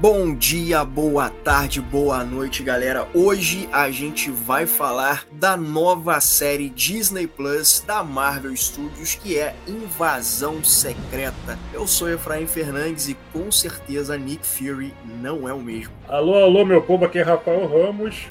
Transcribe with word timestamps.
Bom 0.00 0.34
dia, 0.34 0.82
boa 0.82 1.28
tarde, 1.28 1.78
boa 1.78 2.24
noite, 2.24 2.62
galera. 2.62 3.06
Hoje 3.14 3.68
a 3.70 3.90
gente 3.90 4.30
vai 4.30 4.64
falar 4.64 5.26
da 5.30 5.58
nova 5.58 6.18
série 6.22 6.70
Disney 6.70 7.26
Plus 7.26 7.84
da 7.86 8.02
Marvel 8.02 8.56
Studios, 8.56 9.14
que 9.14 9.38
é 9.38 9.54
Invasão 9.68 10.64
Secreta. 10.64 11.58
Eu 11.70 11.86
sou 11.86 12.08
Efraim 12.08 12.46
Fernandes 12.46 13.10
e 13.10 13.14
com 13.30 13.52
certeza 13.52 14.16
Nick 14.16 14.46
Fury 14.46 14.94
não 15.20 15.46
é 15.46 15.52
o 15.52 15.60
mesmo. 15.60 15.92
Alô, 16.08 16.34
alô, 16.36 16.64
meu 16.64 16.80
povo, 16.80 17.04
aqui 17.04 17.18
é 17.18 17.22
Rafael 17.22 17.66
Ramos. 17.66 18.26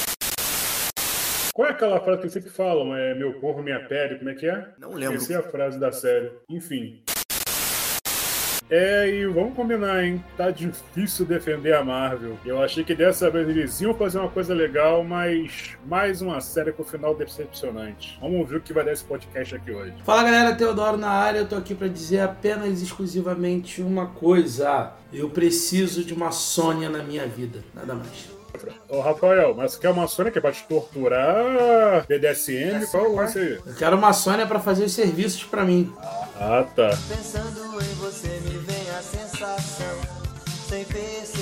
Qual 1.54 1.68
é 1.68 1.72
aquela 1.72 2.00
frase 2.00 2.24
que 2.24 2.30
sempre 2.32 2.50
falam? 2.50 2.96
É 2.96 3.14
meu 3.14 3.40
corpo, 3.40 3.62
minha 3.62 3.80
pele, 3.82 4.16
como 4.16 4.32
é 4.32 4.34
que 4.34 4.48
é? 4.48 4.70
Não 4.80 4.96
lembro. 4.96 5.18
Essa 5.18 5.34
é 5.34 5.38
a 5.38 5.44
frase 5.44 5.80
da 5.80 5.92
série. 5.92 6.32
Enfim. 6.50 7.04
É, 8.70 9.10
e 9.10 9.26
vamos 9.26 9.56
combinar, 9.56 10.04
hein? 10.04 10.24
Tá 10.38 10.52
difícil 10.52 11.26
defender 11.26 11.74
a 11.74 11.84
Marvel. 11.84 12.38
Eu 12.46 12.62
achei 12.62 12.84
que 12.84 12.94
dessa 12.94 13.30
vez 13.30 13.50
eles 13.50 13.82
iam 13.82 13.96
fazer 13.96 14.20
uma 14.20 14.30
coisa 14.30 14.54
legal, 14.54 15.04
mas 15.04 15.76
mais 15.88 16.22
uma 16.22 16.40
série 16.40 16.72
com 16.72 16.84
final 16.84 17.16
decepcionante. 17.16 18.18
Vamos 18.22 18.48
ver 18.48 18.58
o 18.58 18.62
que 18.62 18.72
vai 18.72 18.86
dar 18.86 18.92
esse 18.92 19.04
podcast 19.04 19.56
aqui 19.56 19.72
hoje. 19.72 19.94
Fala 20.06 20.24
galera, 20.24 20.56
Teodoro 20.56 20.98
na 20.98 21.10
área. 21.10 21.40
Eu 21.40 21.48
tô 21.48 21.56
aqui 21.56 21.74
para 21.74 21.88
dizer 21.88 22.20
apenas 22.20 22.80
exclusivamente 22.82 23.82
uma 23.82 24.06
coisa. 24.06 24.94
Eu 25.12 25.32
preciso 25.32 26.04
de 26.04 26.14
uma 26.14 26.32
Sônia 26.32 26.90
na 26.90 27.02
minha 27.02 27.26
vida, 27.26 27.64
nada 27.74 27.96
mais. 27.96 28.39
Ô, 28.88 29.00
Rafael, 29.02 29.54
mas 29.56 29.74
você 29.74 29.80
quer 29.80 29.90
uma 29.90 30.08
Sônia 30.08 30.32
que 30.32 30.38
é 30.38 30.42
pra 30.42 30.52
te 30.52 30.64
torturar? 30.68 32.06
BDSM? 32.08 32.86
Qual 32.92 33.16
vai 33.16 33.28
ser? 33.28 33.62
Eu 33.66 33.74
quero 33.76 33.96
uma 33.98 34.14
Sônia 34.14 34.46
para 34.48 34.60
fazer 34.60 34.86
os 34.86 34.94
serviços 34.94 35.44
para 35.44 35.64
mim. 35.64 35.92
Ah, 36.36 36.66
tá. 36.76 36.90
Pensando 37.08 37.82
em 37.82 37.96
você 37.96 38.28
me 38.28 38.58
vem 38.60 38.90
a 38.98 39.02
sensação 39.02 39.98
Sem 40.70 40.86
perceber 40.86 41.39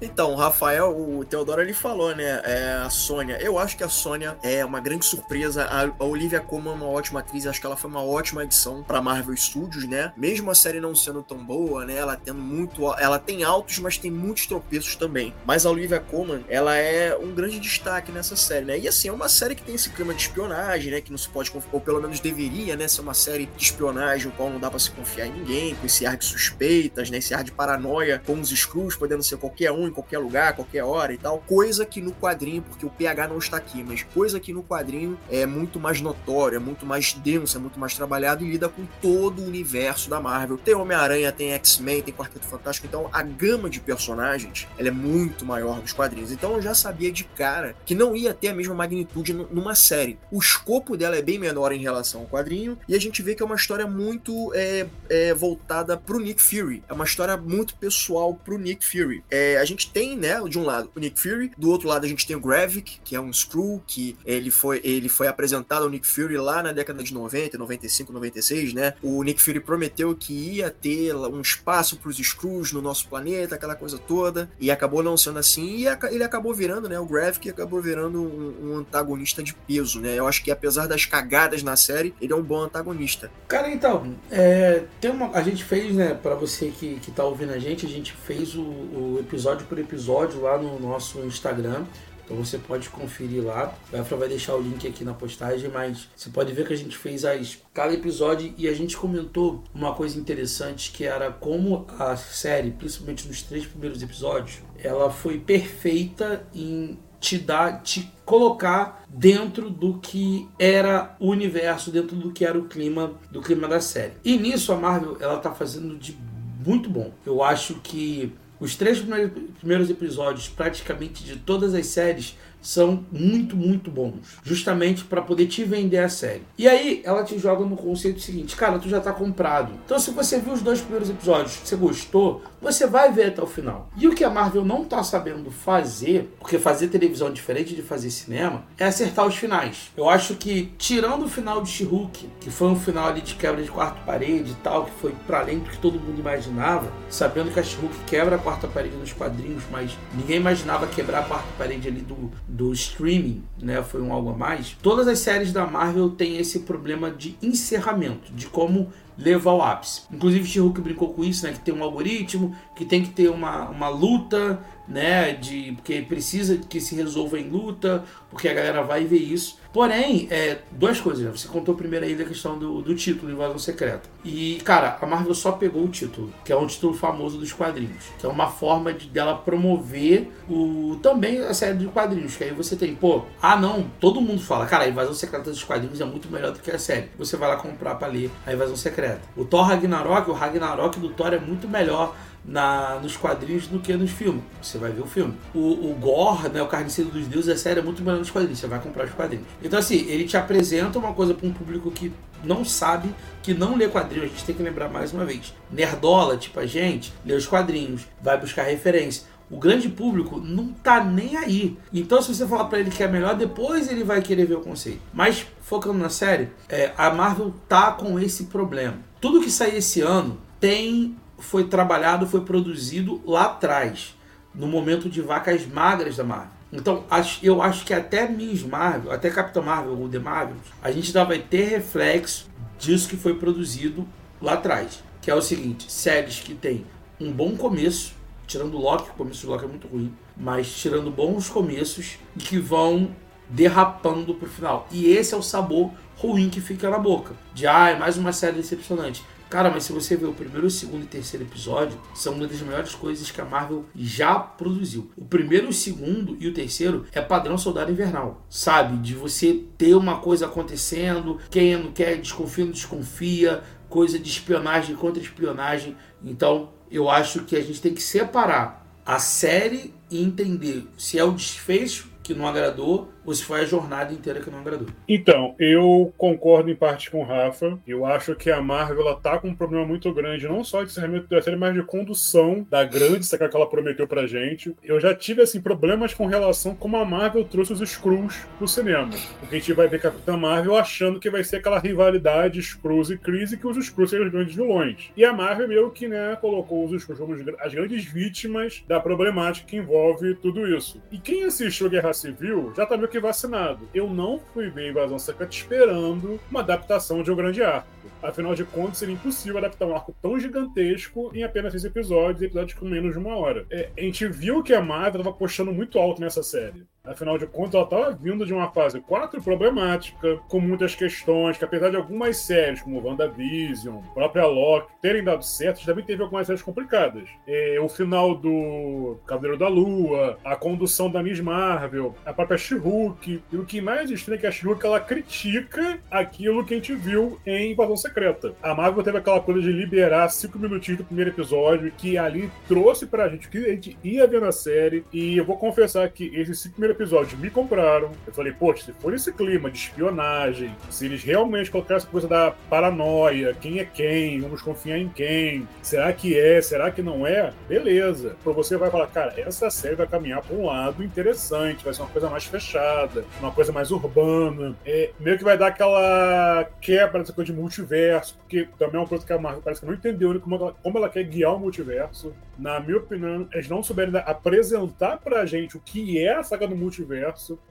Então, 0.00 0.32
o 0.32 0.36
Rafael, 0.36 0.96
o 0.96 1.24
Teodoro, 1.24 1.60
ele 1.60 1.72
falou, 1.72 2.14
né? 2.14 2.40
É, 2.44 2.82
a 2.84 2.90
Sônia. 2.90 3.38
Eu 3.40 3.58
acho 3.58 3.76
que 3.76 3.82
a 3.82 3.88
Sônia 3.88 4.38
é 4.42 4.64
uma 4.64 4.80
grande 4.80 5.04
surpresa. 5.04 5.64
A, 5.64 6.04
Olivia 6.04 6.40
Colman 6.40 6.72
é 6.72 6.74
uma 6.74 6.86
ótima 6.86 7.20
atriz. 7.20 7.46
Acho 7.46 7.60
que 7.60 7.66
ela 7.66 7.76
foi 7.76 7.90
uma 7.90 8.02
ótima 8.02 8.42
adição 8.42 8.82
pra 8.82 9.02
Marvel 9.02 9.36
Studios, 9.36 9.84
né? 9.84 10.12
Mesmo 10.16 10.50
a 10.50 10.54
série 10.54 10.80
não 10.80 10.94
sendo 10.94 11.22
tão 11.22 11.38
boa, 11.38 11.84
né? 11.84 11.96
Ela 11.96 12.16
tendo 12.16 12.40
muito. 12.40 12.92
Ela 12.94 13.18
tem 13.18 13.42
altos, 13.42 13.78
mas 13.80 13.98
tem 13.98 14.10
muitos 14.10 14.46
tropeços 14.46 14.94
também. 14.94 15.34
Mas 15.44 15.66
a 15.66 15.70
Olivia 15.70 15.98
Colman, 15.98 16.44
ela 16.48 16.76
é 16.76 17.16
um 17.16 17.34
grande 17.34 17.58
destaque 17.58 18.12
nessa 18.12 18.36
série, 18.36 18.64
né? 18.64 18.78
E 18.78 18.86
assim, 18.86 19.08
é 19.08 19.12
uma 19.12 19.28
série 19.28 19.54
que 19.54 19.62
tem 19.62 19.74
esse 19.74 19.90
clima 19.90 20.14
de 20.14 20.22
espionagem, 20.22 20.92
né? 20.92 21.00
Que 21.00 21.10
não 21.10 21.18
se 21.18 21.28
pode 21.28 21.52
ou 21.72 21.80
pelo 21.80 22.00
menos 22.00 22.20
deveria, 22.20 22.76
né? 22.76 22.86
Ser 22.86 23.00
uma 23.00 23.14
série 23.14 23.46
de 23.46 23.62
espionagem, 23.64 24.28
o 24.28 24.32
qual 24.32 24.50
não 24.50 24.60
dá 24.60 24.70
pra 24.70 24.78
se 24.78 24.90
confiar 24.90 25.26
em 25.26 25.32
ninguém, 25.32 25.74
com 25.74 25.86
esse 25.86 26.06
ar 26.06 26.16
de 26.16 26.24
suspeitas, 26.24 27.10
né? 27.10 27.18
Esse 27.18 27.34
ar 27.34 27.42
de 27.42 27.50
paranoia, 27.50 28.22
com 28.24 28.38
os 28.38 28.52
Skrulls 28.52 28.96
podendo 28.96 29.22
ser 29.22 29.38
qualquer 29.38 29.72
um 29.72 29.87
em 29.88 29.92
qualquer 29.92 30.18
lugar, 30.18 30.54
qualquer 30.54 30.84
hora 30.84 31.12
e 31.12 31.18
tal. 31.18 31.38
Coisa 31.46 31.84
que 31.84 32.00
no 32.00 32.12
quadrinho, 32.12 32.62
porque 32.62 32.86
o 32.86 32.90
PH 32.90 33.28
não 33.28 33.38
está 33.38 33.56
aqui, 33.56 33.82
mas 33.82 34.02
coisa 34.02 34.38
que 34.40 34.52
no 34.52 34.62
quadrinho 34.62 35.18
é 35.30 35.46
muito 35.46 35.80
mais 35.80 36.00
notória, 36.00 36.56
é 36.56 36.60
muito 36.60 36.86
mais 36.86 37.12
densa, 37.12 37.58
é 37.58 37.60
muito 37.60 37.78
mais 37.78 37.94
trabalhado 37.94 38.44
e 38.44 38.50
lida 38.50 38.68
com 38.68 38.86
todo 39.00 39.42
o 39.42 39.46
universo 39.46 40.08
da 40.10 40.20
Marvel. 40.20 40.58
Tem 40.58 40.74
Homem-Aranha, 40.74 41.32
tem 41.32 41.52
X-Men, 41.52 42.02
tem 42.02 42.14
Quarteto 42.14 42.46
Fantástico, 42.46 42.86
então 42.86 43.08
a 43.12 43.22
gama 43.22 43.68
de 43.70 43.80
personagens 43.80 44.66
ela 44.78 44.88
é 44.88 44.92
muito 44.92 45.44
maior 45.44 45.80
nos 45.80 45.92
quadrinhos. 45.92 46.32
Então 46.32 46.54
eu 46.54 46.62
já 46.62 46.74
sabia 46.74 47.10
de 47.10 47.24
cara 47.24 47.74
que 47.84 47.94
não 47.94 48.16
ia 48.16 48.34
ter 48.34 48.48
a 48.48 48.54
mesma 48.54 48.74
magnitude 48.74 49.32
numa 49.32 49.74
série. 49.74 50.18
O 50.30 50.38
escopo 50.38 50.96
dela 50.96 51.16
é 51.16 51.22
bem 51.22 51.38
menor 51.38 51.72
em 51.72 51.80
relação 51.80 52.22
ao 52.22 52.26
quadrinho 52.26 52.78
e 52.88 52.94
a 52.94 53.00
gente 53.00 53.22
vê 53.22 53.34
que 53.34 53.42
é 53.42 53.46
uma 53.46 53.56
história 53.56 53.86
muito 53.86 54.52
é, 54.54 54.86
é, 55.08 55.34
voltada 55.34 55.96
pro 55.96 56.20
Nick 56.20 56.40
Fury. 56.42 56.82
É 56.88 56.92
uma 56.92 57.04
história 57.04 57.36
muito 57.36 57.74
pessoal 57.76 58.34
pro 58.34 58.58
Nick 58.58 58.84
Fury. 58.84 59.24
É, 59.30 59.58
a 59.58 59.64
gente 59.64 59.77
tem, 59.84 60.16
né, 60.16 60.40
de 60.48 60.58
um 60.58 60.64
lado 60.64 60.90
o 60.94 61.00
Nick 61.00 61.20
Fury, 61.20 61.52
do 61.56 61.70
outro 61.70 61.88
lado 61.88 62.04
a 62.04 62.08
gente 62.08 62.26
tem 62.26 62.36
o 62.36 62.40
Gravik, 62.40 63.00
que 63.04 63.14
é 63.14 63.20
um 63.20 63.30
Skrull, 63.30 63.82
que 63.86 64.16
ele 64.24 64.50
foi, 64.50 64.80
ele 64.84 65.08
foi 65.08 65.28
apresentado 65.28 65.84
ao 65.84 65.90
Nick 65.90 66.06
Fury 66.06 66.36
lá 66.36 66.62
na 66.62 66.72
década 66.72 67.02
de 67.02 67.14
90, 67.14 67.56
95, 67.56 68.12
96, 68.12 68.74
né? 68.74 68.94
O 69.02 69.22
Nick 69.22 69.42
Fury 69.42 69.60
prometeu 69.60 70.14
que 70.14 70.32
ia 70.32 70.70
ter 70.70 71.14
um 71.14 71.40
espaço 71.40 71.96
pros 71.96 72.18
Skrulls 72.18 72.72
no 72.72 72.82
nosso 72.82 73.08
planeta, 73.08 73.54
aquela 73.54 73.74
coisa 73.74 73.98
toda, 73.98 74.50
e 74.58 74.70
acabou 74.70 75.02
não 75.02 75.16
sendo 75.16 75.38
assim, 75.38 75.78
e 75.78 75.86
ele 76.10 76.24
acabou 76.24 76.54
virando, 76.54 76.88
né, 76.88 76.98
o 76.98 77.06
Gravik 77.06 77.48
acabou 77.48 77.80
virando 77.80 78.20
um, 78.20 78.70
um 78.70 78.76
antagonista 78.78 79.42
de 79.42 79.54
peso, 79.54 80.00
né? 80.00 80.18
Eu 80.18 80.26
acho 80.26 80.42
que 80.42 80.50
apesar 80.50 80.86
das 80.86 81.04
cagadas 81.04 81.62
na 81.62 81.76
série, 81.76 82.14
ele 82.20 82.32
é 82.32 82.36
um 82.36 82.42
bom 82.42 82.62
antagonista. 82.62 83.30
Cara, 83.46 83.70
então, 83.70 84.14
é, 84.30 84.84
tem 85.00 85.10
uma, 85.10 85.30
a 85.30 85.42
gente 85.42 85.64
fez, 85.64 85.94
né, 85.94 86.14
pra 86.14 86.34
você 86.34 86.70
que, 86.70 86.96
que 87.00 87.10
tá 87.10 87.24
ouvindo 87.24 87.52
a 87.52 87.58
gente, 87.58 87.86
a 87.86 87.88
gente 87.88 88.12
fez 88.12 88.54
o, 88.54 88.62
o 88.62 89.16
episódio 89.20 89.66
por 89.68 89.78
episódio 89.78 90.40
lá 90.40 90.58
no 90.58 90.78
nosso 90.80 91.20
Instagram. 91.20 91.84
Então 92.24 92.36
você 92.36 92.58
pode 92.58 92.90
conferir 92.90 93.42
lá. 93.42 93.74
O 93.90 93.96
Efra 93.96 94.16
vai 94.16 94.28
deixar 94.28 94.54
o 94.54 94.60
link 94.60 94.86
aqui 94.86 95.02
na 95.02 95.14
postagem, 95.14 95.70
mas 95.70 96.08
você 96.14 96.28
pode 96.28 96.52
ver 96.52 96.66
que 96.66 96.74
a 96.74 96.76
gente 96.76 96.96
fez 96.96 97.24
as, 97.24 97.58
cada 97.72 97.94
episódio 97.94 98.52
e 98.58 98.68
a 98.68 98.74
gente 98.74 98.96
comentou 98.96 99.64
uma 99.74 99.94
coisa 99.94 100.18
interessante 100.18 100.92
que 100.92 101.04
era 101.04 101.30
como 101.30 101.86
a 101.98 102.16
série, 102.16 102.70
principalmente 102.70 103.26
nos 103.26 103.42
três 103.42 103.64
primeiros 103.64 104.02
episódios, 104.02 104.58
ela 104.78 105.10
foi 105.10 105.38
perfeita 105.38 106.46
em 106.54 106.98
te 107.18 107.38
dar, 107.38 107.82
te 107.82 108.12
colocar 108.26 109.04
dentro 109.08 109.70
do 109.70 109.98
que 109.98 110.46
era 110.58 111.16
o 111.18 111.30
universo, 111.30 111.90
dentro 111.90 112.14
do 112.14 112.30
que 112.30 112.44
era 112.44 112.58
o 112.58 112.66
clima 112.66 113.12
do 113.30 113.40
clima 113.40 113.66
da 113.66 113.80
série. 113.80 114.12
E 114.22 114.36
nisso 114.36 114.70
a 114.70 114.76
Marvel 114.76 115.16
ela 115.18 115.38
tá 115.38 115.52
fazendo 115.52 115.96
de 115.96 116.16
muito 116.64 116.90
bom. 116.90 117.12
Eu 117.24 117.42
acho 117.42 117.76
que 117.76 118.32
os 118.60 118.74
três 118.74 119.00
primeiros, 119.00 119.90
episódios, 119.90 120.48
praticamente 120.48 121.22
de 121.22 121.36
todas 121.36 121.74
as 121.74 121.86
séries, 121.86 122.36
são 122.60 123.04
muito, 123.10 123.56
muito 123.56 123.90
bons. 123.90 124.38
Justamente 124.42 125.04
para 125.04 125.22
poder 125.22 125.46
te 125.46 125.64
vender 125.64 125.98
a 125.98 126.08
série. 126.08 126.42
E 126.56 126.68
aí 126.68 127.02
ela 127.04 127.24
te 127.24 127.38
joga 127.38 127.64
no 127.64 127.76
conceito 127.76 128.20
seguinte: 128.20 128.56
cara, 128.56 128.78
tu 128.78 128.88
já 128.88 129.00
tá 129.00 129.12
comprado. 129.12 129.72
Então, 129.84 129.98
se 129.98 130.10
você 130.10 130.38
viu 130.38 130.52
os 130.52 130.62
dois 130.62 130.80
primeiros 130.80 131.10
episódios, 131.10 131.60
você 131.64 131.76
gostou, 131.76 132.42
você 132.60 132.86
vai 132.86 133.12
ver 133.12 133.28
até 133.28 133.42
o 133.42 133.46
final. 133.46 133.88
E 133.96 134.08
o 134.08 134.14
que 134.14 134.24
a 134.24 134.30
Marvel 134.30 134.64
não 134.64 134.84
tá 134.84 135.02
sabendo 135.02 135.50
fazer, 135.50 136.34
porque 136.38 136.58
fazer 136.58 136.88
televisão 136.88 137.28
é 137.28 137.32
diferente 137.32 137.74
de 137.74 137.82
fazer 137.82 138.10
cinema, 138.10 138.64
é 138.76 138.84
acertar 138.84 139.26
os 139.26 139.36
finais. 139.36 139.90
Eu 139.96 140.08
acho 140.08 140.34
que, 140.34 140.72
tirando 140.78 141.24
o 141.24 141.28
final 141.28 141.62
de 141.62 141.70
She-Hulk, 141.70 142.28
que 142.40 142.50
foi 142.50 142.68
um 142.68 142.76
final 142.76 143.08
ali 143.08 143.20
de 143.20 143.34
quebra 143.34 143.62
de 143.62 143.70
quarta 143.70 144.00
parede 144.04 144.52
e 144.52 144.56
tal, 144.56 144.84
que 144.84 144.92
foi 144.92 145.14
para 145.26 145.40
além 145.40 145.58
do 145.58 145.70
que 145.70 145.78
todo 145.78 146.00
mundo 146.00 146.18
imaginava, 146.18 146.90
sabendo 147.08 147.52
que 147.52 147.60
a 147.60 147.62
She-Hulk 147.62 147.94
quebra 148.06 148.36
a 148.36 148.38
quarta 148.38 148.66
parede 148.66 148.96
nos 148.96 149.12
quadrinhos, 149.12 149.62
mas 149.70 149.96
ninguém 150.14 150.36
imaginava 150.36 150.86
quebrar 150.86 151.20
a 151.20 151.24
quarta 151.24 151.48
parede 151.56 151.88
ali 151.88 152.00
do, 152.00 152.30
do 152.48 152.72
streaming, 152.72 153.44
né? 153.60 153.82
Foi 153.82 154.00
um 154.00 154.12
algo 154.12 154.30
a 154.30 154.36
mais. 154.36 154.76
Todas 154.82 155.06
as 155.06 155.18
séries 155.18 155.52
da 155.52 155.66
Marvel 155.66 156.10
têm 156.10 156.38
esse 156.38 156.60
problema 156.60 157.10
de 157.10 157.36
encerramento, 157.42 158.32
de 158.32 158.46
como 158.46 158.90
levar 159.18 159.50
ao 159.50 159.62
ápice. 159.62 160.02
Inclusive, 160.12 160.46
She-Hulk 160.46 160.80
brincou 160.80 161.12
com 161.12 161.24
isso, 161.24 161.44
né? 161.44 161.52
Que 161.52 161.58
tem 161.58 161.74
um 161.74 161.82
algoritmo, 161.82 162.54
que 162.74 162.84
tem 162.84 163.02
que 163.02 163.10
ter 163.10 163.28
uma, 163.28 163.68
uma 163.68 163.88
luta, 163.88 164.60
né? 164.86 165.32
De, 165.32 165.72
porque 165.72 166.00
precisa 166.02 166.56
que 166.56 166.80
se 166.80 166.94
resolva 166.94 167.38
em 167.38 167.48
luta, 167.48 168.04
porque 168.30 168.48
a 168.48 168.54
galera 168.54 168.82
vai 168.82 169.04
ver 169.04 169.18
isso. 169.18 169.58
Porém, 169.72 170.26
é, 170.30 170.58
duas 170.72 171.00
coisas, 171.00 171.24
né? 171.24 171.30
Você 171.30 171.46
contou 171.46 171.74
primeiro 171.74 172.06
aí 172.06 172.14
da 172.14 172.24
questão 172.24 172.58
do, 172.58 172.80
do 172.80 172.94
título, 172.94 173.30
Invasão 173.30 173.58
Secreta. 173.58 174.08
E, 174.24 174.60
cara, 174.64 174.96
a 175.00 175.06
Marvel 175.06 175.34
só 175.34 175.52
pegou 175.52 175.84
o 175.84 175.88
título, 175.88 176.32
que 176.44 176.52
é 176.52 176.56
um 176.56 176.66
título 176.66 176.94
famoso 176.94 177.38
dos 177.38 177.52
quadrinhos. 177.52 178.04
Que 178.18 178.24
é 178.24 178.28
uma 178.28 178.48
forma 178.48 178.92
de 178.92 179.08
dela 179.08 179.36
promover 179.36 180.30
o 180.48 180.98
também 181.02 181.38
a 181.40 181.52
série 181.52 181.76
de 181.76 181.86
quadrinhos. 181.86 182.36
Que 182.36 182.44
aí 182.44 182.52
você 182.52 182.76
tem, 182.76 182.94
pô, 182.94 183.22
ah 183.42 183.56
não, 183.56 183.84
todo 184.00 184.20
mundo 184.20 184.40
fala, 184.40 184.66
cara, 184.66 184.84
a 184.84 184.88
Invasão 184.88 185.14
Secreta 185.14 185.50
dos 185.50 185.62
quadrinhos 185.62 186.00
é 186.00 186.04
muito 186.04 186.30
melhor 186.30 186.52
do 186.52 186.60
que 186.60 186.70
a 186.70 186.78
série. 186.78 187.10
Você 187.18 187.36
vai 187.36 187.48
lá 187.48 187.56
comprar 187.56 187.96
pra 187.96 188.08
ler 188.08 188.30
a 188.46 188.52
Invasão 188.52 188.76
Secreta. 188.76 189.07
O 189.36 189.44
Thor 189.44 189.62
Ragnarok, 189.62 190.30
o 190.30 190.32
Ragnarok 190.32 190.98
do 190.98 191.08
Thor 191.10 191.32
é 191.32 191.38
muito 191.38 191.68
melhor 191.68 192.14
na, 192.44 192.98
nos 193.02 193.16
quadrinhos 193.16 193.66
do 193.66 193.78
que 193.78 193.92
nos 193.94 194.10
filmes. 194.10 194.42
Você 194.60 194.78
vai 194.78 194.90
ver 194.90 195.02
o 195.02 195.06
filme. 195.06 195.34
O, 195.54 195.90
o 195.90 195.94
Gore, 195.94 196.48
né, 196.48 196.62
o 196.62 196.66
Carniceiro 196.66 197.10
dos 197.10 197.26
Deuses, 197.26 197.50
a 197.50 197.56
série 197.56 197.80
é 197.80 197.82
muito 197.82 198.02
melhor 198.02 198.18
nos 198.18 198.30
quadrinhos. 198.30 198.58
Você 198.58 198.66
vai 198.66 198.80
comprar 198.80 199.04
os 199.04 199.12
quadrinhos. 199.12 199.46
Então, 199.62 199.78
assim, 199.78 200.06
ele 200.08 200.24
te 200.24 200.36
apresenta 200.36 200.98
uma 200.98 201.12
coisa 201.12 201.34
para 201.34 201.46
um 201.46 201.52
público 201.52 201.90
que 201.90 202.12
não 202.42 202.64
sabe, 202.64 203.14
que 203.42 203.52
não 203.52 203.76
lê 203.76 203.88
quadrinhos. 203.88 204.26
A 204.26 204.28
gente 204.28 204.44
tem 204.44 204.54
que 204.54 204.62
lembrar 204.62 204.88
mais 204.88 205.12
uma 205.12 205.24
vez. 205.24 205.54
Nerdola, 205.70 206.36
tipo 206.36 206.58
a 206.58 206.66
gente, 206.66 207.12
lê 207.24 207.34
os 207.34 207.46
quadrinhos, 207.46 208.06
vai 208.22 208.38
buscar 208.38 208.62
referência. 208.62 209.24
O 209.50 209.58
grande 209.58 209.88
público 209.88 210.38
não 210.38 210.68
tá 210.68 211.02
nem 211.02 211.36
aí. 211.36 211.78
Então, 211.92 212.20
se 212.20 212.34
você 212.34 212.46
falar 212.46 212.64
para 212.64 212.80
ele 212.80 212.90
que 212.90 213.02
é 213.02 213.08
melhor, 213.08 213.34
depois 213.34 213.90
ele 213.90 214.04
vai 214.04 214.20
querer 214.20 214.46
ver 214.46 214.56
o 214.56 214.60
conceito. 214.60 215.00
Mas, 215.12 215.46
focando 215.62 215.98
na 215.98 216.10
série, 216.10 216.50
é, 216.68 216.92
a 216.96 217.10
Marvel 217.10 217.54
tá 217.66 217.92
com 217.92 218.18
esse 218.20 218.44
problema. 218.44 218.98
Tudo 219.20 219.40
que 219.40 219.50
sair 219.50 219.76
esse 219.76 220.00
ano 220.02 220.38
tem 220.60 221.16
foi 221.38 221.64
trabalhado, 221.64 222.26
foi 222.26 222.42
produzido 222.42 223.22
lá 223.24 223.44
atrás, 223.44 224.14
no 224.54 224.66
momento 224.66 225.08
de 225.08 225.22
vacas 225.22 225.66
magras 225.66 226.16
da 226.16 226.24
Marvel. 226.24 226.58
Então, 226.70 227.04
eu 227.42 227.62
acho 227.62 227.86
que 227.86 227.94
até 227.94 228.28
Miss 228.28 228.62
Marvel, 228.62 229.10
até 229.10 229.30
Capitão 229.30 229.62
Marvel 229.62 229.98
ou 229.98 230.08
The 230.08 230.18
Marvel, 230.18 230.56
a 230.82 230.90
gente 230.90 231.06
ainda 231.06 231.24
vai 231.24 231.38
ter 231.38 231.64
reflexo 231.64 232.46
disso 232.78 233.08
que 233.08 233.16
foi 233.16 233.34
produzido 233.34 234.06
lá 234.40 234.54
atrás. 234.54 235.02
Que 235.22 235.30
é 235.30 235.34
o 235.34 235.40
seguinte, 235.40 235.90
séries 235.90 236.40
que 236.40 236.54
tem 236.54 236.84
um 237.18 237.32
bom 237.32 237.56
começo, 237.56 238.12
tirando 238.48 238.74
o 238.74 238.80
Loki, 238.80 239.10
o 239.10 239.12
começo 239.12 239.46
do 239.46 239.52
Loki 239.52 239.66
é 239.66 239.68
muito 239.68 239.86
ruim, 239.86 240.12
mas 240.36 240.74
tirando 240.74 241.10
bons 241.10 241.48
começos 241.48 242.18
que 242.38 242.58
vão 242.58 243.14
derrapando 243.48 244.34
pro 244.34 244.48
final. 244.48 244.88
E 244.90 245.06
esse 245.06 245.34
é 245.34 245.36
o 245.36 245.42
sabor 245.42 245.92
ruim 246.16 246.48
que 246.48 246.60
fica 246.60 246.90
na 246.90 246.98
boca. 246.98 247.34
De, 247.54 247.66
ah, 247.66 247.90
é 247.90 247.98
mais 247.98 248.16
uma 248.16 248.32
série 248.32 248.56
decepcionante. 248.56 249.22
Cara, 249.48 249.70
mas 249.70 249.84
se 249.84 249.92
você 249.94 250.14
ver 250.14 250.26
o 250.26 250.34
primeiro, 250.34 250.66
o 250.66 250.70
segundo 250.70 251.04
e 251.04 251.06
terceiro 251.06 251.46
episódio, 251.46 251.98
são 252.14 252.34
uma 252.34 252.46
das 252.46 252.60
melhores 252.60 252.94
coisas 252.94 253.30
que 253.30 253.40
a 253.40 253.46
Marvel 253.46 253.86
já 253.94 254.38
produziu. 254.38 255.10
O 255.16 255.24
primeiro, 255.24 255.68
o 255.68 255.72
segundo 255.72 256.36
e 256.38 256.46
o 256.46 256.52
terceiro 256.52 257.06
é 257.12 257.20
padrão 257.22 257.56
Soldado 257.56 257.90
Invernal, 257.90 258.44
sabe? 258.50 258.98
De 258.98 259.14
você 259.14 259.64
ter 259.78 259.94
uma 259.94 260.18
coisa 260.18 260.46
acontecendo, 260.46 261.38
quem 261.50 261.76
não 261.78 261.92
quer, 261.92 262.18
desconfia, 262.18 262.64
não 262.66 262.72
desconfia, 262.72 263.62
coisa 263.88 264.18
de 264.18 264.28
espionagem 264.28 264.94
contra 264.94 265.22
espionagem. 265.22 265.96
Então, 266.22 266.70
eu 266.90 267.08
acho 267.08 267.44
que 267.44 267.56
a 267.56 267.62
gente 267.62 267.80
tem 267.80 267.94
que 267.94 268.02
separar 268.02 268.86
a 269.04 269.18
série 269.18 269.94
e 270.10 270.22
entender 270.22 270.86
se 270.96 271.18
é 271.18 271.24
o 271.24 271.32
desfecho 271.32 272.08
que 272.22 272.34
não 272.34 272.46
agradou 272.46 273.10
ou 273.28 273.34
se 273.34 273.44
foi 273.44 273.60
a 273.60 273.66
jornada 273.66 274.10
inteira 274.10 274.40
que 274.40 274.50
não 274.50 274.60
agradou. 274.60 274.88
Então, 275.06 275.54
eu 275.58 276.10
concordo 276.16 276.70
em 276.70 276.74
parte 276.74 277.10
com 277.10 277.20
o 277.20 277.24
Rafa. 277.24 277.78
Eu 277.86 278.06
acho 278.06 278.34
que 278.34 278.50
a 278.50 278.62
Marvel 278.62 279.02
ela 279.02 279.16
tá 279.16 279.38
com 279.38 279.48
um 279.48 279.54
problema 279.54 279.84
muito 279.84 280.10
grande, 280.14 280.48
não 280.48 280.64
só 280.64 280.82
de 280.82 280.90
encerramento 280.90 281.28
da 281.28 281.42
série, 281.42 281.54
mas 281.54 281.74
de 281.74 281.82
condução 281.82 282.66
da 282.70 282.82
grande 282.84 283.26
saca 283.26 283.46
que 283.46 283.54
ela 283.54 283.68
prometeu 283.68 284.08
pra 284.08 284.26
gente. 284.26 284.74
Eu 284.82 284.98
já 284.98 285.14
tive 285.14 285.42
assim 285.42 285.60
problemas 285.60 286.14
com 286.14 286.24
relação 286.24 286.72
a 286.72 286.74
como 286.74 286.96
a 286.96 287.04
Marvel 287.04 287.44
trouxe 287.44 287.74
os 287.74 287.82
Skrulls 287.82 288.46
pro 288.56 288.66
cinema. 288.66 289.10
Porque 289.40 289.56
a 289.56 289.58
gente 289.58 289.74
vai 289.74 289.88
ver 289.88 290.00
Capitã 290.00 290.34
Marvel 290.34 290.74
achando 290.74 291.20
que 291.20 291.28
vai 291.28 291.44
ser 291.44 291.56
aquela 291.56 291.78
rivalidade 291.78 292.58
Skrulls 292.60 293.12
e 293.12 293.18
Crise 293.18 293.58
que 293.58 293.66
os 293.66 293.76
Skrulls 293.76 294.08
seriam 294.08 294.26
os 294.26 294.32
grandes 294.32 294.54
vilões. 294.54 295.10
E 295.14 295.22
a 295.22 295.34
Marvel 295.34 295.68
meio 295.68 295.90
que, 295.90 296.08
né, 296.08 296.34
colocou 296.40 296.86
os 296.86 296.92
Skrulls 296.92 297.20
como 297.20 297.58
as 297.60 297.74
grandes 297.74 298.06
vítimas 298.06 298.82
da 298.88 298.98
problemática 298.98 299.68
que 299.68 299.76
envolve 299.76 300.34
tudo 300.36 300.66
isso. 300.74 301.02
E 301.12 301.18
quem 301.18 301.44
assistiu 301.44 301.90
Guerra 301.90 302.14
Civil 302.14 302.72
já 302.74 302.86
tá 302.86 302.96
meio 302.96 303.08
que 303.08 303.17
vacinado. 303.20 303.88
Eu 303.94 304.08
não 304.08 304.40
fui 304.52 304.70
ver 304.70 304.90
Invasão 304.90 305.18
Secreta 305.18 305.52
esperando 305.52 306.40
uma 306.50 306.60
adaptação 306.60 307.22
de 307.22 307.30
O 307.30 307.36
Grande 307.36 307.62
Arco. 307.62 307.88
Afinal 308.22 308.54
de 308.54 308.64
contas, 308.64 308.98
seria 308.98 309.14
impossível 309.14 309.58
adaptar 309.58 309.86
um 309.86 309.94
arco 309.94 310.14
tão 310.20 310.38
gigantesco 310.38 311.30
em 311.34 311.44
apenas 311.44 311.72
seis 311.72 311.84
episódios, 311.84 312.42
episódios 312.42 312.78
com 312.78 312.86
menos 312.86 313.12
de 313.12 313.18
uma 313.18 313.36
hora. 313.36 313.64
É, 313.70 313.90
a 313.96 314.00
gente 314.00 314.26
viu 314.26 314.62
que 314.62 314.74
a 314.74 314.80
Marvel 314.80 315.20
estava 315.20 315.36
postando 315.36 315.72
muito 315.72 315.98
alto 315.98 316.20
nessa 316.20 316.42
série. 316.42 316.84
Afinal 317.08 317.38
de 317.38 317.46
contas, 317.46 317.74
ela 317.74 317.84
estava 317.84 318.10
vindo 318.12 318.44
de 318.44 318.52
uma 318.52 318.70
fase 318.70 319.00
4 319.00 319.42
problemática, 319.42 320.36
com 320.48 320.60
muitas 320.60 320.94
questões, 320.94 321.56
que 321.56 321.64
apesar 321.64 321.90
de 321.90 321.96
algumas 321.96 322.36
séries, 322.36 322.82
como 322.82 323.02
WandaVision, 323.02 324.02
própria 324.14 324.46
Loki, 324.46 324.92
terem 325.00 325.24
dado 325.24 325.42
certo, 325.42 325.84
também 325.84 326.04
teve 326.04 326.22
algumas 326.22 326.46
séries 326.46 326.62
complicadas. 326.62 327.28
É, 327.46 327.78
o 327.80 327.88
final 327.88 328.34
do 328.34 329.18
Cavaleiro 329.26 329.56
da 329.58 329.68
Lua, 329.68 330.38
a 330.44 330.54
condução 330.54 331.10
da 331.10 331.22
Miss 331.22 331.40
Marvel, 331.40 332.14
a 332.26 332.32
própria 332.32 332.58
She-Hulk, 332.58 333.42
e 333.50 333.56
o 333.56 333.64
que 333.64 333.80
mais 333.80 334.10
estranho 334.10 334.38
é 334.38 334.40
que 334.40 334.46
a 334.46 334.50
She-Hulk, 334.50 334.84
ela 334.84 335.00
critica 335.00 335.98
aquilo 336.10 336.64
que 336.64 336.74
a 336.74 336.76
gente 336.76 336.94
viu 336.94 337.40
em 337.46 337.72
Invasão 337.72 337.96
Secreta. 337.96 338.54
A 338.62 338.74
Marvel 338.74 339.02
teve 339.02 339.18
aquela 339.18 339.40
coisa 339.40 339.62
de 339.62 339.72
liberar 339.72 340.28
cinco 340.28 340.58
minutinhos 340.58 340.98
do 340.98 341.04
primeiro 341.04 341.30
episódio, 341.30 341.90
que 341.96 342.18
ali 342.18 342.50
trouxe 342.66 343.06
pra 343.06 343.28
gente 343.28 343.46
o 343.46 343.50
que 343.50 343.58
a 343.58 343.70
gente 343.70 343.98
ia 344.04 344.26
ver 344.26 344.40
na 344.40 344.52
série, 344.52 345.04
e 345.12 345.36
eu 345.36 345.44
vou 345.44 345.56
confessar 345.56 346.08
que 346.10 346.26
esses 346.34 346.60
cinco 346.60 346.74
primeiros 346.74 346.97
episódios 346.98 347.38
me 347.38 347.48
compraram. 347.48 348.10
Eu 348.26 348.32
falei, 348.32 348.52
poxa, 348.52 348.84
se 348.84 348.92
for 348.92 349.14
esse 349.14 349.32
clima 349.32 349.70
de 349.70 349.78
espionagem, 349.78 350.74
se 350.90 351.06
eles 351.06 351.22
realmente 351.22 351.70
colocaram 351.70 351.98
essa 351.98 352.06
coisa 352.06 352.26
da 352.26 352.50
paranoia, 352.68 353.54
quem 353.54 353.78
é 353.78 353.84
quem, 353.84 354.40
vamos 354.40 354.60
confiar 354.60 354.98
em 354.98 355.08
quem, 355.08 355.68
será 355.80 356.12
que 356.12 356.38
é, 356.38 356.60
será 356.60 356.90
que 356.90 357.00
não 357.00 357.24
é? 357.26 357.52
Beleza. 357.68 358.36
Então 358.40 358.52
você 358.52 358.76
vai 358.76 358.90
falar, 358.90 359.06
cara, 359.06 359.34
essa 359.36 359.70
série 359.70 359.94
vai 359.94 360.06
caminhar 360.06 360.42
para 360.42 360.56
um 360.56 360.66
lado 360.66 361.04
interessante, 361.04 361.84
vai 361.84 361.94
ser 361.94 362.02
uma 362.02 362.10
coisa 362.10 362.28
mais 362.28 362.44
fechada, 362.44 363.24
uma 363.38 363.52
coisa 363.52 363.70
mais 363.70 363.90
urbana. 363.90 364.76
É, 364.84 365.10
meio 365.20 365.38
que 365.38 365.44
vai 365.44 365.56
dar 365.56 365.68
aquela 365.68 366.68
quebra 366.80 367.20
dessa 367.20 367.32
coisa 367.32 367.52
de 367.52 367.58
multiverso, 367.58 368.36
porque 368.38 368.68
também 368.78 368.96
é 368.96 368.98
uma 368.98 369.08
coisa 369.08 369.24
que 369.24 369.32
a 369.32 369.38
Marvel 369.38 369.62
parece 369.62 369.80
que 369.80 369.86
não 369.86 369.94
entendeu 369.94 370.34
né, 370.34 370.40
como 370.40 370.56
ela, 370.56 370.74
como 370.82 370.98
ela 370.98 371.08
quer 371.08 371.22
guiar 371.22 371.54
o 371.54 371.60
multiverso. 371.60 372.34
Na 372.58 372.80
minha 372.80 372.98
opinião, 372.98 373.48
eles 373.52 373.68
não 373.68 373.82
souberam 373.82 374.20
apresentar 374.26 375.18
pra 375.18 375.46
gente 375.46 375.76
o 375.76 375.80
que 375.80 376.18
é 376.18 376.34
a 376.34 376.42
saga 376.42 376.66
do 376.66 376.74
multiverso. 376.74 376.87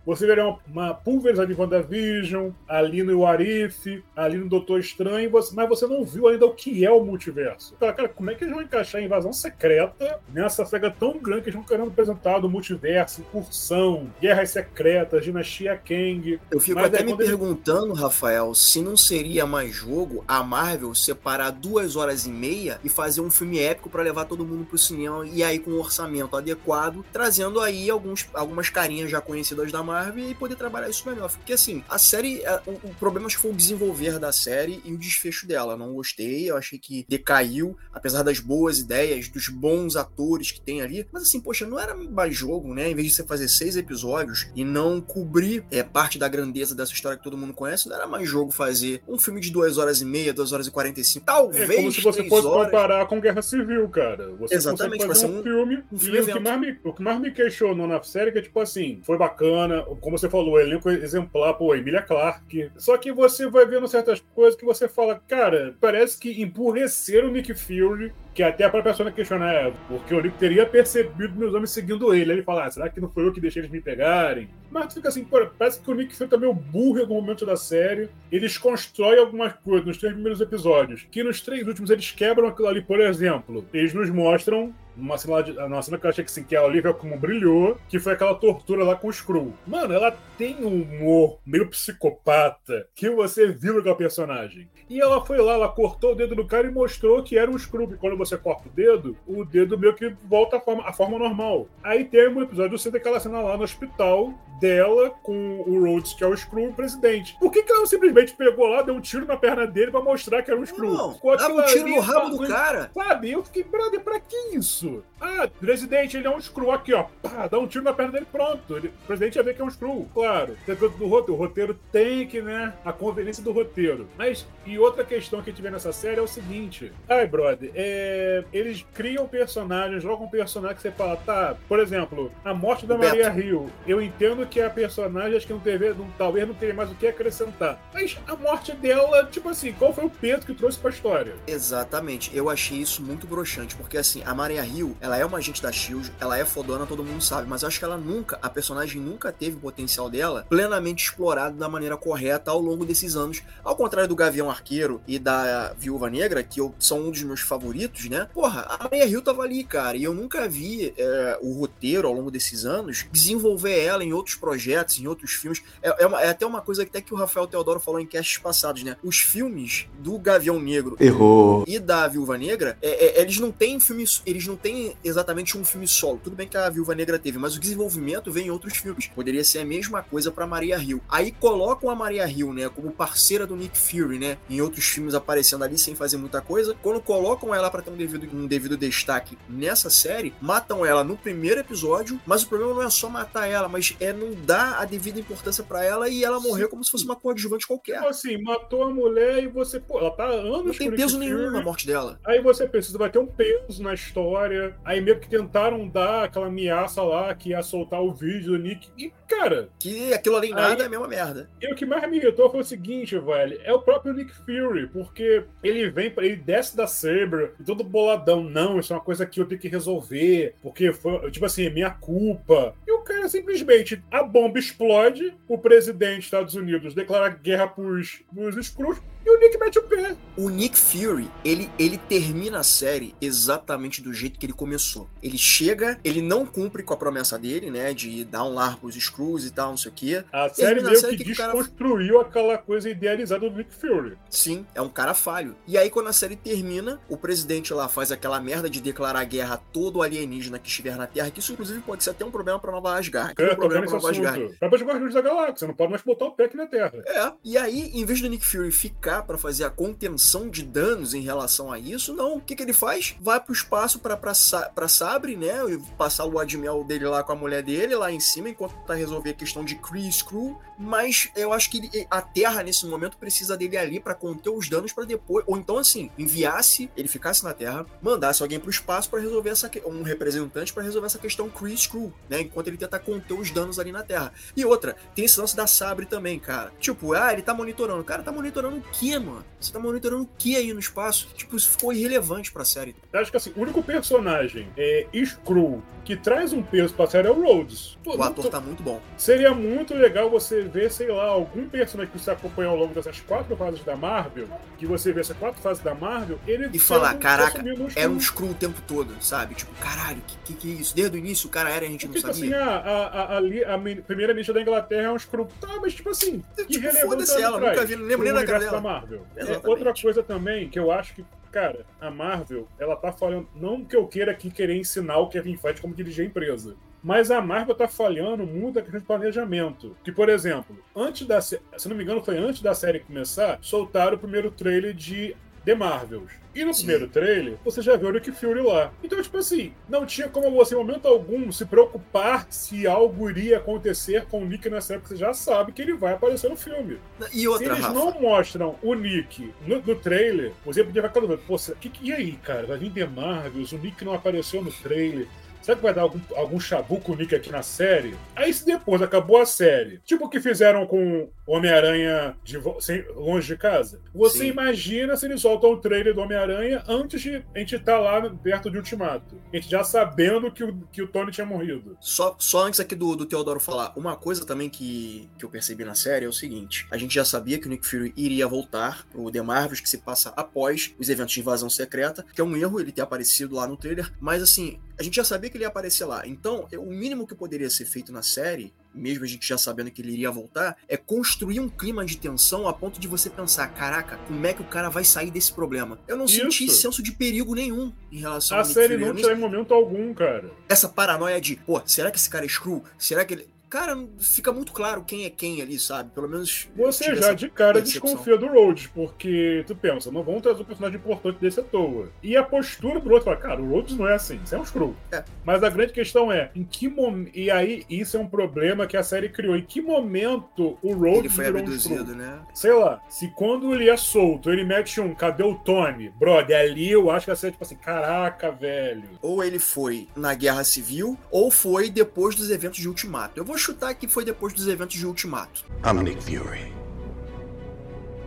Você 0.05 0.25
verá 0.25 0.47
uma, 0.47 0.59
uma 0.67 0.93
pulverizada 0.93 1.53
de 1.53 1.59
WandaVision, 1.59 2.51
ali 2.67 3.03
no 3.03 3.25
Arif, 3.25 4.03
ali 4.15 4.37
no 4.37 4.49
Doutor 4.49 4.79
Estranho, 4.79 5.29
você, 5.29 5.55
mas 5.55 5.69
você 5.69 5.85
não 5.87 6.03
viu 6.03 6.27
ainda 6.27 6.45
o 6.45 6.53
que 6.53 6.85
é 6.85 6.91
o 6.91 7.03
multiverso. 7.03 7.75
Cara, 7.79 7.93
cara, 7.93 8.09
como 8.09 8.31
é 8.31 8.35
que 8.35 8.43
eles 8.43 8.53
vão 8.53 8.63
encaixar 8.63 9.01
a 9.01 9.03
invasão 9.03 9.31
secreta 9.33 10.19
nessa 10.29 10.65
saga 10.65 10.89
tão 10.91 11.17
grande 11.19 11.43
que 11.43 11.49
eles 11.49 11.55
vão 11.55 11.63
querendo 11.63 11.89
apresentar 11.89 12.39
do 12.39 12.49
multiverso, 12.49 13.21
incursão, 13.21 14.11
guerras 14.19 14.49
secretas, 14.49 15.23
dinastia 15.23 15.77
Kang. 15.77 16.39
Eu 16.49 16.59
fico 16.59 16.79
Mas 16.79 16.87
até 16.87 17.01
é 17.01 17.03
me 17.03 17.15
perguntando, 17.15 17.93
Rafael, 17.93 18.53
se 18.55 18.81
não 18.81 18.97
seria 18.97 19.45
mais 19.45 19.73
jogo 19.73 20.23
a 20.27 20.43
Marvel 20.43 20.93
separar 20.95 21.51
duas 21.51 21.95
horas 21.95 22.25
e 22.25 22.29
meia 22.29 22.79
e 22.83 22.89
fazer 22.89 23.21
um 23.21 23.29
filme 23.29 23.59
épico 23.59 23.89
pra 23.89 24.03
levar 24.03 24.25
todo 24.25 24.45
mundo 24.45 24.65
pro 24.65 24.77
cinema 24.77 25.25
e 25.27 25.43
aí 25.43 25.59
com 25.59 25.71
um 25.71 25.79
orçamento 25.79 26.35
adequado, 26.35 27.05
trazendo 27.11 27.59
aí 27.59 27.89
alguns, 27.89 28.27
algumas 28.33 28.69
carinhas 28.69 28.96
já 29.05 29.19
conhecidas 29.19 29.69
da 29.69 29.83
Marvel 29.83 30.29
e 30.31 30.33
poder 30.33 30.55
trabalhar 30.55 30.89
isso 30.89 31.07
melhor. 31.09 31.29
Porque 31.29 31.51
assim, 31.53 31.83
a 31.89 31.97
série, 31.97 32.45
a- 32.45 32.61
o, 32.65 32.71
o 32.71 32.95
problema 32.97 33.27
acho 33.27 33.35
que 33.35 33.41
foi 33.41 33.51
o 33.51 33.55
desenvolver 33.55 34.17
da 34.17 34.31
série 34.31 34.81
e 34.85 34.93
o 34.93 34.97
desfecho 34.97 35.45
dela. 35.45 35.73
Eu 35.73 35.77
Não 35.77 35.93
gostei, 35.93 36.49
eu 36.49 36.55
achei 36.55 36.79
que 36.79 37.05
decaiu, 37.09 37.75
apesar 37.93 38.23
das 38.23 38.39
boas 38.39 38.79
ideias, 38.79 39.27
dos 39.27 39.49
bons 39.49 39.95
atores 39.97 40.51
que 40.51 40.61
tem 40.61 40.81
ali. 40.81 41.05
Mas 41.11 41.23
assim, 41.23 41.41
poxa, 41.41 41.65
não 41.67 41.77
era 41.79 41.93
mais 41.93 42.33
jogo, 42.35 42.73
né? 42.73 42.89
Em 42.89 42.95
vez 42.95 43.07
de 43.09 43.13
você 43.15 43.23
fazer 43.25 43.47
seis 43.49 43.75
episódios 43.75 44.47
e 44.55 44.63
não 44.63 45.01
cobrir 45.01 45.65
é, 45.69 45.83
parte 45.83 46.17
da 46.17 46.27
grandeza 46.29 46.73
dessa 46.73 46.93
história 46.93 47.17
que 47.17 47.23
todo 47.23 47.37
mundo 47.37 47.53
conhece, 47.53 47.89
não 47.89 47.95
era 47.95 48.07
mais 48.07 48.27
jogo 48.29 48.51
fazer 48.51 49.01
um 49.07 49.19
filme 49.19 49.41
de 49.41 49.51
duas 49.51 49.77
horas 49.77 49.99
e 50.01 50.05
meia, 50.05 50.33
duas 50.33 50.51
horas 50.53 50.67
e 50.67 50.71
quarenta 50.71 50.99
e 50.99 51.03
cinco, 51.03 51.25
talvez 51.25 51.69
É 51.69 51.75
como 51.75 51.91
se 51.91 52.01
você 52.01 52.23
fosse 52.29 52.47
horas. 52.47 52.65
comparar 52.67 53.05
com 53.07 53.19
Guerra 53.19 53.41
Civil, 53.41 53.87
cara. 53.89 54.29
Você 54.39 54.55
Exatamente, 54.55 55.05
fazer 55.05 55.25
um, 55.27 55.39
um- 55.39 55.43
filme. 55.43 55.83
um 55.91 55.95
e 55.95 55.99
filme 55.99 56.19
o 56.21 56.25
que, 56.25 56.39
mais 56.39 56.59
me, 56.61 56.79
o 56.83 56.93
que 56.93 57.01
mais 57.03 57.19
me 57.19 57.31
questionou 57.31 57.87
na 57.87 58.01
série 58.03 58.29
é 58.29 58.33
que, 58.33 58.41
tipo 58.43 58.59
assim, 58.59 58.86
foi 59.03 59.17
bacana, 59.17 59.83
como 60.01 60.17
você 60.17 60.29
falou, 60.29 60.59
elenco 60.59 60.89
exemplar, 60.89 61.53
pô, 61.53 61.75
Emilia 61.75 62.01
Clarke. 62.01 62.71
Só 62.77 62.97
que 62.97 63.11
você 63.11 63.47
vai 63.49 63.65
vendo 63.65 63.87
certas 63.87 64.23
coisas 64.33 64.59
que 64.59 64.65
você 64.65 64.87
fala, 64.87 65.21
cara, 65.27 65.75
parece 65.79 66.19
que 66.19 66.41
empurreceram 66.41 67.29
o 67.29 67.31
Nick 67.31 67.53
Fury. 67.53 68.13
Que 68.33 68.43
até 68.43 68.65
a 68.65 68.69
própria 68.69 68.93
Sônia 68.93 69.11
questiona, 69.11 69.51
é, 69.51 69.73
porque 69.87 70.13
o 70.13 70.21
Nick 70.21 70.37
teria 70.37 70.63
percebido 70.63 71.35
meus 71.35 71.55
homens 71.55 71.71
seguindo 71.71 72.13
ele. 72.13 72.33
Ele 72.33 72.43
fala, 72.43 72.65
ah, 72.65 72.71
será 72.71 72.87
que 72.87 73.01
não 73.01 73.09
foi 73.09 73.25
eu 73.25 73.33
que 73.33 73.41
deixei 73.41 73.61
eles 73.61 73.71
me 73.71 73.81
pegarem? 73.81 74.47
Mas 74.69 74.93
fica 74.93 75.07
assim, 75.07 75.23
pô, 75.23 75.43
parece 75.57 75.81
que 75.81 75.89
o 75.89 75.95
Nick 75.95 76.15
Fury 76.15 76.29
tá 76.29 76.37
meio 76.37 76.53
burro 76.53 76.99
em 76.99 77.01
algum 77.01 77.15
momento 77.15 77.47
da 77.47 77.55
série. 77.55 78.09
Eles 78.31 78.55
constroem 78.55 79.17
algumas 79.17 79.53
coisas 79.53 79.87
nos 79.87 79.97
três 79.97 80.13
primeiros 80.13 80.39
episódios, 80.39 81.07
que 81.09 81.23
nos 81.23 81.41
três 81.41 81.65
últimos 81.65 81.89
eles 81.89 82.11
quebram 82.11 82.47
aquilo 82.47 82.67
ali, 82.67 82.81
por 82.83 82.99
exemplo. 83.01 83.65
Eles 83.73 83.95
nos 83.95 84.09
mostram 84.11 84.71
numa 84.97 85.17
cena, 85.17 85.41
de, 85.41 85.53
numa 85.53 85.81
cena 85.81 85.97
que 85.97 86.05
eu 86.05 86.09
achei 86.09 86.23
que, 86.23 86.31
assim, 86.31 86.43
que 86.43 86.55
a 86.55 86.63
Olivia 86.63 86.93
como 86.93 87.17
brilhou, 87.17 87.77
que 87.87 87.99
foi 87.99 88.13
aquela 88.13 88.35
tortura 88.35 88.83
lá 88.83 88.95
com 88.95 89.07
o 89.07 89.11
Skrull. 89.11 89.53
Mano, 89.65 89.93
ela 89.93 90.11
tem 90.37 90.55
um 90.63 90.81
humor 90.81 91.39
meio 91.45 91.69
psicopata 91.69 92.87
que 92.95 93.09
você 93.09 93.47
viu 93.47 93.75
naquela 93.75 93.95
personagem. 93.95 94.69
E 94.89 95.01
ela 95.01 95.23
foi 95.25 95.37
lá, 95.37 95.53
ela 95.53 95.69
cortou 95.69 96.11
o 96.13 96.15
dedo 96.15 96.35
do 96.35 96.45
cara 96.45 96.67
e 96.67 96.71
mostrou 96.71 97.23
que 97.23 97.37
era 97.37 97.49
um 97.49 97.55
Skrull. 97.55 97.93
E 97.93 97.97
quando 97.97 98.17
você 98.17 98.37
corta 98.37 98.67
o 98.67 98.71
dedo, 98.71 99.17
o 99.27 99.45
dedo 99.45 99.77
meio 99.77 99.93
que 99.93 100.15
volta 100.25 100.57
à 100.57 100.59
forma, 100.59 100.87
à 100.87 100.93
forma 100.93 101.19
normal. 101.19 101.67
Aí 101.83 102.05
tem 102.05 102.27
um 102.29 102.41
episódio, 102.41 102.77
você 102.77 102.89
tem 102.89 102.99
aquela 102.99 103.19
cena 103.19 103.39
lá 103.39 103.57
no 103.57 103.63
hospital 103.63 104.33
dela 104.59 105.11
com 105.21 105.61
o 105.67 105.83
Rhodes, 105.83 106.13
que 106.13 106.23
é 106.23 106.27
o 106.27 106.33
Skrull, 106.33 106.69
o 106.69 106.73
presidente. 106.73 107.37
Por 107.39 107.51
que, 107.51 107.63
que 107.63 107.71
ela 107.71 107.85
simplesmente 107.85 108.33
pegou 108.33 108.67
lá, 108.67 108.81
deu 108.81 108.95
um 108.95 109.01
tiro 109.01 109.25
na 109.25 109.37
perna 109.37 109.67
dele 109.67 109.91
pra 109.91 110.01
mostrar 110.01 110.41
que 110.41 110.49
era 110.49 110.59
um 110.59 110.63
Skrull? 110.63 110.93
Não, 110.93 111.19
dava 111.37 111.53
um 111.53 111.65
tiro 111.65 111.87
no 111.87 111.99
rabo 111.99 112.27
uma 112.27 112.37
do 112.37 112.47
cara. 112.47 112.91
Sabe? 112.93 113.31
Eu 113.31 113.43
fiquei, 113.43 113.63
brother, 113.63 114.01
pra 114.01 114.19
que 114.19 114.55
isso? 114.55 114.86
Ah, 115.19 115.49
presidente, 115.59 116.17
ele 116.17 116.27
é 116.27 116.29
um 116.29 116.39
screw 116.39 116.71
aqui, 116.71 116.93
ó. 116.93 117.05
Pá, 117.21 117.47
dá 117.47 117.57
um 117.57 117.67
tiro 117.67 117.83
na 117.83 117.93
perna 117.93 118.13
dele, 118.13 118.27
pronto. 118.31 118.77
Ele, 118.77 118.89
o 118.89 119.07
presidente 119.07 119.35
ia 119.35 119.43
ver 119.43 119.55
que 119.55 119.61
é 119.61 119.65
um 119.65 119.69
screw, 119.69 120.07
claro. 120.13 120.55
Do 120.97 121.07
roteiro. 121.07 121.33
O 121.33 121.35
roteiro 121.35 121.79
tem 121.91 122.27
que, 122.27 122.41
né? 122.41 122.73
A 122.85 122.93
conveniência 122.93 123.43
do 123.43 123.51
roteiro. 123.51 124.07
Mas, 124.17 124.47
e 124.65 124.77
outra 124.77 125.03
questão 125.03 125.41
que 125.41 125.49
a 125.49 125.53
gente 125.53 125.61
vê 125.61 125.69
nessa 125.69 125.91
série 125.91 126.19
é 126.19 126.21
o 126.21 126.27
seguinte. 126.27 126.91
Ai, 127.09 127.27
brother, 127.27 127.71
é, 127.73 128.43
eles 128.53 128.85
criam 128.93 129.27
personagens, 129.27 130.03
jogam 130.03 130.27
um 130.27 130.29
personagem 130.29 130.75
que 130.75 130.81
você 130.81 130.91
fala, 130.91 131.17
tá, 131.17 131.55
por 131.67 131.79
exemplo, 131.79 132.31
a 132.45 132.53
morte 132.53 132.85
da 132.85 132.95
Beto. 132.95 133.15
Maria 133.15 133.45
Hill. 133.45 133.69
Eu 133.87 134.01
entendo 134.01 134.45
que 134.45 134.61
a 134.61 134.69
personagem, 134.69 135.35
acho 135.35 135.47
que 135.47 135.53
não 135.53 135.59
teve, 135.59 135.89
não, 135.93 136.07
talvez 136.17 136.47
não 136.47 136.53
tenha 136.53 136.73
mais 136.73 136.91
o 136.91 136.95
que 136.95 137.07
acrescentar. 137.07 137.79
Mas 137.93 138.17
a 138.27 138.35
morte 138.35 138.71
dela, 138.73 139.25
tipo 139.25 139.49
assim, 139.49 139.73
qual 139.73 139.93
foi 139.93 140.05
o 140.05 140.09
peso 140.09 140.45
que 140.45 140.53
trouxe 140.53 140.79
pra 140.79 140.89
história? 140.89 141.35
Exatamente, 141.47 142.35
eu 142.35 142.49
achei 142.49 142.77
isso 142.77 143.01
muito 143.01 143.27
broxante, 143.27 143.75
porque 143.75 143.97
assim, 143.97 144.21
a 144.25 144.33
Maria 144.33 144.63
Hill, 144.77 144.97
ela 144.99 145.17
é 145.17 145.25
uma 145.25 145.37
agente 145.37 145.61
da 145.61 145.71
SHIELD, 145.71 146.11
ela 146.19 146.37
é 146.37 146.45
fodona, 146.45 146.85
todo 146.85 147.03
mundo 147.03 147.23
sabe, 147.23 147.47
mas 147.47 147.61
eu 147.61 147.67
acho 147.67 147.79
que 147.79 147.85
ela 147.85 147.97
nunca, 147.97 148.37
a 148.41 148.49
personagem 148.49 149.01
nunca 149.01 149.31
teve 149.31 149.57
o 149.57 149.59
potencial 149.59 150.09
dela 150.09 150.45
plenamente 150.49 151.05
explorado 151.05 151.57
da 151.57 151.69
maneira 151.69 151.97
correta 151.97 152.51
ao 152.51 152.59
longo 152.59 152.85
desses 152.85 153.15
anos. 153.15 153.41
Ao 153.63 153.75
contrário 153.75 154.07
do 154.07 154.15
Gavião 154.15 154.49
Arqueiro 154.49 155.01
e 155.07 155.17
da 155.17 155.73
Viúva 155.77 156.09
Negra, 156.09 156.43
que 156.43 156.59
eu, 156.59 156.73
são 156.79 157.07
um 157.07 157.11
dos 157.11 157.23
meus 157.23 157.41
favoritos, 157.41 158.09
né? 158.09 158.27
Porra, 158.33 158.61
a 158.69 158.83
Maria 158.83 159.05
Hill 159.05 159.21
tava 159.21 159.43
ali, 159.43 159.63
cara, 159.63 159.97
e 159.97 160.03
eu 160.03 160.13
nunca 160.13 160.47
vi 160.47 160.93
é, 160.97 161.39
o 161.41 161.53
roteiro 161.53 162.07
ao 162.07 162.13
longo 162.13 162.29
desses 162.29 162.65
anos 162.65 163.05
desenvolver 163.11 163.79
ela 163.79 164.03
em 164.03 164.13
outros 164.13 164.35
projetos, 164.35 164.99
em 164.99 165.07
outros 165.07 165.31
filmes. 165.31 165.61
É, 165.81 166.03
é, 166.03 166.07
uma, 166.07 166.21
é 166.21 166.29
até 166.29 166.45
uma 166.45 166.61
coisa 166.61 166.85
que 166.85 166.89
até 166.89 167.01
que 167.01 167.13
o 167.13 167.17
Rafael 167.17 167.47
Teodoro 167.47 167.79
falou 167.79 167.99
em 167.99 168.05
casts 168.05 168.37
passados, 168.37 168.83
né? 168.83 168.97
Os 169.03 169.19
filmes 169.19 169.87
do 169.99 170.17
Gavião 170.17 170.59
Negro 170.59 170.97
Errou. 170.99 171.63
e 171.67 171.79
da 171.79 172.07
Viúva 172.07 172.37
Negra, 172.37 172.77
é, 172.81 173.19
é, 173.19 173.21
eles 173.21 173.39
não 173.39 173.51
têm 173.51 173.79
filmes, 173.79 174.21
eles 174.25 174.45
não 174.47 174.55
têm 174.55 174.66
exatamente 175.03 175.57
um 175.57 175.65
filme 175.65 175.87
solo. 175.87 176.19
Tudo 176.23 176.35
bem 176.35 176.47
que 176.47 176.57
a 176.57 176.69
Viúva 176.69 176.95
Negra 176.95 177.19
teve, 177.19 177.37
mas 177.37 177.55
o 177.55 177.59
desenvolvimento 177.59 178.31
vem 178.31 178.47
em 178.47 178.51
outros 178.51 178.77
filmes. 178.77 179.07
Poderia 179.07 179.43
ser 179.43 179.59
a 179.59 179.65
mesma 179.65 180.01
coisa 180.01 180.31
para 180.31 180.47
Maria 180.47 180.77
Hill. 180.77 181.01
Aí 181.09 181.31
colocam 181.31 181.89
a 181.89 181.95
Maria 181.95 182.27
Hill, 182.27 182.53
né, 182.53 182.69
como 182.69 182.91
parceira 182.91 183.45
do 183.45 183.55
Nick 183.55 183.77
Fury, 183.77 184.19
né, 184.19 184.37
em 184.49 184.61
outros 184.61 184.85
filmes 184.85 185.13
aparecendo 185.13 185.63
ali 185.63 185.77
sem 185.77 185.95
fazer 185.95 186.17
muita 186.17 186.41
coisa. 186.41 186.75
Quando 186.81 187.01
colocam 187.01 187.53
ela 187.53 187.69
para 187.69 187.81
ter 187.81 187.91
um 187.91 187.97
devido, 187.97 188.27
um 188.35 188.47
devido 188.47 188.77
destaque 188.77 189.37
nessa 189.49 189.89
série, 189.89 190.33
matam 190.41 190.85
ela 190.85 191.03
no 191.03 191.17
primeiro 191.17 191.59
episódio, 191.59 192.19
mas 192.25 192.43
o 192.43 192.47
problema 192.47 192.73
não 192.73 192.83
é 192.83 192.89
só 192.89 193.09
matar 193.09 193.47
ela, 193.47 193.67
mas 193.67 193.95
é 193.99 194.13
não 194.13 194.33
dar 194.45 194.79
a 194.79 194.85
devida 194.85 195.19
importância 195.19 195.63
para 195.63 195.83
ela 195.83 196.09
e 196.09 196.23
ela 196.23 196.39
morrer 196.39 196.67
como 196.67 196.83
se 196.83 196.91
fosse 196.91 197.05
uma 197.05 197.15
coadjuvante 197.15 197.67
qualquer. 197.67 197.97
Tipo 197.97 198.07
assim, 198.07 198.41
matou 198.41 198.83
a 198.83 198.89
mulher 198.89 199.43
e 199.43 199.47
você, 199.47 199.79
pô, 199.79 199.99
ela 199.99 200.11
tá 200.11 200.25
anos 200.25 200.65
Não 200.65 200.73
tem 200.73 200.91
peso 200.91 201.17
Nick 201.17 201.29
nenhum 201.29 201.45
Fury. 201.45 201.57
na 201.57 201.63
morte 201.63 201.87
dela. 201.87 202.19
Aí 202.25 202.41
você 202.41 202.67
precisa, 202.67 202.97
vai 202.97 203.09
ter 203.09 203.19
um 203.19 203.27
peso 203.27 203.81
na 203.81 203.93
história. 203.93 204.56
Aí 204.83 205.01
meio 205.01 205.19
que 205.19 205.29
tentaram 205.29 205.87
dar 205.87 206.25
aquela 206.25 206.47
ameaça 206.47 207.01
lá 207.01 207.33
que 207.35 207.49
ia 207.49 207.61
soltar 207.61 208.01
o 208.01 208.13
vídeo 208.13 208.51
do 208.53 208.57
Nick. 208.59 208.89
E, 208.97 209.11
cara, 209.27 209.69
Que 209.79 210.13
aquilo 210.13 210.35
ali 210.37 210.49
nada 210.51 210.75
Aí- 210.75 210.81
é 210.81 210.85
a 210.85 210.89
mesma 210.89 211.07
merda. 211.07 211.49
e 211.61 211.71
o 211.71 211.75
que 211.75 211.85
mais 211.85 212.09
me 212.09 212.17
irritou 212.17 212.49
foi 212.49 212.61
o 212.61 212.63
seguinte, 212.63 213.17
velho. 213.17 213.59
É 213.63 213.73
o 213.73 213.81
próprio 213.81 214.13
Nick 214.13 214.33
Fury, 214.33 214.87
porque 214.87 215.43
ele 215.63 215.89
vem, 215.89 216.13
ele 216.17 216.35
desce 216.35 216.75
da 216.75 216.87
Saber 216.87 217.53
e 217.59 217.63
todo 217.63 217.83
boladão. 217.83 218.43
Não, 218.43 218.79
isso 218.79 218.93
é 218.93 218.95
uma 218.95 219.01
coisa 219.03 219.25
que 219.25 219.39
eu 219.39 219.45
tenho 219.45 219.59
que 219.61 219.67
resolver, 219.67 220.55
porque 220.61 220.91
foi, 220.93 221.29
tipo 221.31 221.45
assim, 221.45 221.65
é 221.65 221.69
minha 221.69 221.89
culpa. 221.91 222.73
E 222.87 222.91
o 222.91 222.99
cara 223.01 223.27
simplesmente, 223.29 224.01
a 224.11 224.23
bomba 224.23 224.59
explode, 224.59 225.33
o 225.47 225.57
presidente 225.57 226.15
dos 226.17 226.25
Estados 226.25 226.55
Unidos 226.55 226.93
declara 226.93 227.29
guerra 227.29 227.67
pros, 227.67 228.21
pros 228.33 228.55
Skrulls 228.57 229.01
e 229.25 229.29
o 229.29 229.39
Nick 229.39 229.57
mete 229.57 229.79
o 229.79 229.83
pé. 229.83 230.15
O 230.37 230.49
Nick 230.49 230.77
Fury, 230.77 231.29
ele, 231.43 231.69
ele 231.77 231.97
termina 231.97 232.59
a 232.59 232.63
série 232.63 233.13
exatamente 233.19 234.01
do 234.01 234.13
jeito 234.13 234.39
que 234.39 234.45
ele 234.45 234.53
começou. 234.53 235.09
Ele 235.21 235.37
chega, 235.37 235.99
ele 236.03 236.21
não 236.21 236.45
cumpre 236.45 236.83
com 236.83 236.93
a 236.93 236.97
promessa 236.97 237.37
dele, 237.37 237.69
né? 237.71 237.93
De 237.93 238.23
dar 238.23 238.43
um 238.43 238.53
lar 238.53 238.77
pros 238.77 238.95
Screws 238.95 239.45
e 239.45 239.51
tal, 239.51 239.71
não 239.71 239.77
sei 239.77 239.91
o 239.91 239.93
quê. 239.93 240.23
A 240.31 240.49
série 240.49 240.81
meio 240.81 241.01
que 241.01 241.17
que 241.23 241.31
o 241.31 241.35
cara- 241.35 241.53
desconstruiu 241.53 242.19
aquela 242.21 242.57
coisa 242.57 242.89
idealizada 242.89 243.49
do 243.49 243.55
Nick 243.57 243.73
Fury. 243.73 244.17
Sim, 244.29 244.65
é 244.75 244.81
um 244.81 244.89
cara 244.89 245.13
falho. 245.13 245.55
E 245.67 245.77
aí, 245.77 245.89
quando 245.89 246.07
a 246.07 246.13
série 246.13 246.35
termina, 246.35 246.99
o 247.09 247.17
presidente 247.17 247.73
lá 247.73 247.87
faz 247.87 248.11
aquela 248.11 248.39
merda 248.39 248.69
de 248.69 248.79
declarar 248.81 249.23
guerra 249.25 249.55
a 249.55 249.57
todo 249.57 250.01
alienígena 250.01 250.59
que 250.59 250.67
estiver 250.69 250.95
na 250.97 251.07
Terra, 251.07 251.31
que 251.31 251.39
isso, 251.39 251.53
inclusive, 251.53 251.79
pode 251.81 252.03
ser 252.03 252.11
até 252.11 252.23
um 252.23 252.31
problema 252.31 252.59
pra 252.59 252.71
Nova 252.71 252.97
Asgard. 252.97 253.33
É, 253.37 253.53
um 253.53 253.55
problema 253.55 253.85
pra 253.85 253.95
Nova 253.95 254.09
Asgard. 254.11 254.43
assunto. 254.43 254.59
Para 254.59 254.75
os 254.75 254.81
Guardiões 254.81 255.13
da 255.13 255.21
Galáxia, 255.21 255.67
não 255.67 255.73
pode 255.75 255.89
mais 255.91 256.01
botar 256.03 256.25
o 256.25 256.31
pé 256.31 256.45
aqui 256.45 256.57
na 256.57 256.67
Terra. 256.67 256.93
É, 257.05 257.31
e 257.43 257.57
aí, 257.57 257.91
em 257.93 258.05
vez 258.05 258.21
do 258.21 258.29
Nick 258.29 258.45
Fury 258.45 258.71
ficar 258.71 259.16
pra 259.23 259.37
fazer 259.37 259.63
a 259.63 259.69
contenção 259.69 260.49
de 260.49 260.63
danos 260.63 261.13
em 261.13 261.21
relação 261.21 261.71
a 261.71 261.79
isso, 261.79 262.13
não. 262.13 262.35
O 262.37 262.41
que, 262.41 262.55
que 262.55 262.63
ele 262.63 262.73
faz? 262.73 263.15
Vai 263.21 263.39
pro 263.39 263.53
espaço 263.53 263.99
Sa- 264.33 264.69
pra 264.69 264.87
Sabre, 264.87 265.35
né? 265.35 265.53
E 265.69 265.77
passar 265.97 266.25
o 266.25 266.29
lua 266.29 266.45
de 266.45 266.57
mel 266.57 266.83
dele 266.83 267.05
lá 267.05 267.23
com 267.23 267.31
a 267.31 267.35
mulher 267.35 267.63
dele, 267.63 267.95
lá 267.95 268.11
em 268.11 268.19
cima, 268.19 268.49
enquanto 268.49 268.75
tá 268.85 268.93
resolver 268.93 269.31
a 269.31 269.33
questão 269.33 269.63
de 269.63 269.75
Kree 269.75 270.11
Screw. 270.11 270.57
Mas 270.79 271.29
eu 271.35 271.51
acho 271.53 271.71
que 271.71 271.77
ele- 271.77 272.07
a 272.09 272.21
Terra, 272.21 272.61
nesse 272.61 272.85
momento, 272.85 273.17
precisa 273.17 273.57
dele 273.57 273.77
ali 273.77 273.99
pra 273.99 274.13
conter 274.13 274.49
os 274.51 274.69
danos 274.69 274.93
pra 274.93 275.05
depois. 275.05 275.43
Ou 275.47 275.57
então, 275.57 275.77
assim, 275.77 276.11
enviasse, 276.17 276.89
ele 276.95 277.07
ficasse 277.07 277.43
na 277.43 277.53
Terra, 277.53 277.85
mandasse 278.01 278.41
alguém 278.43 278.59
pro 278.59 278.69
espaço 278.69 279.09
pra 279.09 279.19
resolver 279.19 279.49
essa. 279.49 279.67
um 279.85 280.01
representante 280.03 280.73
pra 280.73 280.81
resolver 280.83 281.07
essa 281.07 281.17
questão 281.19 281.49
Kree 281.49 281.77
Screw, 281.77 282.11
né? 282.29 282.41
Enquanto 282.41 282.67
ele 282.67 282.77
tenta 282.77 282.97
conter 282.99 283.33
os 283.33 283.51
danos 283.51 283.79
ali 283.79 283.91
na 283.91 284.01
Terra. 284.03 284.31
E 284.55 284.63
outra, 284.65 284.95
tem 285.15 285.25
esse 285.25 285.39
lance 285.39 285.55
da 285.55 285.67
Sabre 285.67 286.05
também, 286.05 286.39
cara. 286.39 286.71
Tipo, 286.79 287.13
ah, 287.13 287.31
ele 287.33 287.41
tá 287.41 287.53
monitorando. 287.53 288.03
Cara, 288.03 288.23
tá 288.23 288.31
monitorando 288.31 288.77
o 288.77 288.81
quê, 288.99 289.17
mano? 289.19 289.45
Você 289.59 289.71
tá 289.73 289.79
monitorando 289.79 290.23
o 290.23 290.29
quê 290.37 290.55
aí 290.57 290.71
no 290.73 290.79
espaço? 290.79 291.27
Tipo, 291.35 291.55
isso 291.55 291.69
ficou 291.69 291.91
irrelevante 291.91 292.51
pra 292.51 292.63
série. 292.63 292.95
Eu 293.11 293.19
acho 293.19 293.31
que 293.31 293.37
assim, 293.37 293.51
o 293.55 293.61
único 293.61 293.81
personagem 293.81 294.67
é 294.77 295.07
Screw 295.25 295.81
que 296.05 296.15
traz 296.15 296.53
um 296.53 296.61
peso 296.63 296.93
pra 296.93 297.05
série 297.07 297.27
é 297.27 297.31
o 297.31 297.41
Rhodes. 297.43 297.97
Pô, 298.03 298.15
O 298.15 298.23
ator 298.23 298.45
tô- 298.45 298.49
tá 298.51 298.61
muito 298.61 298.81
bom. 298.81 299.01
Seria 299.17 299.53
muito 299.53 299.93
legal 299.93 300.29
você 300.29 300.61
ver, 300.61 300.89
sei 300.91 301.07
lá, 301.11 301.25
algum 301.25 301.67
personagem 301.67 302.11
que 302.13 302.17
você 302.19 302.31
acompanhou 302.31 302.71
ao 302.73 302.77
longo 302.77 302.93
dessas 302.93 303.19
quatro 303.19 303.57
fases 303.57 303.83
da 303.83 303.95
Marvel, 303.95 304.47
que 304.77 304.85
você 304.85 305.11
vê 305.11 305.19
essas 305.21 305.35
quatro 305.35 305.59
fases 305.61 305.83
da 305.83 305.93
Marvel, 305.93 306.39
ele 306.47 306.69
E 306.71 306.79
falar, 306.79 307.15
caraca, 307.15 307.61
um 307.61 307.87
Era 307.95 308.09
um 308.09 308.19
screw 308.21 308.51
o 308.51 308.53
tempo 308.53 308.79
todo, 308.87 309.13
sabe? 309.19 309.55
Tipo, 309.55 309.73
caralho, 309.81 310.21
que, 310.25 310.37
que 310.45 310.53
que 310.53 310.71
é 310.71 310.81
isso? 310.81 310.95
Desde 310.95 311.17
o 311.17 311.19
início 311.19 311.47
o 311.47 311.51
cara 311.51 311.69
era 311.71 311.83
e 311.83 311.87
a 311.89 311.91
gente 311.91 312.07
não 312.07 312.13
Tipo 312.13 312.27
assim, 312.29 312.51
sabia. 312.51 312.63
ah, 312.63 312.77
a, 312.77 313.35
a, 313.35 313.37
a, 313.39 313.73
a 313.73 313.77
mi- 313.77 313.95
primeira 314.01 314.33
ministra 314.33 314.53
da 314.53 314.61
Inglaterra 314.61 315.01
é 315.07 315.11
um 315.11 315.17
Skrull. 315.17 315.49
Tá, 315.59 315.67
mas 315.81 315.93
tipo 315.93 316.09
assim, 316.11 316.41
que 316.55 316.65
Tipo, 316.67 316.89
foda-se 317.01 317.41
ela, 317.41 317.59
nunca 317.59 317.83
vi, 317.85 317.95
não 317.97 318.05
lembro 318.05 318.23
nem 318.23 318.33
da 318.33 318.45
cara 318.45 318.59
dela. 318.59 318.71
Marvel. 318.87 319.25
É, 319.35 319.67
outra 319.67 319.93
coisa 319.93 320.23
também 320.23 320.69
que 320.69 320.79
eu 320.79 320.91
acho 320.91 321.13
que, 321.13 321.25
cara, 321.51 321.85
a 321.99 322.09
Marvel, 322.09 322.67
ela 322.79 322.95
tá 322.95 323.11
falhando. 323.11 323.47
Não 323.53 323.83
que 323.83 323.95
eu 323.95 324.07
queira 324.07 324.31
aqui 324.31 324.49
querer 324.49 324.77
ensinar 324.77 325.17
o 325.17 325.27
Kevin 325.27 325.57
Feige 325.57 325.81
como 325.81 325.93
dirigir 325.93 326.23
a 326.25 326.27
empresa. 326.27 326.75
Mas 327.03 327.29
a 327.29 327.41
Marvel 327.41 327.75
tá 327.75 327.87
falhando 327.87 328.45
muito 328.45 328.75
na 328.75 328.81
questão 328.81 328.99
de 328.99 329.05
planejamento. 329.05 329.95
Que, 330.03 330.11
por 330.11 330.29
exemplo, 330.29 330.77
antes 330.95 331.27
da 331.27 331.41
se 331.41 331.59
não 331.87 331.95
me 331.95 332.03
engano, 332.03 332.23
foi 332.23 332.37
antes 332.37 332.61
da 332.61 332.73
série 332.73 332.99
começar, 332.99 333.59
soltaram 333.61 334.15
o 334.15 334.19
primeiro 334.19 334.49
trailer 334.49 334.93
de 334.93 335.35
The 335.63 335.75
Marvels. 335.75 336.31
E 336.57 336.65
no 336.65 336.73
Sim. 336.73 336.85
primeiro 336.87 337.07
trailer, 337.07 337.55
você 337.63 337.81
já 337.83 337.95
viu 337.95 338.09
o 338.09 338.11
Nick 338.11 338.31
Fury 338.31 338.61
lá. 338.61 338.91
Então, 339.03 339.21
tipo 339.21 339.37
assim, 339.37 339.73
não 339.87 340.05
tinha 340.05 340.27
como 340.27 340.49
você, 340.51 340.73
em 340.73 340.77
momento 340.79 341.07
algum, 341.07 341.51
se 341.51 341.65
preocupar 341.65 342.47
se 342.49 342.87
algo 342.87 343.29
iria 343.29 343.57
acontecer 343.57 344.25
com 344.25 344.41
o 344.41 344.45
Nick 344.45 344.67
nessa 344.69 344.95
época. 344.95 345.09
Você 345.09 345.17
já 345.17 345.33
sabe 345.33 345.71
que 345.71 345.81
ele 345.81 345.93
vai 345.93 346.13
aparecer 346.13 346.49
no 346.49 346.55
filme. 346.57 346.97
E 347.31 347.41
Se 347.41 347.47
outra, 347.47 347.67
eles 347.67 347.79
Rafa. 347.85 347.93
não 347.93 348.19
mostram 348.19 348.75
o 348.81 348.93
Nick 348.95 349.53
no, 349.67 349.81
no 349.81 349.95
trailer, 349.95 350.51
você 350.65 350.83
podia 350.83 351.03
ficar 351.03 351.19
dúvida, 351.19 351.39
pô, 351.45 351.55
que, 351.79 351.89
que- 351.89 352.07
e 352.07 352.11
aí, 352.11 352.31
cara? 352.43 352.65
Vai 352.65 352.77
vir 352.79 352.91
The 352.91 353.05
Marvels, 353.05 353.71
o 353.73 353.77
Nick 353.77 354.03
não 354.03 354.13
apareceu 354.13 354.63
no 354.63 354.71
trailer. 354.71 355.27
Será 355.67 355.75
que 355.75 355.83
vai 355.83 355.93
dar 355.93 356.03
algum, 356.03 356.19
algum 356.33 356.59
chabu 356.61 357.01
com 357.01 357.11
o 357.11 357.15
Nick 357.17 357.35
aqui 357.35 357.51
na 357.51 357.61
série? 357.61 358.15
Aí 358.33 358.53
se 358.53 358.65
depois 358.65 359.01
acabou 359.01 359.41
a 359.41 359.45
série, 359.45 359.99
tipo 360.05 360.23
o 360.23 360.29
que 360.29 360.39
fizeram 360.39 360.87
com 360.87 361.27
Homem-Aranha 361.45 362.37
sem- 362.79 363.05
longe 363.13 363.47
de 363.47 363.57
casa, 363.57 363.99
você 364.15 364.37
Sim. 364.39 364.47
imagina 364.47 365.17
se 365.17 365.25
eles 365.25 365.41
soltam 365.41 365.73
o 365.73 365.77
trailer 365.77 366.13
do 366.15 366.21
Homem-Aranha 366.21 366.85
antes 366.87 367.21
de 367.21 367.43
a 367.53 367.59
gente 367.59 367.75
estar 367.75 367.99
lá 367.99 368.29
perto 368.29 368.71
de 368.71 368.77
Ultimato. 368.77 369.35
A 369.51 369.57
gente 369.57 369.69
já 369.69 369.83
sabendo 369.83 370.49
que 370.49 370.63
o, 370.63 370.73
que 370.89 371.01
o 371.01 371.07
Tony 371.09 371.33
tinha 371.33 371.45
morrido. 371.45 371.97
Só, 371.99 372.37
só 372.39 372.65
antes 372.65 372.79
aqui 372.79 372.95
do, 372.95 373.13
do 373.17 373.25
Teodoro 373.25 373.59
falar, 373.59 373.91
uma 373.97 374.15
coisa 374.15 374.45
também 374.45 374.69
que, 374.69 375.29
que 375.37 375.43
eu 375.43 375.49
percebi 375.49 375.83
na 375.83 375.95
série 375.95 376.23
é 376.23 376.29
o 376.29 376.33
seguinte: 376.33 376.87
a 376.89 376.97
gente 376.97 377.13
já 377.13 377.25
sabia 377.25 377.59
que 377.59 377.67
o 377.67 377.69
Nick 377.69 377.85
Fury 377.85 378.13
iria 378.15 378.47
voltar 378.47 379.05
pro 379.11 379.29
The 379.29 379.41
Marvels, 379.41 379.81
que 379.81 379.89
se 379.89 379.97
passa 379.97 380.31
após 380.37 380.95
os 380.97 381.09
eventos 381.09 381.33
de 381.33 381.41
invasão 381.41 381.69
secreta, 381.69 382.25
que 382.33 382.39
é 382.39 382.43
um 382.43 382.55
erro 382.55 382.79
ele 382.79 382.93
ter 382.93 383.01
aparecido 383.01 383.53
lá 383.55 383.67
no 383.67 383.75
trailer, 383.75 384.09
mas 384.21 384.41
assim, 384.41 384.79
a 384.99 385.03
gente 385.03 385.15
já 385.15 385.23
sabia 385.23 385.49
que 385.49 385.57
ele 385.57 385.63
ia 385.63 385.67
aparecer 385.67 386.05
lá. 386.05 386.25
Então, 386.25 386.67
o 386.77 386.91
mínimo 386.91 387.27
que 387.27 387.35
poderia 387.35 387.69
ser 387.69 387.85
feito 387.85 388.11
na 388.11 388.23
série, 388.23 388.73
mesmo 388.93 389.23
a 389.23 389.27
gente 389.27 389.47
já 389.47 389.57
sabendo 389.57 389.91
que 389.91 390.01
ele 390.01 390.13
iria 390.13 390.31
voltar, 390.31 390.75
é 390.87 390.97
construir 390.97 391.59
um 391.59 391.69
clima 391.69 392.03
de 392.03 392.17
tensão 392.17 392.67
a 392.67 392.73
ponto 392.73 392.99
de 392.99 393.07
você 393.07 393.29
pensar: 393.29 393.67
caraca, 393.67 394.17
como 394.27 394.45
é 394.45 394.53
que 394.53 394.61
o 394.61 394.65
cara 394.65 394.89
vai 394.89 395.03
sair 395.03 395.29
desse 395.29 395.51
problema? 395.53 395.99
Eu 396.07 396.17
não 396.17 396.27
senti 396.27 396.65
Isso. 396.65 396.81
senso 396.81 397.03
de 397.03 397.11
perigo 397.11 397.53
nenhum 397.53 397.93
em 398.11 398.19
relação 398.19 398.57
A 398.57 398.61
Nick 398.61 398.73
série 398.73 398.97
Fury. 398.97 399.05
Não 399.05 399.15
tinha 399.15 399.33
em 399.33 399.39
momento 399.39 399.73
algum, 399.73 400.13
cara. 400.13 400.51
essa 400.67 400.89
paranoia 400.89 401.39
de, 401.39 401.55
pô, 401.57 401.81
será 401.85 402.09
que 402.09 402.17
esse 402.17 402.29
cara 402.29 402.45
é 402.45 402.47
Screw? 402.47 402.83
Será 402.97 403.23
que 403.23 403.35
ele. 403.35 403.56
Cara, 403.69 403.97
fica 404.19 404.51
muito 404.51 404.71
claro 404.71 405.03
quem 405.03 405.25
é 405.25 405.29
quem 405.29 405.61
ali, 405.61 405.77
sabe? 405.77 406.11
Pelo 406.11 406.27
menos. 406.27 406.67
Você 406.75 407.15
já 407.15 407.33
de 407.33 407.49
cara 407.49 407.73
percepção. 407.73 408.01
desconfia 408.01 408.37
do 408.37 408.47
Rhodes, 408.47 408.87
porque 408.87 409.63
tu 409.67 409.75
pensa, 409.75 410.11
não 410.11 410.23
vão 410.23 410.39
trazer 410.39 410.61
um 410.61 410.65
personagem 410.65 410.97
importante 410.97 411.37
desse 411.39 411.59
à 411.59 411.63
toa. 411.63 412.09
E 412.23 412.37
a 412.37 412.43
postura 412.43 412.99
do 412.99 413.09
outro 413.09 413.25
fala, 413.25 413.37
cara, 413.37 413.61
o 413.61 413.69
Rhodes 413.69 413.97
não 413.97 414.07
é 414.07 414.15
assim, 414.15 414.39
isso 414.43 414.55
é 414.55 414.59
um 414.59 414.63
Skrull. 414.63 414.95
É. 415.11 415.23
Mas 415.43 415.63
a 415.63 415.69
grande 415.69 415.91
questão 415.93 416.31
é, 416.31 416.49
em 416.55 416.63
que 416.63 416.87
momento. 416.87 417.31
E 417.33 417.51
aí, 417.51 417.85
isso 417.89 418.15
é 418.17 418.19
um 418.19 418.27
problema 418.27 418.87
que 418.87 418.95
a 418.95 419.03
série 419.03 419.29
criou. 419.29 419.55
Em 419.55 419.63
que 419.63 419.81
momento 419.81 420.77
o 420.81 420.93
Rhodes 420.93 421.19
Ele 421.19 421.29
foi 421.29 421.45
um 421.45 421.57
abduzido, 421.57 421.95
Skrull? 421.95 422.15
né? 422.15 422.39
Sei 422.53 422.73
lá, 422.73 423.01
se 423.09 423.27
quando 423.29 423.73
ele 423.73 423.89
é 423.89 423.97
solto, 423.97 424.51
ele 424.51 424.63
mete 424.63 425.01
um, 425.01 425.13
cadê 425.13 425.43
o 425.43 425.55
Tony? 425.55 426.09
Brother, 426.17 426.57
ali 426.57 426.89
eu 426.89 427.11
acho 427.11 427.25
que 427.25 427.31
a 427.31 427.35
série, 427.35 427.51
tipo 427.51 427.63
assim, 427.63 427.75
caraca, 427.75 428.51
velho. 428.51 429.09
Ou 429.21 429.43
ele 429.43 429.59
foi 429.59 430.07
na 430.15 430.33
Guerra 430.33 430.63
Civil, 430.63 431.17
ou 431.29 431.51
foi 431.51 431.89
depois 431.89 432.35
dos 432.35 432.49
eventos 432.49 432.79
de 432.79 432.87
Ultimato. 432.87 433.39
Eu 433.39 433.43
vou 433.43 433.56
chutar 433.57 433.93
que 433.95 434.07
foi 434.07 434.23
depois 434.23 434.53
dos 434.53 434.67
eventos 434.67 434.97
de 434.97 435.05
Ultimato. 435.05 435.65
I'm 435.85 436.03
Nick 436.03 436.23
Fury. 436.23 436.73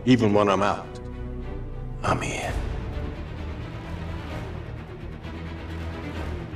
Even 0.05 0.33
when 0.33 0.47
I'm 0.47 0.63
out, 0.63 0.87
I'm 2.03 2.23
in. 2.23 2.71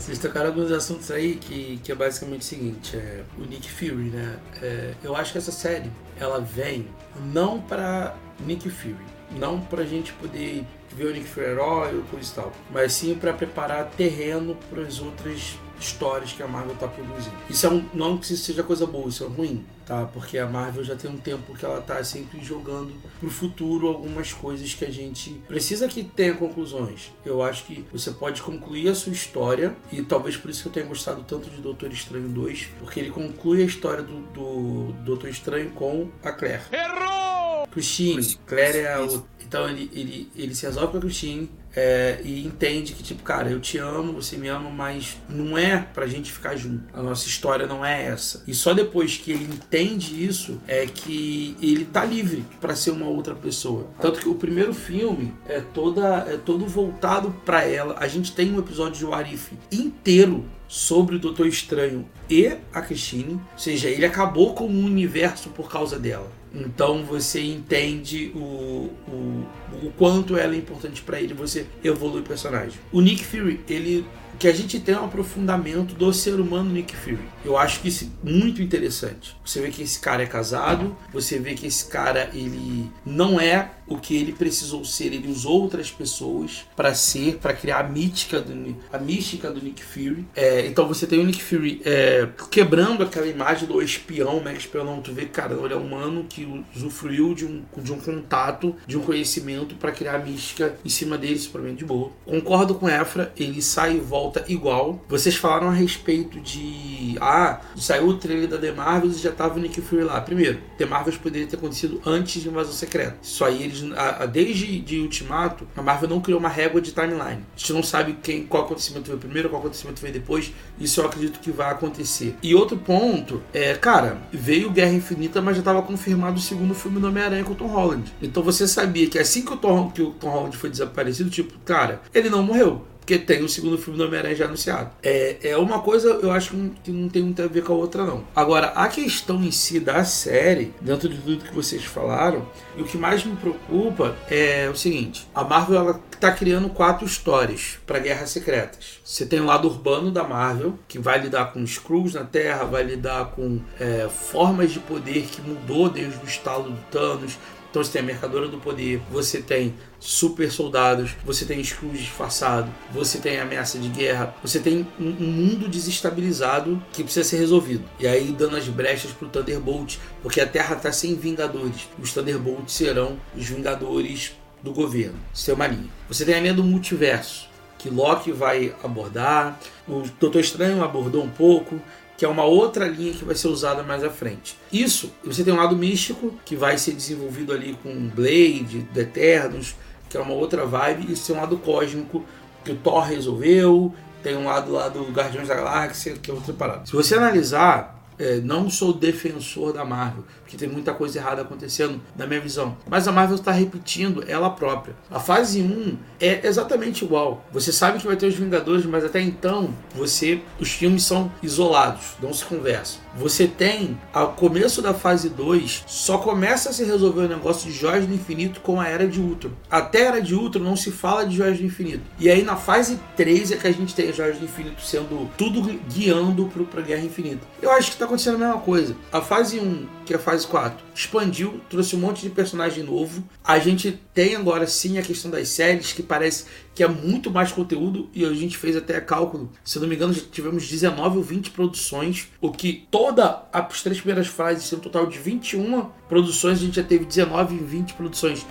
Vocês 0.05 0.19
tocaram 0.19 0.49
alguns 0.49 0.71
assuntos 0.71 1.09
aí 1.09 1.35
que, 1.35 1.79
que 1.83 1.91
é 1.91 1.95
basicamente 1.95 2.41
o 2.41 2.45
seguinte, 2.45 2.95
é, 2.95 3.23
o 3.39 3.41
Nick 3.41 3.71
Fury, 3.71 4.11
né? 4.11 4.39
É, 4.61 4.93
eu 5.03 5.15
acho 5.15 5.31
que 5.31 5.39
essa 5.39 5.51
série, 5.51 5.89
ela 6.19 6.39
vem 6.39 6.87
não 7.33 7.59
pra 7.59 8.15
Nick 8.45 8.69
Fury, 8.69 8.95
não 9.31 9.59
pra 9.59 9.83
gente 9.83 10.13
poder 10.13 10.63
ver 10.95 11.05
o 11.07 11.11
Nick 11.11 11.27
Fury 11.27 11.47
herói 11.47 11.95
ou 11.95 12.03
coisa 12.03 12.31
e 12.31 12.35
tal, 12.35 12.51
mas 12.71 12.93
sim 12.93 13.15
pra 13.15 13.33
preparar 13.33 13.89
terreno 13.97 14.55
para 14.69 14.83
as 14.83 14.99
outras 14.99 15.57
histórias 15.79 16.31
que 16.31 16.41
a 16.41 16.47
Marvel 16.47 16.75
tá 16.75 16.87
produzindo. 16.87 17.35
Isso 17.49 17.65
é 17.65 17.69
um, 17.69 17.85
não 17.93 18.17
que 18.17 18.25
isso 18.25 18.43
seja 18.43 18.63
coisa 18.63 18.85
boa, 18.85 19.09
isso 19.09 19.23
é 19.23 19.27
ruim, 19.27 19.65
tá? 19.85 20.05
Porque 20.05 20.37
a 20.37 20.47
Marvel 20.47 20.83
já 20.83 20.95
tem 20.95 21.09
um 21.09 21.17
tempo 21.17 21.55
que 21.55 21.65
ela 21.65 21.81
tá 21.81 22.03
sempre 22.03 22.43
jogando 22.43 22.93
pro 23.19 23.29
futuro 23.29 23.87
algumas 23.87 24.33
coisas 24.33 24.73
que 24.73 24.85
a 24.85 24.91
gente 24.91 25.31
precisa 25.47 25.87
que 25.87 26.03
tenha 26.03 26.33
conclusões. 26.33 27.11
Eu 27.25 27.41
acho 27.41 27.65
que 27.65 27.85
você 27.91 28.11
pode 28.11 28.41
concluir 28.41 28.89
a 28.89 28.95
sua 28.95 29.13
história, 29.13 29.75
e 29.91 30.01
talvez 30.01 30.37
por 30.37 30.49
isso 30.49 30.63
que 30.63 30.69
eu 30.69 30.73
tenha 30.73 30.85
gostado 30.85 31.23
tanto 31.23 31.49
de 31.49 31.61
Doutor 31.61 31.91
Estranho 31.91 32.29
2, 32.29 32.67
porque 32.79 32.99
ele 32.99 33.09
conclui 33.09 33.61
a 33.61 33.65
história 33.65 34.03
do, 34.03 34.21
do 34.33 34.93
Doutor 35.03 35.29
Estranho 35.29 35.71
com 35.71 36.09
a 36.23 36.31
Claire. 36.31 36.63
Errou! 36.71 37.67
Christine, 37.75 38.37
Claire 38.45 38.79
é 38.79 38.93
a 38.93 39.01
outra. 39.01 39.23
Então 39.45 39.69
ele, 39.69 39.89
ele, 39.93 40.31
ele 40.35 40.55
se 40.55 40.65
resolve 40.65 40.93
com 40.93 40.97
a 40.97 41.01
Christine, 41.01 41.49
é, 41.75 42.19
e 42.23 42.45
entende 42.45 42.93
que, 42.93 43.03
tipo, 43.03 43.21
cara, 43.23 43.49
eu 43.49 43.59
te 43.59 43.77
amo, 43.77 44.13
você 44.13 44.37
me 44.37 44.47
ama, 44.47 44.69
mas 44.69 45.17
não 45.27 45.57
é 45.57 45.77
pra 45.93 46.07
gente 46.07 46.31
ficar 46.31 46.55
junto. 46.55 46.83
A 46.93 47.01
nossa 47.01 47.27
história 47.27 47.67
não 47.67 47.85
é 47.85 48.05
essa. 48.05 48.43
E 48.47 48.53
só 48.53 48.73
depois 48.73 49.17
que 49.17 49.31
ele 49.31 49.43
entende 49.43 50.23
isso 50.23 50.61
é 50.67 50.85
que 50.85 51.55
ele 51.61 51.85
tá 51.85 52.05
livre 52.05 52.45
para 52.61 52.75
ser 52.75 52.91
uma 52.91 53.07
outra 53.07 53.35
pessoa. 53.35 53.87
Tanto 53.99 54.19
que 54.19 54.29
o 54.29 54.35
primeiro 54.35 54.73
filme 54.73 55.33
é 55.47 55.59
toda 55.59 56.25
é 56.27 56.37
todo 56.37 56.65
voltado 56.65 57.31
para 57.45 57.63
ela. 57.65 57.95
A 57.99 58.07
gente 58.07 58.31
tem 58.33 58.53
um 58.53 58.59
episódio 58.59 58.99
de 58.99 59.05
Warif 59.05 59.51
inteiro 59.71 60.45
sobre 60.67 61.15
o 61.15 61.19
Doutor 61.19 61.47
Estranho 61.47 62.07
e 62.29 62.47
a 62.73 62.81
Christine, 62.81 63.33
ou 63.33 63.57
seja, 63.57 63.89
ele 63.89 64.05
acabou 64.05 64.53
com 64.53 64.65
o 64.65 64.85
universo 64.85 65.49
por 65.49 65.69
causa 65.69 65.99
dela. 65.99 66.29
Então 66.55 67.03
você 67.03 67.41
entende 67.41 68.31
o, 68.33 68.89
o, 69.07 69.45
o 69.83 69.93
quanto 69.97 70.37
ela 70.37 70.55
é 70.55 70.57
importante 70.57 71.01
para 71.01 71.19
ele, 71.19 71.33
você 71.33 71.65
evolui 71.83 72.21
o 72.21 72.23
personagem. 72.23 72.79
O 72.91 73.01
Nick 73.01 73.25
Fury, 73.25 73.59
ele 73.69 74.05
que 74.37 74.47
a 74.47 74.53
gente 74.53 74.79
tem 74.79 74.95
um 74.95 75.05
aprofundamento 75.05 75.95
do 75.95 76.11
ser 76.13 76.39
humano 76.39 76.69
Nick 76.69 76.95
Fury. 76.95 77.19
Eu 77.43 77.57
acho 77.57 77.79
que 77.79 77.87
isso 77.87 78.05
é 78.05 78.29
muito 78.29 78.61
interessante. 78.61 79.35
Você 79.45 79.61
vê 79.61 79.69
que 79.69 79.83
esse 79.83 79.99
cara 79.99 80.23
é 80.23 80.25
casado, 80.25 80.95
você 81.11 81.39
vê 81.39 81.53
que 81.53 81.67
esse 81.67 81.85
cara 81.85 82.29
ele 82.33 82.89
não 83.05 83.39
é 83.39 83.71
o 83.87 83.97
que 83.97 84.15
ele 84.15 84.33
precisou 84.33 84.83
ser, 84.83 85.13
ele 85.13 85.27
usou 85.27 85.61
outras 85.61 85.91
pessoas 85.91 86.65
para 86.75 86.95
ser, 86.95 87.37
para 87.37 87.53
criar 87.53 87.79
a 87.79 87.83
mística 87.83 88.41
do, 88.41 88.75
a 88.91 88.97
mística 88.97 89.51
do 89.51 89.61
Nick 89.61 89.83
Fury. 89.83 90.25
É, 90.35 90.65
então 90.65 90.87
você 90.87 91.05
tem 91.05 91.19
o 91.19 91.23
Nick 91.23 91.41
Fury 91.41 91.81
é, 91.85 92.27
quebrando 92.49 93.03
aquela 93.03 93.27
imagem 93.27 93.67
do 93.67 93.81
espião, 93.81 94.41
mega 94.43 94.57
espião, 94.57 94.83
não, 94.83 95.01
tu 95.01 95.13
vê, 95.13 95.25
cara, 95.25 95.53
ele 95.53 95.73
é 95.73 95.77
um 95.77 95.85
humano 95.85 96.25
que 96.27 96.65
usufruiu 96.75 97.35
de 97.35 97.45
um, 97.45 97.63
de 97.77 97.93
um 97.93 97.99
contato, 97.99 98.75
de 98.87 98.97
um 98.97 99.01
conhecimento 99.01 99.75
para 99.75 99.91
criar 99.91 100.15
a 100.15 100.19
mística 100.19 100.75
em 100.83 100.89
cima 100.89 101.17
dele, 101.17 101.35
isso 101.35 101.51
pra 101.51 101.61
mim 101.61 101.71
é 101.71 101.75
de 101.75 101.85
boa. 101.85 102.11
Concordo 102.25 102.73
com 102.75 102.89
Efra, 102.89 103.31
ele 103.37 103.61
sai 103.61 103.97
e 103.97 103.99
volta 103.99 104.24
igual. 104.47 105.01
Vocês 105.07 105.35
falaram 105.35 105.67
a 105.67 105.73
respeito 105.73 106.39
de. 106.39 107.17
Ah, 107.19 107.61
saiu 107.75 108.07
o 108.07 108.17
trailer 108.17 108.47
da 108.47 108.57
The 108.57 108.71
Marvels 108.71 109.17
e 109.17 109.23
já 109.23 109.31
tava 109.31 109.57
o 109.57 109.61
Nick 109.61 109.81
Fury 109.81 110.03
lá. 110.03 110.19
Primeiro, 110.21 110.59
The 110.77 110.85
Marvels 110.85 111.17
poderia 111.17 111.47
ter 111.47 111.55
acontecido 111.57 112.01
antes 112.05 112.41
de 112.41 112.49
Invasão 112.49 112.73
Secreta. 112.73 113.17
Isso 113.21 113.43
aí 113.43 113.63
eles. 113.63 113.91
A, 113.93 114.23
a, 114.23 114.25
desde 114.25 114.79
de 114.79 114.99
Ultimato, 114.99 115.67
a 115.75 115.81
Marvel 115.81 116.09
não 116.09 116.21
criou 116.21 116.39
uma 116.39 116.49
régua 116.49 116.81
de 116.81 116.91
timeline. 116.91 117.43
A 117.55 117.57
gente 117.57 117.73
não 117.73 117.83
sabe 117.83 118.17
quem, 118.21 118.45
qual 118.45 118.63
acontecimento 118.63 119.07
veio 119.07 119.17
primeiro, 119.17 119.49
qual 119.49 119.61
acontecimento 119.61 120.01
veio 120.01 120.13
depois. 120.13 120.53
Isso 120.79 121.01
eu 121.01 121.05
acredito 121.05 121.39
que 121.39 121.51
vai 121.51 121.71
acontecer. 121.71 122.35
E 122.41 122.53
outro 122.55 122.77
ponto 122.77 123.41
é, 123.53 123.73
cara, 123.75 124.17
veio 124.31 124.69
Guerra 124.69 124.93
Infinita, 124.93 125.41
mas 125.41 125.55
já 125.55 125.61
estava 125.61 125.81
confirmado 125.81 126.37
o 126.37 126.41
segundo 126.41 126.73
filme 126.73 126.99
do 126.99 127.07
Homem-Aranha 127.07 127.43
com 127.43 127.53
o 127.53 127.55
Tom 127.55 127.67
Holland. 127.67 128.13
Então 128.21 128.43
você 128.43 128.67
sabia 128.67 129.07
que 129.07 129.19
assim 129.19 129.43
que 129.43 129.53
o 129.53 129.57
Tom, 129.57 129.89
que 129.89 130.01
o 130.01 130.11
Tom 130.11 130.29
Holland 130.29 130.57
foi 130.57 130.69
desaparecido, 130.69 131.29
tipo, 131.29 131.57
cara, 131.59 132.01
ele 132.13 132.29
não 132.29 132.43
morreu 132.43 132.85
porque 133.05 133.19
tem 133.19 133.43
o 133.43 133.47
segundo 133.47 133.77
filme 133.77 133.99
do 133.99 134.05
Homem-Aranha 134.05 134.35
já 134.35 134.45
anunciado. 134.45 134.89
É, 135.03 135.37
é 135.43 135.57
uma 135.57 135.79
coisa, 135.79 136.09
eu 136.09 136.31
acho 136.31 136.55
que 136.83 136.91
não 136.91 137.07
tem 137.07 137.21
muito 137.21 137.39
a 137.39 137.45
ver 137.45 137.63
com 137.63 137.73
a 137.73 137.75
outra, 137.75 138.03
não. 138.03 138.25
Agora, 138.35 138.69
a 138.69 138.87
questão 138.87 139.43
em 139.43 139.51
si 139.51 139.79
da 139.79 140.03
série, 140.03 140.73
dentro 140.81 141.07
de 141.07 141.17
tudo 141.19 141.45
que 141.45 141.53
vocês 141.53 141.85
falaram, 141.85 142.47
e 142.75 142.81
o 142.81 142.85
que 142.85 142.97
mais 142.97 143.23
me 143.23 143.35
preocupa 143.35 144.15
é 144.27 144.67
o 144.71 144.75
seguinte: 144.75 145.27
a 145.35 145.43
Marvel 145.43 145.77
ela 145.77 146.01
tá 146.19 146.31
criando 146.31 146.67
quatro 146.69 147.05
histórias 147.05 147.77
para 147.85 147.99
Guerras 147.99 148.31
Secretas. 148.31 148.99
Você 149.03 149.23
tem 149.23 149.39
o 149.39 149.45
lado 149.45 149.67
urbano 149.67 150.09
da 150.09 150.23
Marvel, 150.23 150.79
que 150.87 150.97
vai 150.97 151.19
lidar 151.19 151.53
com 151.53 151.63
Skrulls 151.63 152.15
na 152.15 152.23
Terra, 152.23 152.63
vai 152.63 152.81
lidar 152.81 153.33
com 153.35 153.59
é, 153.79 154.09
formas 154.09 154.71
de 154.71 154.79
poder 154.79 155.27
que 155.27 155.41
mudou 155.41 155.89
desde 155.89 156.17
o 156.17 156.25
estalo 156.25 156.71
do 156.71 156.81
Thanos, 156.89 157.37
então 157.75 157.83
você 157.83 157.91
tem 157.91 158.01
a 158.01 158.05
Mercadora 158.05 158.47
do 158.47 158.57
Poder, 158.57 159.01
você 159.11 159.41
tem 159.41 159.73
super 159.99 160.49
soldados, 160.49 161.11
você 161.25 161.43
tem 161.43 161.59
Skrulls 161.59 161.99
disfarçado, 161.99 162.73
você 162.93 163.17
tem 163.17 163.37
ameaça 163.37 163.77
de 163.77 163.89
guerra, 163.89 164.33
você 164.41 164.61
tem 164.61 164.87
um, 164.97 165.11
mundo 165.11 165.67
desestabilizado 165.67 166.81
que 166.93 167.03
precisa 167.03 167.27
ser 167.27 167.35
resolvido. 167.35 167.83
E 167.99 168.07
aí 168.07 168.31
dando 168.31 168.55
as 168.55 168.69
brechas 168.69 169.11
pro 169.11 169.27
Thunderbolt, 169.27 169.97
porque 170.21 170.39
a 170.39 170.47
Terra 170.47 170.77
tá 170.77 170.89
sem 170.89 171.15
Vingadores. 171.15 171.89
Os 172.01 172.13
Thunderbolts 172.13 172.73
serão 172.73 173.19
os 173.35 173.45
Vingadores 173.45 174.31
do 174.63 174.71
governo. 174.71 175.19
Isso 175.33 175.53
uma 175.53 175.67
linha. 175.67 175.89
Você 176.07 176.23
tem 176.23 176.35
a 176.35 176.39
linha 176.39 176.53
do 176.53 176.63
multiverso, 176.63 177.49
que 177.77 177.89
Loki 177.89 178.31
vai 178.31 178.73
abordar, 178.81 179.59
o 179.85 180.03
Doutor 180.17 180.39
Estranho 180.39 180.81
abordou 180.81 181.25
um 181.25 181.29
pouco, 181.29 181.81
que 182.17 182.25
é 182.25 182.27
uma 182.27 182.43
outra 182.43 182.87
linha 182.87 183.13
que 183.13 183.25
vai 183.25 183.35
ser 183.35 183.47
usada 183.47 183.83
mais 183.83 184.03
à 184.03 184.09
frente. 184.09 184.57
Isso, 184.71 185.13
você 185.23 185.43
tem 185.43 185.53
um 185.53 185.57
lado 185.57 185.75
místico, 185.75 186.33
que 186.45 186.55
vai 186.55 186.77
ser 186.77 186.93
desenvolvido 186.93 187.51
ali 187.51 187.77
com 187.81 188.07
Blade, 188.07 188.87
The 188.93 189.01
Eternos, 189.01 189.75
que 190.09 190.17
é 190.17 190.19
uma 190.19 190.33
outra 190.33 190.65
vibe, 190.65 191.11
e 191.11 191.15
você 191.15 191.27
tem 191.27 191.35
um 191.35 191.43
lado 191.43 191.57
cósmico, 191.57 192.23
que 192.63 192.71
o 192.71 192.75
Thor 192.75 193.03
resolveu, 193.03 193.93
tem 194.23 194.35
um 194.35 194.45
lado 194.45 194.71
lá 194.71 194.89
do 194.89 195.03
Guardiões 195.11 195.47
da 195.47 195.55
Galáxia, 195.55 196.13
que 196.13 196.31
é 196.31 196.33
outra 196.33 196.53
parada. 196.53 196.85
Se 196.85 196.93
você 196.93 197.15
analisar, 197.15 197.94
é, 198.17 198.37
não 198.37 198.69
sou 198.69 198.93
defensor 198.93 199.73
da 199.73 199.85
Marvel, 199.85 200.23
porque 200.41 200.57
tem 200.57 200.67
muita 200.67 200.93
coisa 200.93 201.19
errada 201.19 201.41
acontecendo 201.41 202.01
na 202.15 202.25
minha 202.25 202.39
visão. 202.39 202.77
Mas 202.89 203.07
a 203.07 203.11
Marvel 203.11 203.35
está 203.35 203.51
repetindo 203.51 204.23
ela 204.27 204.49
própria. 204.49 204.95
A 205.09 205.19
fase 205.19 205.61
1 205.61 205.97
é 206.19 206.45
exatamente 206.47 207.03
igual. 207.03 207.45
Você 207.51 207.71
sabe 207.71 207.99
que 207.99 208.07
vai 208.07 208.15
ter 208.15 208.27
os 208.27 208.35
Vingadores, 208.35 208.85
mas 208.85 209.03
até 209.03 209.21
então 209.21 209.73
você 209.95 210.41
os 210.59 210.71
filmes 210.71 211.03
são 211.03 211.31
isolados, 211.41 212.15
não 212.21 212.33
se 212.33 212.45
conversam. 212.45 213.04
Você 213.15 213.47
tem 213.47 213.97
ao 214.13 214.33
começo 214.33 214.81
da 214.81 214.93
fase 214.93 215.29
2, 215.29 215.85
só 215.87 216.17
começa 216.17 216.69
a 216.69 216.73
se 216.73 216.83
resolver 216.83 217.21
o 217.21 217.29
negócio 217.29 217.71
de 217.71 217.77
Joias 217.77 218.05
do 218.05 218.13
Infinito 218.13 218.59
com 218.59 218.79
a 218.79 218.87
Era 218.87 219.07
de 219.07 219.21
Ultron. 219.21 219.51
Até 219.71 220.03
a 220.03 220.07
Era 220.07 220.21
de 220.21 220.35
Ultron 220.35 220.61
não 220.61 220.75
se 220.75 220.91
fala 220.91 221.25
de 221.25 221.37
Joias 221.37 221.57
do 221.57 221.63
Infinito. 221.63 222.03
E 222.19 222.29
aí 222.29 222.43
na 222.43 222.57
fase 222.57 222.99
3 223.15 223.53
é 223.53 223.55
que 223.55 223.67
a 223.67 223.71
gente 223.71 223.95
tem 223.95 224.09
as 224.09 224.17
Joias 224.17 224.37
do 224.37 224.43
Infinito 224.43 224.81
sendo 224.81 225.29
tudo 225.37 225.61
guiando 225.89 226.51
para 226.69 226.81
a 226.81 226.83
Guerra 226.83 227.05
Infinita. 227.05 227.47
Eu 227.61 227.71
acho 227.71 227.87
que 227.87 227.95
está 227.95 228.03
acontecendo 228.03 228.35
a 228.35 228.47
mesma 228.47 228.61
coisa. 228.61 228.95
A 229.13 229.21
fase 229.21 229.59
1, 229.59 229.87
que 230.05 230.13
é 230.13 230.17
a 230.17 230.19
fase 230.19 230.45
4. 230.45 230.83
Expandiu, 230.93 231.61
trouxe 231.69 231.95
um 231.95 231.99
monte 231.99 232.21
de 232.21 232.29
personagem 232.29 232.83
novo. 232.83 233.23
A 233.43 233.59
gente 233.59 233.97
tem 234.13 234.35
agora 234.35 234.67
sim 234.67 234.97
a 234.97 235.01
questão 235.01 235.31
das 235.31 235.47
séries, 235.49 235.93
que 235.93 236.03
parece 236.03 236.45
que 236.75 236.83
é 236.83 236.87
muito 236.87 237.31
mais 237.31 237.53
conteúdo, 237.53 238.09
e 238.13 238.25
a 238.25 238.33
gente 238.33 238.57
fez 238.57 238.75
até 238.75 238.99
cálculo. 238.99 239.49
Se 239.63 239.79
não 239.79 239.87
me 239.87 239.95
engano, 239.95 240.13
tivemos 240.13 240.67
19 240.67 241.17
ou 241.17 241.23
20 241.23 241.51
produções, 241.51 242.27
o 242.41 242.51
que 242.51 242.85
toda 242.91 243.43
as 243.51 243.81
três 243.81 243.99
primeiras 243.99 244.27
fases, 244.27 244.71
um 244.73 244.79
total 244.79 245.07
de 245.07 245.17
21 245.17 245.89
produções, 246.07 246.59
a 246.59 246.61
gente 246.61 246.75
já 246.75 246.83
teve 246.83 247.05
19 247.05 247.55
e 247.55 247.57
20 247.57 247.93
produções 247.93 248.45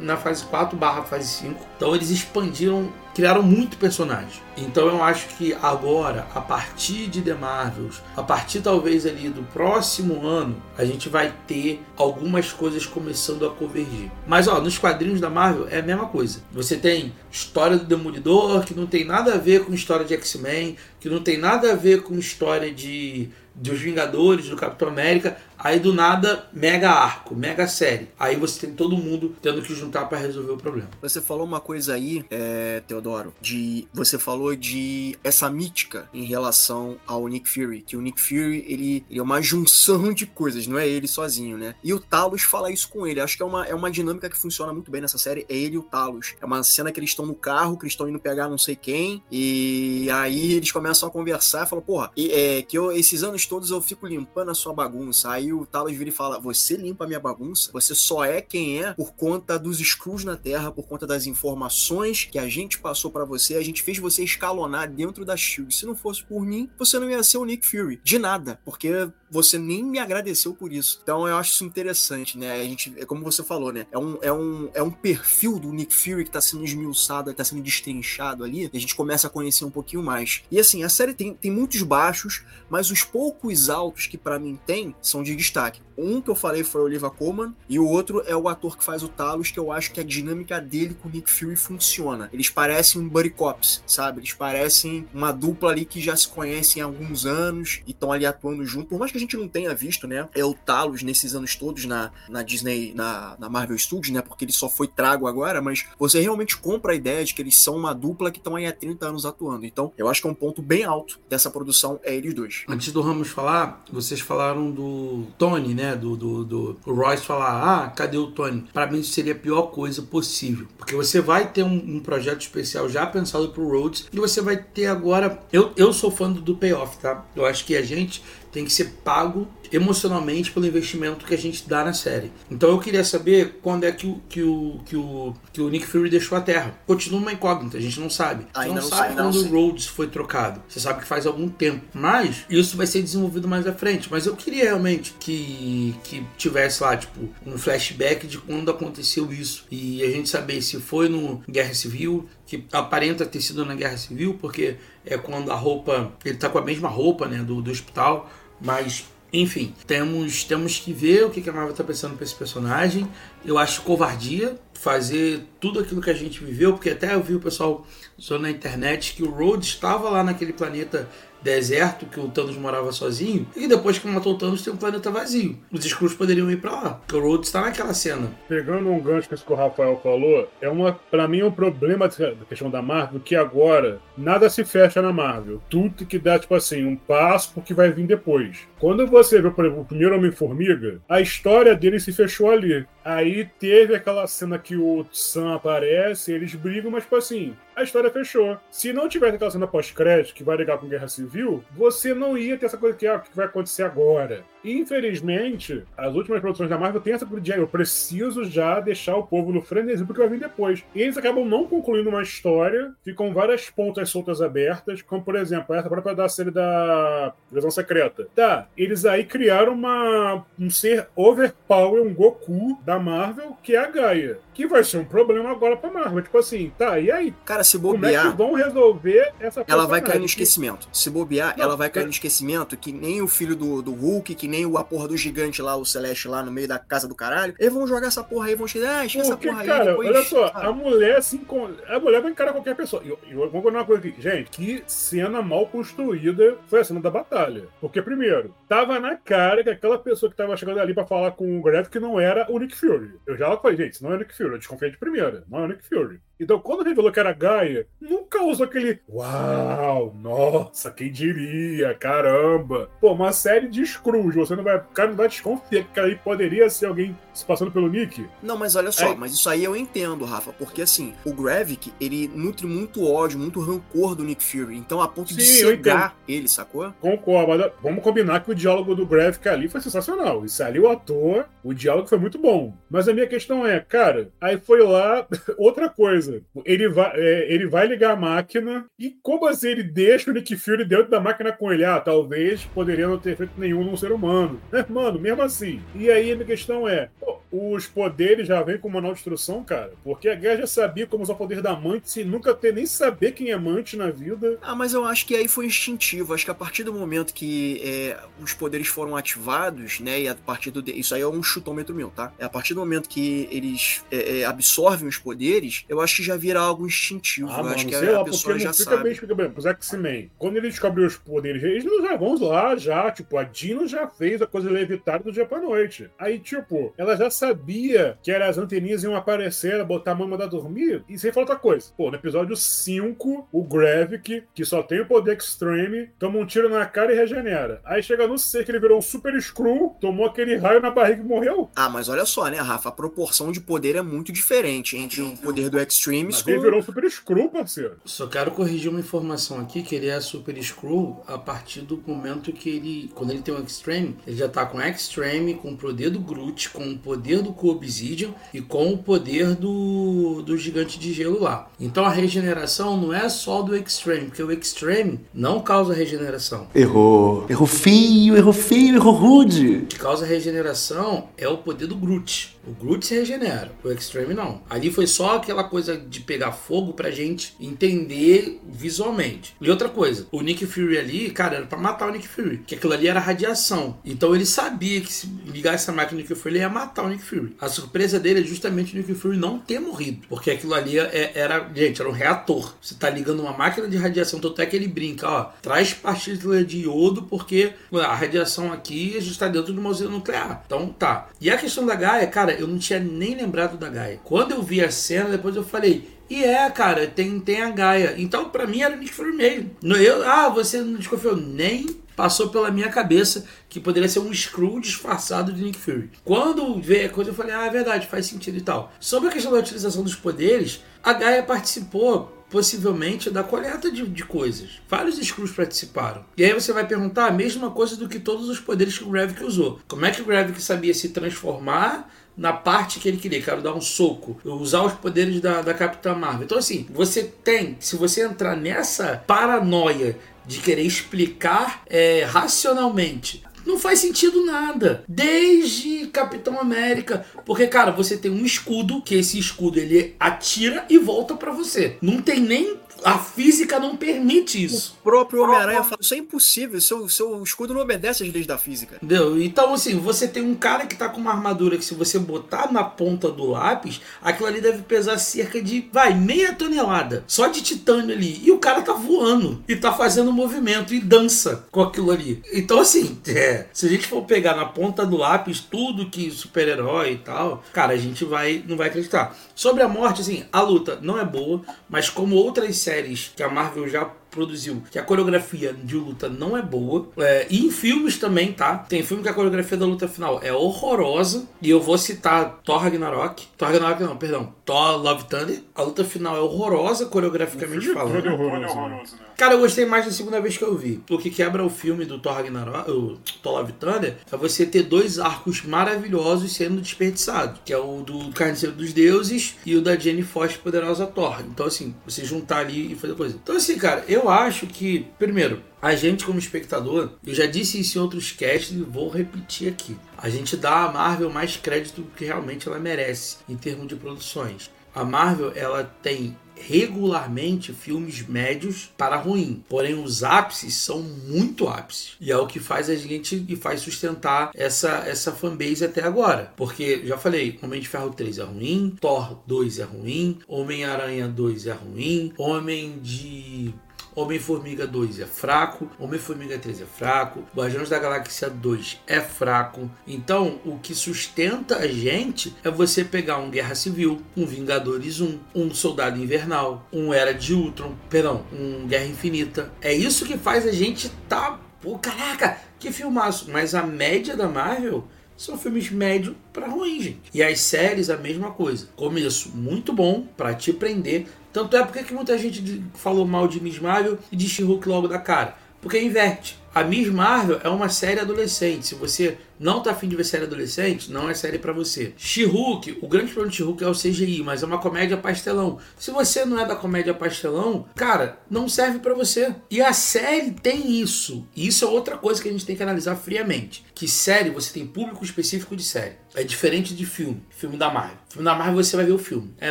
na 0.00 0.16
fase 0.16 0.44
4 0.44 0.76
barra 0.76 1.02
fase 1.02 1.28
5. 1.28 1.66
Então 1.76 1.94
eles 1.94 2.10
expandiram, 2.10 2.92
criaram 3.14 3.42
muito 3.42 3.76
personagem. 3.76 4.42
Então 4.56 4.86
eu 4.86 5.02
acho 5.02 5.28
que 5.36 5.54
agora, 5.54 6.26
a 6.34 6.40
partir 6.40 7.08
de 7.08 7.22
The 7.22 7.34
Marvels, 7.34 8.02
a 8.16 8.22
partir 8.22 8.60
talvez 8.60 9.06
ali 9.06 9.28
do 9.28 9.42
próximo 9.42 10.26
ano, 10.26 10.56
a 10.76 10.84
gente 10.84 11.08
vai 11.08 11.32
ter 11.46 11.82
algumas 11.96 12.52
coisas 12.52 12.86
começando 12.86 13.46
a 13.46 13.50
convergir. 13.50 14.10
Mas 14.26 14.48
ó, 14.48 14.60
nos 14.60 14.78
quadrinhos 14.78 15.20
da 15.20 15.30
Marvel 15.30 15.68
é 15.70 15.78
a 15.78 15.82
mesma 15.82 16.06
coisa. 16.06 16.40
Você 16.52 16.76
tem 16.76 17.12
história 17.30 17.76
do 17.76 17.84
Demolidor 17.84 18.64
que 18.64 18.74
não 18.74 18.86
tem 18.86 19.04
nada 19.04 19.34
a 19.34 19.38
ver 19.38 19.64
com 19.64 19.74
história 19.74 20.04
de 20.04 20.14
X-Men, 20.14 20.76
que 21.00 21.08
não 21.08 21.20
tem 21.20 21.38
nada 21.38 21.72
a 21.72 21.76
ver 21.76 22.02
com 22.02 22.14
história 22.14 22.72
de 22.72 23.30
dos 23.54 23.78
Vingadores, 23.78 24.48
do 24.48 24.56
Capitão 24.56 24.88
América, 24.88 25.36
aí 25.64 25.80
do 25.80 25.92
nada, 25.92 26.46
mega 26.52 26.90
arco, 26.90 27.34
mega 27.34 27.66
série. 27.66 28.08
Aí 28.18 28.36
você 28.36 28.66
tem 28.66 28.76
todo 28.76 28.96
mundo 28.96 29.34
tendo 29.40 29.62
que 29.62 29.74
juntar 29.74 30.04
para 30.04 30.18
resolver 30.18 30.52
o 30.52 30.56
problema. 30.58 30.90
Você 31.00 31.20
falou 31.20 31.44
uma 31.44 31.60
coisa 31.60 31.94
aí, 31.94 32.24
é, 32.30 32.82
Teodoro, 32.86 33.32
de 33.40 33.88
você 33.92 34.18
falou 34.18 34.54
de 34.54 35.18
essa 35.24 35.48
mítica 35.50 36.08
em 36.12 36.24
relação 36.24 36.98
ao 37.06 37.26
Nick 37.26 37.48
Fury, 37.48 37.80
que 37.80 37.96
o 37.96 38.00
Nick 38.02 38.20
Fury 38.20 38.64
ele, 38.68 39.04
ele 39.10 39.18
é 39.18 39.22
uma 39.22 39.40
junção 39.40 40.12
de 40.12 40.26
coisas, 40.26 40.66
não 40.66 40.78
é 40.78 40.86
ele 40.86 41.08
sozinho, 41.08 41.56
né? 41.56 41.74
E 41.82 41.94
o 41.94 41.98
Talos 41.98 42.42
fala 42.42 42.70
isso 42.70 42.88
com 42.88 43.06
ele. 43.06 43.20
Acho 43.20 43.36
que 43.36 43.42
é 43.42 43.46
uma, 43.46 43.66
é 43.66 43.74
uma 43.74 43.90
dinâmica 43.90 44.28
que 44.28 44.36
funciona 44.36 44.72
muito 44.72 44.90
bem 44.90 45.00
nessa 45.00 45.18
série, 45.18 45.46
é 45.48 45.56
ele 45.56 45.76
e 45.76 45.78
o 45.78 45.82
Talos. 45.82 46.34
É 46.40 46.44
uma 46.44 46.62
cena 46.62 46.92
que 46.92 47.00
eles 47.00 47.10
estão 47.10 47.24
no 47.24 47.34
carro, 47.34 47.78
que 47.78 47.84
eles 47.84 47.94
estão 47.94 48.08
indo 48.08 48.18
pegar 48.18 48.48
não 48.48 48.58
sei 48.58 48.76
quem, 48.76 49.22
e 49.30 50.08
aí 50.12 50.52
eles 50.52 50.70
começam 50.70 51.08
a 51.08 51.12
conversar 51.12 51.64
falam, 51.66 51.84
porra, 51.84 52.10
é, 52.16 52.62
que 52.62 52.76
eu, 52.76 52.92
esses 52.92 53.22
anos 53.22 53.46
todos 53.46 53.70
eu 53.70 53.80
fico 53.80 54.06
limpando 54.06 54.50
a 54.50 54.54
sua 54.54 54.72
bagunça. 54.72 55.30
Aí 55.30 55.53
o 55.54 55.66
Talos 55.66 55.96
vira 55.96 56.10
e 56.10 56.12
fala: 56.12 56.38
Você 56.40 56.76
limpa 56.76 57.04
a 57.04 57.06
minha 57.06 57.20
bagunça? 57.20 57.70
Você 57.72 57.94
só 57.94 58.24
é 58.24 58.40
quem 58.40 58.82
é 58.82 58.92
por 58.94 59.12
conta 59.14 59.58
dos 59.58 59.78
screws 59.78 60.24
na 60.24 60.36
Terra, 60.36 60.70
por 60.70 60.86
conta 60.86 61.06
das 61.06 61.26
informações 61.26 62.24
que 62.24 62.38
a 62.38 62.48
gente 62.48 62.78
passou 62.78 63.10
para 63.10 63.24
você. 63.24 63.54
A 63.54 63.62
gente 63.62 63.82
fez 63.82 63.98
você 63.98 64.22
escalonar 64.24 64.90
dentro 64.90 65.24
da 65.24 65.36
Shield. 65.36 65.74
Se 65.74 65.86
não 65.86 65.94
fosse 65.94 66.22
por 66.24 66.44
mim, 66.44 66.68
você 66.78 66.98
não 66.98 67.08
ia 67.08 67.22
ser 67.22 67.38
o 67.38 67.44
Nick 67.44 67.66
Fury. 67.66 68.00
De 68.02 68.18
nada, 68.18 68.60
porque 68.64 69.08
você 69.34 69.58
nem 69.58 69.82
me 69.82 69.98
agradeceu 69.98 70.54
por 70.54 70.72
isso. 70.72 71.00
Então 71.02 71.26
eu 71.26 71.36
acho 71.36 71.54
isso 71.54 71.64
interessante, 71.64 72.38
né? 72.38 72.52
A 72.52 72.62
gente, 72.62 72.94
é 72.96 73.04
como 73.04 73.24
você 73.24 73.42
falou, 73.42 73.72
né? 73.72 73.84
É 73.90 73.98
um, 73.98 74.18
é 74.22 74.32
um, 74.32 74.70
é 74.72 74.82
um 74.82 74.92
perfil 74.92 75.58
do 75.58 75.72
Nick 75.72 75.92
Fury 75.92 76.24
que 76.24 76.30
tá 76.30 76.40
sendo 76.40 76.64
esmiuçado, 76.64 77.34
tá 77.34 77.42
sendo 77.42 77.60
destrinchado 77.60 78.44
ali, 78.44 78.70
e 78.72 78.76
a 78.76 78.80
gente 78.80 78.94
começa 78.94 79.26
a 79.26 79.30
conhecer 79.30 79.64
um 79.64 79.70
pouquinho 79.70 80.04
mais. 80.04 80.44
E 80.52 80.60
assim, 80.60 80.84
a 80.84 80.88
série 80.88 81.14
tem, 81.14 81.34
tem 81.34 81.50
muitos 81.50 81.82
baixos, 81.82 82.44
mas 82.70 82.92
os 82.92 83.02
poucos 83.02 83.68
altos 83.68 84.06
que 84.06 84.16
para 84.16 84.38
mim 84.38 84.56
tem 84.64 84.94
são 85.02 85.20
de 85.20 85.34
destaque. 85.34 85.82
Um 85.98 86.20
que 86.20 86.30
eu 86.30 86.34
falei 86.34 86.62
foi 86.62 86.80
o 86.80 86.84
Oliva 86.84 87.10
Coleman, 87.10 87.54
e 87.68 87.78
o 87.78 87.88
outro 87.88 88.22
é 88.26 88.36
o 88.36 88.48
ator 88.48 88.76
que 88.78 88.84
faz 88.84 89.02
o 89.02 89.08
Talos, 89.08 89.50
que 89.50 89.58
eu 89.58 89.72
acho 89.72 89.92
que 89.92 90.00
a 90.00 90.04
dinâmica 90.04 90.60
dele 90.60 90.94
com 90.94 91.08
o 91.08 91.12
Nick 91.12 91.30
Fury 91.30 91.56
funciona. 91.56 92.28
Eles 92.32 92.48
parecem 92.50 93.00
um 93.00 93.08
buddy 93.08 93.30
cops, 93.30 93.82
sabe? 93.86 94.20
Eles 94.20 94.32
parecem 94.32 95.08
uma 95.12 95.32
dupla 95.32 95.70
ali 95.70 95.84
que 95.84 96.00
já 96.00 96.16
se 96.16 96.28
conhecem 96.28 96.82
há 96.82 96.84
alguns 96.84 97.26
anos 97.26 97.80
e 97.86 97.90
estão 97.90 98.12
ali 98.12 98.26
atuando 98.26 98.64
junto. 98.64 98.88
Por 98.88 98.98
mais 98.98 99.10
que 99.10 99.18
a 99.18 99.20
gente 99.24 99.36
não 99.36 99.48
tenha 99.48 99.74
visto, 99.74 100.06
né, 100.06 100.28
é 100.34 100.44
o 100.44 100.54
Talos 100.54 101.02
nesses 101.02 101.34
anos 101.34 101.56
todos 101.56 101.84
na, 101.84 102.10
na 102.28 102.42
Disney, 102.42 102.92
na, 102.94 103.36
na 103.38 103.48
Marvel 103.48 103.78
Studios, 103.78 104.12
né, 104.12 104.22
porque 104.22 104.44
ele 104.44 104.52
só 104.52 104.68
foi 104.68 104.86
trago 104.86 105.26
agora, 105.26 105.60
mas 105.60 105.86
você 105.98 106.20
realmente 106.20 106.56
compra 106.56 106.92
a 106.92 106.94
ideia 106.94 107.24
de 107.24 107.34
que 107.34 107.42
eles 107.42 107.60
são 107.62 107.76
uma 107.76 107.94
dupla 107.94 108.30
que 108.30 108.38
estão 108.38 108.56
aí 108.56 108.66
há 108.66 108.72
30 108.72 109.06
anos 109.06 109.26
atuando. 109.26 109.66
Então, 109.66 109.92
eu 109.96 110.08
acho 110.08 110.20
que 110.20 110.28
é 110.28 110.30
um 110.30 110.34
ponto 110.34 110.62
bem 110.62 110.84
alto 110.84 111.18
dessa 111.28 111.50
produção 111.50 112.00
é 112.02 112.14
eles 112.14 112.34
dois. 112.34 112.64
Antes 112.68 112.92
do 112.92 113.00
Ramos 113.00 113.28
falar, 113.28 113.84
vocês 113.90 114.20
falaram 114.20 114.70
do 114.70 115.26
Tony, 115.38 115.74
né? 115.74 115.96
Do, 115.96 116.16
do, 116.16 116.44
do 116.44 116.78
Royce 116.84 117.24
falar, 117.24 117.84
ah, 117.84 117.88
cadê 117.88 118.16
o 118.16 118.28
Tony? 118.28 118.64
Para 118.72 118.90
mim 118.90 119.00
isso 119.00 119.12
seria 119.12 119.32
a 119.32 119.36
pior 119.36 119.62
coisa 119.64 120.02
possível. 120.02 120.66
Porque 120.76 120.94
você 120.94 121.20
vai 121.20 121.50
ter 121.50 121.62
um, 121.62 121.96
um 121.96 122.00
projeto 122.00 122.42
especial 122.42 122.88
já 122.88 123.06
pensado 123.06 123.48
pro 123.50 123.68
Rhodes 123.68 124.06
e 124.12 124.18
você 124.18 124.40
vai 124.40 124.56
ter 124.56 124.86
agora. 124.86 125.42
Eu, 125.52 125.72
eu 125.76 125.92
sou 125.92 126.10
fã 126.10 126.30
do 126.30 126.56
payoff, 126.56 126.98
tá? 126.98 127.24
Eu 127.34 127.44
acho 127.46 127.64
que 127.64 127.76
a 127.76 127.82
gente 127.82 128.22
tem 128.54 128.64
que 128.64 128.72
ser 128.72 128.94
pago 129.02 129.48
emocionalmente 129.72 130.52
pelo 130.52 130.64
investimento 130.64 131.26
que 131.26 131.34
a 131.34 131.38
gente 131.38 131.68
dá 131.68 131.84
na 131.84 131.92
série. 131.92 132.30
Então 132.48 132.70
eu 132.70 132.78
queria 132.78 133.02
saber 133.02 133.58
quando 133.60 133.82
é 133.82 133.90
que 133.90 134.06
o, 134.06 134.22
que 134.28 134.40
o, 134.40 134.80
que 134.86 134.96
o, 134.96 135.34
que 135.52 135.60
o 135.60 135.68
Nick 135.68 135.84
Fury 135.84 136.08
deixou 136.08 136.38
a 136.38 136.40
Terra. 136.40 136.78
Continua 136.86 137.18
uma 137.18 137.32
incógnita, 137.32 137.76
a 137.76 137.80
gente 137.80 137.98
não 137.98 138.08
sabe. 138.08 138.46
Você 138.54 138.68
não, 138.68 138.74
não 138.76 138.82
sabe 138.82 139.08
sei, 139.08 139.16
quando 139.16 139.34
o 139.34 139.48
Rhodes 139.48 139.86
foi 139.86 140.06
trocado. 140.06 140.62
Você 140.68 140.78
sabe 140.78 141.00
que 141.00 141.06
faz 141.06 141.26
algum 141.26 141.48
tempo. 141.48 141.82
Mas 141.92 142.44
isso 142.48 142.76
vai 142.76 142.86
ser 142.86 143.02
desenvolvido 143.02 143.48
mais 143.48 143.66
à 143.66 143.72
frente. 143.72 144.06
Mas 144.08 144.26
eu 144.26 144.36
queria 144.36 144.62
realmente 144.62 145.14
que, 145.18 145.96
que 146.04 146.24
tivesse 146.36 146.80
lá, 146.80 146.96
tipo, 146.96 147.28
um 147.44 147.58
flashback 147.58 148.28
de 148.28 148.38
quando 148.38 148.70
aconteceu 148.70 149.32
isso. 149.32 149.66
E 149.68 150.00
a 150.04 150.10
gente 150.10 150.28
saber 150.28 150.62
se 150.62 150.78
foi 150.78 151.08
no 151.08 151.42
Guerra 151.50 151.74
Civil, 151.74 152.28
que 152.46 152.64
aparenta 152.70 153.26
ter 153.26 153.40
sido 153.40 153.64
na 153.64 153.74
Guerra 153.74 153.96
Civil, 153.96 154.38
porque 154.40 154.76
é 155.04 155.18
quando 155.18 155.50
a 155.50 155.56
roupa. 155.56 156.12
Ele 156.24 156.36
tá 156.36 156.48
com 156.48 156.58
a 156.58 156.64
mesma 156.64 156.88
roupa, 156.88 157.26
né, 157.26 157.38
do, 157.38 157.60
do 157.60 157.70
hospital 157.72 158.30
mas, 158.60 159.04
enfim, 159.32 159.74
temos, 159.86 160.44
temos 160.44 160.78
que 160.78 160.92
ver 160.92 161.24
o 161.24 161.30
que 161.30 161.48
a 161.48 161.52
Marvel 161.52 161.72
está 161.72 161.84
pensando 161.84 162.14
para 162.14 162.24
esse 162.24 162.34
personagem. 162.34 163.08
Eu 163.44 163.58
acho 163.58 163.82
covardia 163.82 164.58
fazer 164.74 165.46
tudo 165.60 165.80
aquilo 165.80 166.00
que 166.00 166.10
a 166.10 166.14
gente 166.14 166.44
viveu, 166.44 166.74
porque 166.74 166.90
até 166.90 167.14
eu 167.14 167.22
vi 167.22 167.34
o 167.34 167.40
pessoal 167.40 167.86
só 168.18 168.38
na 168.38 168.50
internet 168.50 169.14
que 169.14 169.22
o 169.22 169.30
Rhodes 169.30 169.68
estava 169.70 170.10
lá 170.10 170.22
naquele 170.22 170.52
planeta 170.52 171.08
deserto 171.44 172.06
que 172.06 172.18
o 172.18 172.28
Thanos 172.28 172.56
morava 172.56 172.90
sozinho, 172.90 173.46
e 173.54 173.68
depois 173.68 173.98
que 173.98 174.08
matou 174.08 174.32
o 174.32 174.38
Thanos 174.38 174.62
tem 174.62 174.72
um 174.72 174.78
planeta 174.78 175.10
vazio. 175.10 175.58
Os 175.70 175.84
Skrulls 175.84 176.16
poderiam 176.16 176.50
ir 176.50 176.56
para 176.56 176.72
lá, 176.72 176.90
porque 176.94 177.14
o 177.14 177.20
Rhodes 177.20 177.48
está 177.48 177.60
naquela 177.60 177.92
cena. 177.92 178.32
Pegando 178.48 178.90
um 178.90 179.00
gancho 179.00 179.28
que 179.28 179.52
o 179.52 179.56
Rafael 179.56 180.00
falou, 180.02 180.48
é 180.60 180.68
uma, 180.68 180.94
para 181.10 181.28
mim, 181.28 181.40
é 181.40 181.44
um 181.44 181.52
problema 181.52 182.08
da 182.08 182.46
questão 182.48 182.70
da 182.70 182.80
Marvel, 182.80 183.20
que 183.20 183.36
agora 183.36 184.00
nada 184.16 184.48
se 184.48 184.64
fecha 184.64 185.02
na 185.02 185.12
Marvel. 185.12 185.60
Tudo 185.68 186.06
que 186.06 186.18
dá, 186.18 186.38
tipo 186.38 186.54
assim, 186.54 186.84
um 186.84 186.96
passo 186.96 187.52
porque 187.52 187.74
vai 187.74 187.90
vir 187.90 188.06
depois. 188.06 188.60
Quando 188.78 189.06
você 189.06 189.42
vê, 189.42 189.50
por 189.50 189.64
exemplo, 189.64 189.82
o 189.82 189.86
primeiro 189.86 190.16
Homem-Formiga, 190.16 191.00
a 191.08 191.20
história 191.20 191.74
dele 191.74 192.00
se 192.00 192.12
fechou 192.12 192.50
ali. 192.50 192.86
Aí 193.04 193.44
teve 193.58 193.94
aquela 193.94 194.26
cena 194.26 194.58
que 194.58 194.76
o 194.76 195.04
Sam 195.12 195.54
aparece, 195.54 196.32
eles 196.32 196.54
brigam, 196.54 196.90
mas, 196.90 197.02
tipo 197.02 197.16
assim, 197.16 197.54
a 197.76 197.82
história 197.82 198.10
fechou. 198.10 198.56
Se 198.70 198.94
não 198.94 199.08
tivesse 199.10 199.34
aquela 199.36 199.50
cena 199.50 199.66
pós-crédito 199.66 200.34
que 200.34 200.42
vai 200.42 200.56
ligar 200.56 200.78
com 200.78 200.88
Guerra 200.88 201.06
Civil, 201.06 201.62
você 201.72 202.14
não 202.14 202.38
ia 202.38 202.56
ter 202.56 202.64
essa 202.64 202.78
coisa 202.78 202.96
que, 202.96 203.06
ah, 203.06 203.18
que 203.18 203.36
vai 203.36 203.44
acontecer 203.44 203.82
agora. 203.82 204.42
Infelizmente, 204.64 205.84
as 205.96 206.14
últimas 206.14 206.40
produções 206.40 206.70
da 206.70 206.78
Marvel 206.78 207.00
têm 207.00 207.12
essa 207.12 207.26
coisa 207.26 207.42
de 207.42 207.52
ah, 207.52 207.58
eu 207.58 207.68
preciso 207.68 208.44
já 208.44 208.80
deixar 208.80 209.16
o 209.16 209.26
povo 209.26 209.52
no 209.52 209.60
frenesi 209.60 210.04
porque 210.04 210.20
vai 210.20 210.30
vir 210.30 210.40
depois. 210.40 210.82
E 210.94 211.02
eles 211.02 211.16
acabam 211.16 211.44
não 211.44 211.66
concluindo 211.66 212.08
uma 212.08 212.22
história, 212.22 212.92
ficam 213.04 213.32
várias 213.32 213.68
pontas 213.68 214.08
soltas 214.08 214.40
abertas, 214.40 215.02
como 215.02 215.22
por 215.22 215.36
exemplo, 215.36 215.74
essa 215.74 215.88
própria 215.88 216.14
da 216.14 216.28
série 216.28 216.50
da 216.50 217.34
Visão 217.52 217.70
Secreta. 217.70 218.26
Tá, 218.34 218.68
eles 218.76 219.04
aí 219.04 219.24
criaram 219.24 219.74
uma, 219.74 220.44
um 220.58 220.70
ser 220.70 221.08
overpower, 221.14 222.02
um 222.02 222.14
Goku 222.14 222.78
da 222.84 222.98
Marvel, 222.98 223.56
que 223.62 223.74
é 223.74 223.78
a 223.78 223.90
Gaia. 223.90 224.38
Que 224.54 224.66
vai 224.66 224.84
ser 224.84 224.98
um 224.98 225.04
problema 225.04 225.50
agora 225.50 225.76
pra 225.76 225.90
Marvel. 225.90 226.22
Tipo 226.22 226.38
assim, 226.38 226.72
tá, 226.78 226.98
e 226.98 227.10
aí? 227.10 227.34
Cara, 227.44 227.64
se 227.64 227.76
bobear. 227.76 228.22
Como 228.22 228.28
é 228.28 228.30
que 228.30 228.38
vão 228.38 228.52
resolver 228.54 229.32
essa 229.40 229.64
Ela 229.66 229.86
vai 229.86 230.00
cair 230.00 230.20
no 230.20 230.26
esquecimento. 230.26 230.88
Se 230.92 231.10
bobear, 231.10 231.56
não, 231.56 231.64
ela 231.64 231.76
vai 231.76 231.90
cair 231.90 232.04
é... 232.04 232.06
no 232.06 232.12
esquecimento 232.12 232.76
que 232.76 232.92
nem 232.92 233.20
o 233.20 233.26
filho 233.26 233.56
do, 233.56 233.82
do 233.82 233.92
Hulk, 233.92 234.34
que 234.34 234.46
nem 234.46 234.53
o, 234.66 234.76
a 234.76 234.84
porra 234.84 235.08
do 235.08 235.16
gigante 235.16 235.62
lá, 235.62 235.74
o 235.74 235.86
Celeste 235.86 236.28
lá 236.28 236.42
no 236.42 236.52
meio 236.52 236.68
da 236.68 236.78
casa 236.78 237.08
do 237.08 237.14
caralho. 237.14 237.54
Eles 237.58 237.72
vão 237.72 237.86
jogar 237.86 238.08
essa 238.08 238.22
porra 238.22 238.48
aí, 238.48 238.54
vão 238.54 238.68
chegar, 238.68 239.00
ah, 239.00 239.06
essa 239.06 239.36
porra 239.36 239.64
cara, 239.64 239.82
aí. 239.82 239.88
Depois, 239.88 240.08
olha 240.08 240.22
só, 240.24 240.50
cara. 240.50 240.68
a 240.68 240.72
mulher 240.72 241.16
assim, 241.16 241.40
a 241.88 241.98
mulher 241.98 242.20
vai 242.20 242.30
encarar 242.30 242.52
qualquer 242.52 242.76
pessoa. 242.76 243.02
E 243.02 243.08
eu, 243.08 243.18
eu 243.30 243.50
vou 243.50 243.62
contar 243.62 243.78
uma 243.78 243.84
coisa 243.86 244.06
aqui. 244.06 244.20
Gente, 244.20 244.50
que 244.50 244.82
cena 244.86 245.40
mal 245.40 245.66
construída 245.66 246.58
foi 246.66 246.80
a 246.80 246.84
cena 246.84 247.00
da 247.00 247.10
batalha. 247.10 247.68
Porque, 247.80 248.02
primeiro, 248.02 248.54
tava 248.68 249.00
na 249.00 249.16
cara 249.16 249.62
que 249.62 249.70
aquela 249.70 249.98
pessoa 249.98 250.30
que 250.30 250.36
tava 250.36 250.56
chegando 250.56 250.80
ali 250.80 250.92
pra 250.92 251.06
falar 251.06 251.30
com 251.32 251.58
o 251.58 251.62
Greta 251.62 251.88
que 251.88 251.98
não 251.98 252.20
era 252.20 252.46
o 252.50 252.58
Nick 252.58 252.76
Fury. 252.76 253.14
Eu 253.26 253.36
já 253.36 253.56
falei, 253.56 253.76
gente, 253.76 254.02
não 254.02 254.12
é 254.12 254.16
o 254.16 254.18
Nick 254.18 254.36
Fury, 254.36 254.50
eu 254.50 254.58
desconfiei 254.58 254.90
de 254.90 254.98
primeira, 254.98 255.44
não 255.48 255.60
é 255.60 255.62
o 255.62 255.68
Nick 255.68 255.88
Fury. 255.88 256.20
Então, 256.38 256.58
quando 256.58 256.82
revelou 256.82 257.12
que 257.12 257.20
era 257.20 257.32
Gaia, 257.32 257.86
nunca 258.00 258.42
usou 258.42 258.66
aquele 258.66 259.00
Uau, 259.08 260.14
nossa, 260.20 260.90
quem 260.90 261.10
diria, 261.10 261.94
caramba. 261.94 262.90
Pô, 263.00 263.12
uma 263.12 263.32
série 263.32 263.68
de 263.68 263.84
Scrooge, 263.86 264.36
você 264.36 264.56
não 264.56 264.64
vai. 264.64 264.76
O 264.76 264.82
cara 264.84 265.10
não 265.10 265.16
vai 265.16 265.28
desconfiar 265.28 265.84
que 265.84 266.00
aí 266.00 266.16
poderia 266.16 266.68
ser 266.68 266.86
alguém 266.86 267.16
se 267.32 267.44
passando 267.44 267.70
pelo 267.70 267.88
Nick. 267.88 268.28
Não, 268.42 268.56
mas 268.56 268.74
olha 268.74 268.90
só, 268.90 269.12
é. 269.12 269.14
mas 269.14 269.32
isso 269.32 269.48
aí 269.48 269.62
eu 269.62 269.76
entendo, 269.76 270.24
Rafa, 270.24 270.52
porque 270.52 270.82
assim, 270.82 271.14
o 271.24 271.32
Gravik, 271.32 271.92
ele 272.00 272.28
nutre 272.28 272.66
muito 272.66 273.04
ódio, 273.04 273.38
muito 273.38 273.60
rancor 273.60 274.14
do 274.14 274.24
Nick 274.24 274.42
Fury. 274.42 274.76
Então, 274.76 275.00
a 275.00 275.08
ponto 275.08 275.30
Sim, 275.30 275.36
de 275.36 275.44
cegar 275.44 276.16
ele, 276.26 276.48
sacou? 276.48 276.92
Concordo, 277.00 277.48
mas 277.48 277.72
vamos 277.82 278.02
combinar 278.02 278.42
que 278.42 278.50
o 278.50 278.54
diálogo 278.54 278.94
do 278.94 279.06
Gravik 279.06 279.48
ali 279.48 279.68
foi 279.68 279.80
sensacional. 279.80 280.44
Isso 280.44 280.62
ali, 280.62 280.80
o 280.80 280.88
ator, 280.88 281.48
o 281.62 281.72
diálogo 281.72 282.08
foi 282.08 282.18
muito 282.18 282.38
bom. 282.38 282.74
Mas 282.90 283.08
a 283.08 283.12
minha 283.12 283.26
questão 283.26 283.66
é, 283.66 283.80
cara, 283.80 284.30
aí 284.40 284.58
foi 284.58 284.82
lá, 284.82 285.26
outra 285.58 285.88
coisa 285.88 286.23
coisa. 286.24 286.42
Ele 286.64 286.88
vai, 286.88 287.12
é, 287.14 287.52
ele 287.52 287.66
vai 287.66 287.86
ligar 287.86 288.12
a 288.12 288.16
máquina 288.16 288.86
e 288.98 289.14
como 289.22 289.46
assim 289.46 289.68
ele 289.68 289.82
deixa 289.82 290.30
o 290.30 290.34
Nick 290.34 290.56
Fury 290.56 290.84
dentro 290.84 291.10
da 291.10 291.20
máquina 291.20 291.52
com 291.52 291.72
ele? 291.72 291.84
Ah, 291.84 292.00
talvez 292.00 292.64
poderia 292.64 293.06
não 293.06 293.18
ter 293.18 293.36
feito 293.36 293.52
nenhum 293.58 293.84
num 293.84 293.96
ser 293.96 294.12
humano. 294.12 294.60
Mano, 294.88 295.18
mesmo 295.18 295.42
assim. 295.42 295.80
E 295.94 296.10
aí 296.10 296.32
a 296.32 296.34
minha 296.34 296.46
questão 296.46 296.88
é, 296.88 297.08
pô, 297.20 297.38
os 297.54 297.86
poderes 297.86 298.48
já 298.48 298.60
vêm 298.62 298.78
com 298.78 298.88
o 298.88 298.90
manual 298.90 299.12
de 299.12 299.20
instrução, 299.20 299.62
cara. 299.62 299.92
Porque 300.02 300.28
a 300.28 300.34
guerra 300.34 300.62
já 300.62 300.66
sabia 300.66 301.06
como 301.06 301.22
usar 301.22 301.34
o 301.34 301.36
poder 301.36 301.62
da 301.62 301.78
Mantis 301.78 302.12
sem 302.12 302.24
nunca 302.24 302.52
ter 302.52 302.72
nem 302.72 302.84
saber 302.84 303.32
quem 303.32 303.50
é 303.50 303.56
Mantis 303.56 303.94
na 303.94 304.10
vida. 304.10 304.58
Ah, 304.60 304.74
mas 304.74 304.92
eu 304.92 305.04
acho 305.04 305.24
que 305.24 305.36
aí 305.36 305.46
foi 305.46 305.66
instintivo. 305.66 306.34
Acho 306.34 306.44
que 306.44 306.50
a 306.50 306.54
partir 306.54 306.82
do 306.82 306.92
momento 306.92 307.32
que 307.32 307.80
é, 307.84 308.18
os 308.40 308.52
poderes 308.52 308.88
foram 308.88 309.16
ativados, 309.16 310.00
né? 310.00 310.22
E 310.22 310.28
a 310.28 310.34
partir 310.34 310.70
do. 310.70 310.82
Isso 310.90 311.14
aí 311.14 311.20
é 311.20 311.28
um 311.28 311.42
chutômetro 311.42 311.94
meu, 311.94 312.10
tá? 312.10 312.32
É 312.38 312.44
a 312.44 312.48
partir 312.48 312.74
do 312.74 312.80
momento 312.80 313.08
que 313.08 313.48
eles 313.50 314.04
é, 314.10 314.40
é, 314.40 314.44
absorvem 314.44 315.08
os 315.08 315.18
poderes, 315.18 315.84
eu 315.88 316.00
acho 316.00 316.13
que 316.16 316.22
já 316.22 316.36
vira 316.36 316.60
algo 316.60 316.86
instintivo. 316.86 317.48
Ah, 317.50 317.58
eu 317.58 317.62
mano, 317.64 317.74
acho 317.74 317.86
que 317.86 317.96
sei 317.96 318.08
a, 318.08 318.12
lá, 318.12 318.20
a 318.20 318.24
pessoa 318.24 318.52
porque 318.52 318.58
já 318.60 318.68
não 318.68 318.74
fica 318.74 318.90
sabe. 318.90 319.02
bem, 319.02 319.12
explica 319.12 319.34
bem. 319.34 319.52
Os 319.56 319.66
X-Men, 319.66 320.30
quando 320.38 320.56
eles 320.56 320.70
descobriram 320.70 321.08
os 321.08 321.16
poderes, 321.16 321.62
eles 321.62 321.84
não 321.84 322.02
já 322.02 322.16
vão 322.16 322.38
lá, 322.38 322.76
já, 322.76 323.10
tipo, 323.10 323.36
a 323.36 323.44
Dino 323.44 323.86
já 323.86 324.06
fez 324.08 324.42
a 324.42 324.46
coisa 324.46 324.70
levitada 324.70 325.24
do 325.24 325.32
dia 325.32 325.46
pra 325.46 325.60
noite. 325.60 326.10
Aí, 326.18 326.38
tipo, 326.38 326.92
ela 326.96 327.16
já 327.16 327.30
sabia 327.30 328.18
que 328.22 328.30
era 328.30 328.48
as 328.48 328.58
anteninhas 328.58 329.02
iam 329.02 329.16
aparecer, 329.16 329.84
botar 329.84 330.12
a 330.12 330.14
mãe 330.14 330.26
e 330.26 330.30
mandar 330.30 330.46
dormir, 330.46 331.04
e 331.08 331.18
sem 331.18 331.32
falar 331.32 331.44
outra 331.44 331.56
coisa. 331.56 331.92
Pô, 331.96 332.10
no 332.10 332.16
episódio 332.16 332.56
5, 332.56 333.48
o 333.52 333.64
Gravik, 333.64 334.44
que 334.54 334.64
só 334.64 334.82
tem 334.82 335.00
o 335.00 335.06
poder 335.06 335.36
Extreme, 335.36 336.10
toma 336.18 336.38
um 336.38 336.46
tiro 336.46 336.68
na 336.68 336.86
cara 336.86 337.12
e 337.12 337.16
regenera. 337.16 337.80
Aí 337.84 338.02
chega 338.02 338.26
no 338.26 338.38
C 338.38 338.64
que 338.64 338.70
ele 338.70 338.80
virou 338.80 338.98
um 338.98 339.02
Super 339.02 339.40
Screw, 339.40 339.96
tomou 340.00 340.26
aquele 340.26 340.56
raio 340.56 340.80
na 340.80 340.90
barriga 340.90 341.22
e 341.22 341.26
morreu. 341.26 341.70
Ah, 341.74 341.88
mas 341.88 342.08
olha 342.08 342.24
só, 342.24 342.48
né, 342.48 342.58
Rafa? 342.58 342.88
A 342.88 342.92
proporção 342.92 343.50
de 343.50 343.60
poder 343.60 343.96
é 343.96 344.02
muito 344.02 344.32
diferente 344.32 344.96
entre 344.96 345.20
o 345.22 345.36
poder 345.36 345.68
do 345.68 345.78
Extremes 346.04 346.34
Mas 346.36 346.42
com. 346.42 346.50
ele 346.50 346.60
virou 346.60 346.78
um 346.80 346.82
Super 346.82 347.10
Screw, 347.10 347.48
parceiro. 347.48 347.96
Só 348.04 348.26
quero 348.26 348.50
corrigir 348.50 348.90
uma 348.90 349.00
informação 349.00 349.58
aqui, 349.60 349.82
que 349.82 349.94
ele 349.94 350.08
é 350.08 350.20
Super 350.20 350.60
Screw 350.62 351.16
a 351.26 351.38
partir 351.38 351.80
do 351.80 352.02
momento 352.06 352.52
que 352.52 352.68
ele, 352.68 353.10
quando 353.14 353.30
ele 353.30 353.40
tem 353.40 353.54
o 353.54 353.62
Extreme, 353.62 354.16
ele 354.26 354.36
já 354.36 354.48
tá 354.48 354.66
com 354.66 354.80
Extreme, 354.80 355.54
com 355.54 355.72
o 355.72 355.76
poder 355.76 356.10
do 356.10 356.20
Groot, 356.20 356.70
com 356.70 356.84
o 356.90 356.98
poder 356.98 357.42
do 357.42 357.54
Obsidian 357.66 358.34
e 358.52 358.60
com 358.60 358.92
o 358.92 358.98
poder 358.98 359.54
do, 359.54 360.42
do 360.42 360.56
gigante 360.56 360.98
de 360.98 361.12
gelo 361.12 361.40
lá. 361.40 361.70
Então 361.80 362.04
a 362.04 362.10
regeneração 362.10 362.96
não 362.96 363.12
é 363.12 363.28
só 363.28 363.62
do 363.62 363.74
Extreme, 363.76 364.26
porque 364.26 364.42
o 364.42 364.52
Extreme 364.52 365.20
não 365.32 365.60
causa 365.60 365.94
regeneração. 365.94 366.68
Errou. 366.74 367.46
Errou 367.48 367.66
feio, 367.66 368.36
errou 368.36 368.52
feio, 368.52 368.96
errou 368.96 369.12
rude. 369.12 369.76
O 369.76 369.86
que 369.86 369.98
causa 369.98 370.26
regeneração 370.26 371.28
é 371.36 371.48
o 371.48 371.58
poder 371.58 371.86
do 371.86 371.96
Groot. 371.96 372.53
O 372.66 372.72
Groot 372.72 373.06
se 373.06 373.14
regenera, 373.14 373.72
o 373.82 373.90
Extreme 373.90 374.34
não. 374.34 374.62
Ali 374.68 374.90
foi 374.90 375.06
só 375.06 375.36
aquela 375.36 375.64
coisa 375.64 375.96
de 375.96 376.20
pegar 376.20 376.52
fogo 376.52 376.92
pra 376.92 377.10
gente 377.10 377.54
entender 377.60 378.60
visualmente. 378.66 379.54
E 379.60 379.70
outra 379.70 379.88
coisa, 379.88 380.26
o 380.32 380.40
Nick 380.40 380.66
Fury 380.66 380.98
ali, 380.98 381.30
cara, 381.30 381.56
era 381.56 381.66
pra 381.66 381.78
matar 381.78 382.08
o 382.08 382.12
Nick 382.12 382.26
Fury, 382.26 382.62
que 382.66 382.74
aquilo 382.74 382.92
ali 382.92 383.08
era 383.08 383.20
radiação. 383.20 383.98
Então 384.04 384.34
ele 384.34 384.46
sabia 384.46 385.00
que 385.00 385.12
se 385.12 385.26
ligar 385.46 385.74
essa 385.74 385.92
máquina 385.92 386.12
no 386.20 386.22
Nick 386.28 386.34
Fury, 386.34 386.54
ele 386.54 386.58
ia 386.60 386.68
matar 386.68 387.04
o 387.04 387.08
Nick 387.08 387.22
Fury. 387.22 387.54
A 387.60 387.68
surpresa 387.68 388.18
dele 388.18 388.40
é 388.40 388.44
justamente 388.44 388.94
o 388.94 388.96
Nick 388.96 389.14
Fury 389.14 389.36
não 389.36 389.58
ter 389.58 389.78
morrido, 389.80 390.26
porque 390.28 390.50
aquilo 390.50 390.74
ali 390.74 390.98
é- 390.98 391.32
era, 391.34 391.68
gente, 391.74 392.00
era 392.00 392.08
um 392.08 392.12
reator. 392.12 392.74
Você 392.80 392.94
tá 392.94 393.10
ligando 393.10 393.40
uma 393.40 393.52
máquina 393.56 393.88
de 393.88 393.96
radiação, 393.96 394.40
tanto 394.40 394.60
é 394.62 394.66
que 394.66 394.76
ele 394.76 394.88
brinca, 394.88 395.28
ó, 395.28 395.42
traz 395.62 395.92
partícula 395.92 396.64
de 396.64 396.82
iodo, 396.82 397.22
porque 397.22 397.72
a 397.92 398.14
radiação 398.14 398.72
aqui 398.72 399.16
a 399.16 399.20
gente 399.20 399.38
tá 399.38 399.48
dentro 399.48 399.72
de 399.72 399.78
uma 399.78 399.90
usina 399.90 400.10
nuclear. 400.10 400.62
Então 400.66 400.88
tá. 400.88 401.28
E 401.40 401.50
a 401.50 401.56
questão 401.56 401.84
da 401.86 401.94
Gaia, 401.94 402.26
cara, 402.26 402.53
eu 402.58 402.66
não 402.66 402.78
tinha 402.78 402.98
nem 402.98 403.34
lembrado 403.34 403.76
da 403.76 403.88
Gaia. 403.88 404.20
Quando 404.24 404.52
eu 404.52 404.62
vi 404.62 404.80
a 404.80 404.90
cena, 404.90 405.30
depois 405.30 405.56
eu 405.56 405.64
falei, 405.64 406.08
e 406.28 406.42
é, 406.42 406.68
cara, 406.70 407.06
tem, 407.06 407.38
tem 407.40 407.62
a 407.62 407.70
Gaia. 407.70 408.14
Então, 408.16 408.48
pra 408.48 408.66
mim, 408.66 408.80
era 408.80 408.94
o 408.94 408.98
Nick 408.98 409.12
Fury 409.12 409.70
Eu, 409.82 410.28
ah, 410.28 410.48
você 410.48 410.80
não 410.80 410.94
desconfiou? 410.94 411.36
Nem 411.36 412.02
passou 412.16 412.48
pela 412.48 412.70
minha 412.70 412.88
cabeça 412.88 413.44
que 413.68 413.80
poderia 413.80 414.08
ser 414.08 414.20
um 414.20 414.30
Skrull 414.30 414.80
disfarçado 414.80 415.52
de 415.52 415.62
Nick 415.62 415.78
Fury. 415.78 416.10
Quando 416.24 416.80
veio 416.80 417.06
a 417.06 417.10
coisa, 417.10 417.30
eu 417.30 417.34
falei, 417.34 417.54
ah, 417.54 417.66
é 417.66 417.70
verdade, 417.70 418.06
faz 418.06 418.26
sentido 418.26 418.56
e 418.56 418.62
tal. 418.62 418.92
Sobre 419.00 419.28
a 419.28 419.32
questão 419.32 419.52
da 419.52 419.58
utilização 419.58 420.02
dos 420.02 420.14
poderes, 420.14 420.82
a 421.02 421.12
Gaia 421.12 421.42
participou 421.42 422.32
possivelmente 422.50 423.30
da 423.30 423.42
coleta 423.42 423.90
de, 423.90 424.06
de 424.06 424.24
coisas. 424.24 424.80
Vários 424.88 425.18
Skrulls 425.18 425.54
participaram. 425.54 426.24
E 426.36 426.44
aí 426.44 426.52
você 426.52 426.72
vai 426.72 426.86
perguntar 426.86 427.26
a 427.26 427.32
mesma 427.32 427.70
coisa 427.70 427.96
do 427.96 428.08
que 428.08 428.20
todos 428.20 428.48
os 428.48 428.60
poderes 428.60 428.96
que 428.96 429.02
o 429.02 429.10
Gravik 429.10 429.42
usou. 429.42 429.80
Como 429.88 430.04
é 430.04 430.12
que 430.12 430.22
o 430.22 430.24
Gravik 430.24 430.62
sabia 430.62 430.94
se 430.94 431.08
transformar 431.08 432.08
na 432.36 432.52
parte 432.52 432.98
que 432.98 433.08
ele 433.08 433.16
queria, 433.16 433.42
quero 433.42 433.62
dar 433.62 433.74
um 433.74 433.80
soco, 433.80 434.36
usar 434.44 434.82
os 434.82 434.92
poderes 434.94 435.40
da, 435.40 435.62
da 435.62 435.74
Capitã 435.74 436.14
Marvel. 436.14 436.44
Então, 436.44 436.58
assim, 436.58 436.86
você 436.90 437.22
tem, 437.22 437.76
se 437.80 437.96
você 437.96 438.22
entrar 438.22 438.56
nessa 438.56 439.22
paranoia 439.26 440.18
de 440.46 440.58
querer 440.58 440.82
explicar 440.82 441.82
é, 441.86 442.24
racionalmente. 442.24 443.42
Não 443.66 443.78
faz 443.78 444.00
sentido 444.00 444.44
nada. 444.44 445.04
Desde 445.08 446.06
Capitão 446.08 446.60
América. 446.60 447.24
Porque, 447.46 447.66
cara, 447.66 447.90
você 447.90 448.16
tem 448.16 448.30
um 448.30 448.44
escudo, 448.44 449.00
que 449.00 449.14
esse 449.14 449.38
escudo 449.38 449.78
ele 449.78 450.14
atira 450.20 450.84
e 450.90 450.98
volta 450.98 451.34
pra 451.34 451.50
você. 451.50 451.96
Não 452.02 452.20
tem 452.20 452.40
nem. 452.40 452.76
A 453.04 453.18
física 453.18 453.78
não 453.78 453.96
permite 453.96 454.64
isso. 454.64 454.96
O 455.00 455.04
próprio 455.04 455.42
Homem-Aranha 455.42 455.82
fala: 455.82 455.98
Isso 456.00 456.14
é 456.14 456.16
impossível, 456.16 456.80
seu, 456.80 457.06
seu 457.08 457.42
escudo 457.42 457.74
não 457.74 457.82
obedece 457.82 458.24
às 458.24 458.32
leis 458.32 458.46
da 458.46 458.56
física. 458.56 458.96
Entendeu? 458.96 459.40
Então, 459.42 459.74
assim, 459.74 459.98
você 459.98 460.26
tem 460.26 460.42
um 460.42 460.54
cara 460.54 460.86
que 460.86 460.96
tá 460.96 461.08
com 461.10 461.20
uma 461.20 461.30
armadura 461.30 461.76
que, 461.76 461.84
se 461.84 461.94
você 461.94 462.18
botar 462.18 462.72
na 462.72 462.82
ponta 462.82 463.30
do 463.30 463.50
lápis, 463.50 464.00
aquilo 464.22 464.48
ali 464.48 464.60
deve 464.60 464.82
pesar 464.82 465.18
cerca 465.18 465.60
de, 465.60 465.86
vai, 465.92 466.14
meia 466.14 466.54
tonelada. 466.54 467.24
Só 467.26 467.46
de 467.46 467.60
titânio 467.60 468.14
ali. 468.14 468.40
E 468.42 468.50
o 468.50 468.58
cara 468.58 468.80
tá 468.80 468.94
voando. 468.94 469.62
E 469.68 469.76
tá 469.76 469.92
fazendo 469.92 470.32
movimento 470.32 470.94
e 470.94 471.00
dança 471.00 471.66
com 471.70 471.82
aquilo 471.82 472.10
ali. 472.10 472.42
Então, 472.54 472.80
assim, 472.80 473.18
é, 473.28 473.66
se 473.70 473.84
a 473.84 473.88
gente 473.90 474.06
for 474.06 474.22
pegar 474.22 474.56
na 474.56 474.64
ponta 474.64 475.04
do 475.04 475.18
lápis 475.18 475.60
tudo 475.60 476.08
que 476.08 476.30
super-herói 476.30 477.12
e 477.12 477.18
tal, 477.18 477.62
cara, 477.70 477.92
a 477.92 477.98
gente 477.98 478.24
vai 478.24 478.64
não 478.66 478.78
vai 478.78 478.88
acreditar. 478.88 479.36
Sobre 479.54 479.82
a 479.82 479.88
morte, 479.88 480.22
assim, 480.22 480.44
a 480.50 480.62
luta 480.62 480.98
não 481.02 481.18
é 481.18 481.24
boa, 481.24 481.60
mas 481.88 482.08
como 482.08 482.36
outras 482.36 482.76
séries 482.78 482.93
que 483.34 483.42
a 483.42 483.48
Marvel 483.48 483.88
já 483.88 484.04
produziu, 484.34 484.82
que 484.90 484.98
a 484.98 485.02
coreografia 485.02 485.72
de 485.72 485.94
luta 485.94 486.28
não 486.28 486.56
é 486.56 486.62
boa. 486.62 487.08
É, 487.16 487.46
e 487.48 487.64
em 487.64 487.70
filmes 487.70 488.18
também, 488.18 488.52
tá? 488.52 488.78
Tem 488.78 489.02
filme 489.02 489.22
que 489.22 489.28
a 489.28 489.34
coreografia 489.34 489.78
da 489.78 489.86
luta 489.86 490.08
final 490.08 490.40
é 490.42 490.52
horrorosa. 490.52 491.46
E 491.62 491.70
eu 491.70 491.80
vou 491.80 491.96
citar 491.96 492.60
Thor 492.64 492.78
Ragnarok. 492.78 493.46
Thor 493.56 493.68
Ragnarok 493.68 494.02
não, 494.02 494.16
perdão. 494.16 494.52
Thor 494.64 494.96
Love 494.96 495.24
Thunder. 495.24 495.62
A 495.74 495.82
luta 495.82 496.04
final 496.04 496.36
é 496.36 496.40
horrorosa, 496.40 497.06
coreograficamente 497.06 497.92
falando. 497.92 498.22
Todo 498.22 498.32
horroroso, 498.34 498.74
né? 498.74 499.02
Cara, 499.36 499.54
eu 499.54 499.60
gostei 499.60 499.84
mais 499.84 500.04
da 500.04 500.12
segunda 500.12 500.40
vez 500.40 500.56
que 500.56 500.64
eu 500.64 500.76
vi. 500.76 501.02
O 501.10 501.18
que 501.18 501.30
quebra 501.30 501.64
o 501.64 501.70
filme 501.70 502.04
do 502.04 502.18
Thor 502.18 502.34
Ragnarok, 502.34 502.90
o 502.90 503.18
Thor 503.42 503.58
Love 503.58 503.72
Thunder, 503.72 504.16
é 504.30 504.36
você 504.36 504.64
ter 504.64 504.82
dois 504.82 505.18
arcos 505.18 505.62
maravilhosos 505.62 506.54
sendo 506.54 506.80
desperdiçados. 506.80 507.60
Que 507.64 507.72
é 507.72 507.78
o 507.78 508.02
do 508.02 508.30
Carniceiro 508.32 508.74
dos 508.74 508.92
Deuses 508.92 509.56
e 509.66 509.76
o 509.76 509.82
da 509.82 509.96
Jenny 509.96 510.22
Foster 510.22 510.60
Poderosa 510.60 511.06
Thor. 511.06 511.40
Então, 511.40 511.66
assim, 511.66 511.94
você 512.04 512.24
juntar 512.24 512.58
ali 512.58 512.92
e 512.92 512.94
fazer 512.94 513.14
coisa. 513.14 513.38
Então, 513.42 513.56
assim, 513.56 513.76
cara, 513.76 514.04
eu 514.08 514.23
acho 514.28 514.66
que, 514.66 515.06
primeiro, 515.18 515.62
a 515.80 515.94
gente 515.94 516.24
como 516.24 516.38
espectador, 516.38 517.10
eu 517.26 517.34
já 517.34 517.46
disse 517.46 517.80
isso 517.80 517.98
em 517.98 518.00
outros 518.00 518.32
casts 518.32 518.72
e 518.72 518.80
vou 518.80 519.08
repetir 519.08 519.68
aqui. 519.68 519.96
A 520.16 520.28
gente 520.28 520.56
dá 520.56 520.84
à 520.84 520.92
Marvel 520.92 521.30
mais 521.30 521.56
crédito 521.56 522.02
do 522.02 522.10
que 522.10 522.24
realmente 522.24 522.68
ela 522.68 522.78
merece 522.78 523.36
em 523.48 523.56
termos 523.56 523.88
de 523.88 523.96
produções. 523.96 524.70
A 524.94 525.04
Marvel, 525.04 525.52
ela 525.54 525.84
tem 526.02 526.36
regularmente 526.56 527.72
filmes 527.72 528.26
médios 528.26 528.90
para 528.96 529.16
ruim. 529.16 529.62
Porém, 529.68 529.94
os 529.94 530.22
ápices 530.22 530.74
são 530.74 531.00
muito 531.00 531.68
ápices. 531.68 532.12
E 532.20 532.30
é 532.30 532.36
o 532.36 532.46
que 532.46 532.60
faz 532.60 532.88
a 532.88 532.94
gente 532.94 533.44
e 533.48 533.56
faz 533.56 533.80
sustentar 533.80 534.50
essa, 534.54 535.04
essa 535.06 535.32
fanbase 535.32 535.84
até 535.84 536.02
agora. 536.02 536.52
Porque, 536.56 537.04
já 537.04 537.18
falei, 537.18 537.58
Homem 537.62 537.80
de 537.80 537.88
Ferro 537.88 538.10
3 538.10 538.38
é 538.38 538.44
ruim, 538.44 538.96
Thor 539.00 539.40
2 539.46 539.78
é 539.80 539.84
ruim, 539.84 540.38
Homem-Aranha 540.46 541.28
2 541.28 541.66
é 541.66 541.72
ruim, 541.72 542.32
Homem 542.38 542.98
de 543.02 543.74
Homem-Formiga 544.14 544.86
2 544.86 545.20
é 545.20 545.26
fraco, 545.26 545.90
Homem-Formiga 545.98 546.58
3 546.58 546.82
é 546.82 546.84
fraco, 546.84 547.42
Guardiões 547.54 547.88
da 547.88 547.98
Galáxia 547.98 548.48
2 548.48 549.00
é 549.06 549.20
fraco. 549.20 549.90
Então, 550.06 550.60
o 550.64 550.78
que 550.78 550.94
sustenta 550.94 551.78
a 551.78 551.88
gente 551.88 552.54
é 552.62 552.70
você 552.70 553.04
pegar 553.04 553.38
um 553.38 553.50
Guerra 553.50 553.74
Civil, 553.74 554.22
um 554.36 554.46
Vingadores 554.46 555.20
1, 555.20 555.38
um 555.54 555.74
Soldado 555.74 556.20
Invernal, 556.20 556.86
um 556.92 557.12
Era 557.12 557.32
de 557.32 557.54
Ultron, 557.54 557.94
perdão, 558.08 558.44
um 558.52 558.86
Guerra 558.86 559.06
Infinita. 559.06 559.72
É 559.80 559.92
isso 559.92 560.24
que 560.24 560.38
faz 560.38 560.66
a 560.66 560.72
gente 560.72 561.10
tá, 561.28 561.58
pô, 561.80 561.98
caraca, 561.98 562.58
que 562.78 562.92
filmaço. 562.92 563.50
Mas 563.50 563.74
a 563.74 563.82
média 563.82 564.36
da 564.36 564.48
Marvel 564.48 565.04
são 565.36 565.58
filmes 565.58 565.90
médio 565.90 566.36
para 566.52 566.68
ruim, 566.68 567.00
gente. 567.00 567.20
E 567.32 567.42
as 567.42 567.60
séries 567.60 568.10
a 568.10 568.16
mesma 568.16 568.50
coisa. 568.50 568.88
Começo 568.96 569.50
muito 569.56 569.92
bom 569.92 570.26
para 570.36 570.54
te 570.54 570.72
prender. 570.72 571.26
Tanto 571.52 571.76
é 571.76 571.84
porque 571.84 572.02
que 572.02 572.14
muita 572.14 572.36
gente 572.38 572.82
falou 572.94 573.26
mal 573.26 573.46
de 573.46 573.60
Miss 573.60 573.78
Marvel 573.78 574.18
e 574.30 574.36
de 574.36 574.48
She-Hulk 574.48 574.88
logo 574.88 575.08
da 575.08 575.18
cara. 575.18 575.56
Porque 575.80 576.00
inverte. 576.00 576.58
A 576.74 576.82
Miss 576.82 577.08
Marvel 577.08 577.60
é 577.62 577.68
uma 577.68 577.88
série 577.88 578.18
adolescente. 578.18 578.88
Se 578.88 578.96
você 578.96 579.38
não 579.60 579.80
tá 579.80 579.92
afim 579.92 580.08
de 580.08 580.16
ver 580.16 580.24
série 580.24 580.42
adolescente, 580.42 581.08
não 581.08 581.30
é 581.30 581.34
série 581.34 581.56
pra 581.56 581.72
você. 581.72 582.12
She-Hulk, 582.16 582.98
o 583.00 583.06
grande 583.06 583.26
problema 583.26 583.48
de 583.48 583.58
She-Hulk 583.58 583.84
é 583.84 583.86
o 583.86 583.92
CGI, 583.92 584.42
mas 584.42 584.64
é 584.64 584.66
uma 584.66 584.78
comédia 584.78 585.16
pastelão. 585.16 585.78
Se 585.96 586.10
você 586.10 586.44
não 586.44 586.58
é 586.58 586.66
da 586.66 586.74
comédia 586.74 587.14
pastelão, 587.14 587.86
cara, 587.94 588.40
não 588.50 588.68
serve 588.68 588.98
pra 588.98 589.14
você. 589.14 589.54
E 589.70 589.80
a 589.80 589.92
série 589.92 590.50
tem 590.50 591.00
isso. 591.00 591.46
E 591.54 591.68
isso 591.68 591.84
é 591.84 591.88
outra 591.88 592.16
coisa 592.16 592.42
que 592.42 592.48
a 592.48 592.52
gente 592.52 592.66
tem 592.66 592.74
que 592.74 592.82
analisar 592.82 593.14
friamente. 593.14 593.86
Que 593.94 594.08
série, 594.08 594.50
você 594.50 594.72
tem 594.72 594.84
público 594.84 595.24
específico 595.24 595.76
de 595.76 595.84
série. 595.84 596.16
É 596.34 596.42
diferente 596.42 596.92
de 596.92 597.06
filme. 597.06 597.40
Filme 597.50 597.76
da 597.76 597.88
Marvel. 597.88 598.18
Filme 598.28 598.44
da 598.44 598.56
Marvel 598.56 598.82
você 598.82 598.96
vai 598.96 599.06
ver 599.06 599.12
o 599.12 599.18
filme. 599.18 599.54
É 599.60 599.70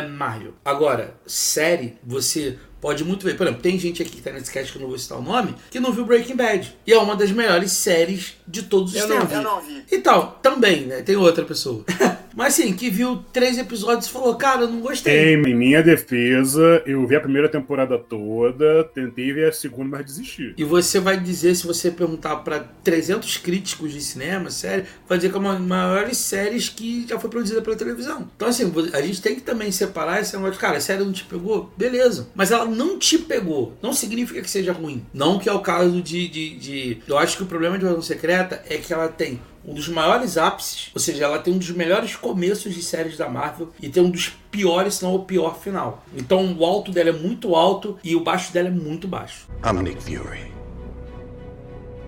Marvel. 0.00 0.54
Agora, 0.64 1.14
série, 1.26 1.98
você 2.02 2.58
pode 2.84 3.02
muito 3.02 3.24
ver. 3.24 3.34
Por 3.34 3.46
exemplo, 3.46 3.62
tem 3.62 3.78
gente 3.78 4.02
aqui 4.02 4.10
que 4.16 4.20
tá 4.20 4.30
nesse 4.30 4.52
cast 4.52 4.70
que 4.70 4.76
eu 4.76 4.82
não 4.82 4.90
vou 4.90 4.98
citar 4.98 5.18
o 5.18 5.22
nome, 5.22 5.54
que 5.70 5.80
não 5.80 5.90
viu 5.90 6.04
Breaking 6.04 6.36
Bad. 6.36 6.76
E 6.86 6.92
é 6.92 6.98
uma 6.98 7.16
das 7.16 7.30
melhores 7.30 7.72
séries 7.72 8.34
de 8.46 8.64
todos 8.64 8.92
os 8.92 9.00
Eu 9.00 9.08
não 9.08 9.16
tempos. 9.20 9.30
vi. 9.30 9.34
Eu 9.36 9.42
não 9.42 9.60
vi. 9.62 9.84
E 9.90 9.98
tal, 10.00 10.38
também, 10.42 10.82
né? 10.82 11.00
Tem 11.00 11.16
outra 11.16 11.46
pessoa. 11.46 11.82
Mas 12.36 12.54
assim, 12.54 12.72
que 12.72 12.90
viu 12.90 13.24
três 13.32 13.58
episódios 13.58 14.06
e 14.06 14.10
falou, 14.10 14.34
cara, 14.36 14.62
eu 14.62 14.68
não 14.68 14.80
gostei. 14.80 15.34
Em 15.34 15.54
minha 15.54 15.82
defesa, 15.82 16.82
eu 16.86 17.06
vi 17.06 17.16
a 17.16 17.20
primeira 17.20 17.48
temporada 17.48 17.98
toda, 17.98 18.84
tentei 18.94 19.32
ver 19.32 19.48
a 19.48 19.52
segunda, 19.52 19.96
mas 19.96 20.06
desisti. 20.06 20.54
E 20.56 20.64
você 20.64 20.98
vai 21.00 21.18
dizer, 21.18 21.54
se 21.54 21.66
você 21.66 21.90
perguntar 21.90 22.36
pra 22.36 22.60
300 22.82 23.36
críticos 23.38 23.92
de 23.92 24.00
cinema, 24.00 24.50
série, 24.50 24.84
vai 25.08 25.18
dizer 25.18 25.30
que 25.30 25.36
é 25.36 25.40
uma 25.40 25.54
das 25.54 25.62
maiores 25.62 26.18
séries 26.18 26.68
que 26.68 27.06
já 27.08 27.18
foi 27.18 27.30
produzida 27.30 27.62
pela 27.62 27.76
televisão. 27.76 28.28
Então, 28.36 28.48
assim, 28.48 28.72
a 28.92 29.00
gente 29.00 29.22
tem 29.22 29.34
que 29.34 29.42
também 29.42 29.70
separar 29.70 30.20
esse 30.20 30.36
negócio 30.36 30.60
cara, 30.60 30.78
a 30.78 30.80
série 30.80 31.04
não 31.04 31.12
te 31.12 31.24
pegou? 31.24 31.72
Beleza. 31.76 32.28
Mas 32.34 32.50
ela 32.50 32.64
não 32.64 32.98
te 32.98 33.18
pegou. 33.18 33.76
Não 33.82 33.92
significa 33.92 34.40
que 34.40 34.50
seja 34.50 34.72
ruim. 34.72 35.04
Não 35.12 35.38
que 35.38 35.48
é 35.48 35.52
o 35.52 35.60
caso 35.60 36.00
de. 36.00 36.28
de, 36.28 36.56
de... 36.56 36.98
Eu 37.06 37.18
acho 37.18 37.36
que 37.36 37.42
o 37.42 37.46
problema 37.46 37.78
de 37.78 37.84
Invasão 37.84 38.02
Secreta 38.02 38.62
é 38.68 38.76
que 38.78 38.92
ela 38.92 39.08
tem 39.08 39.40
um 39.66 39.72
dos 39.72 39.88
maiores 39.88 40.36
ápices, 40.36 40.90
ou 40.94 41.00
seja, 41.00 41.24
ela 41.24 41.38
tem 41.38 41.54
um 41.54 41.58
dos 41.58 41.70
melhores 41.70 42.14
começos 42.14 42.74
de 42.74 42.82
séries 42.82 43.16
da 43.16 43.28
Marvel 43.28 43.70
e 43.80 43.88
tem 43.88 44.02
um 44.02 44.10
dos 44.10 44.28
piores, 44.50 44.96
se 44.96 45.04
não 45.04 45.14
o 45.14 45.24
pior 45.24 45.58
final. 45.58 46.04
Então 46.14 46.54
o 46.58 46.64
alto 46.64 46.92
dela 46.92 47.08
é 47.08 47.12
muito 47.12 47.54
alto 47.54 47.98
e 48.04 48.14
o 48.14 48.20
baixo 48.20 48.52
dela 48.52 48.68
é 48.68 48.70
muito 48.70 49.08
baixo. 49.08 49.48
I'm 49.64 49.82
Nick 49.82 50.02
Fury. 50.02 50.52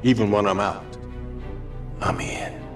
Even 0.05 0.31
when 0.31 0.45
I'm 0.45 0.61
out, 0.61 0.85
I'm 2.03 2.21
in. 2.21 2.67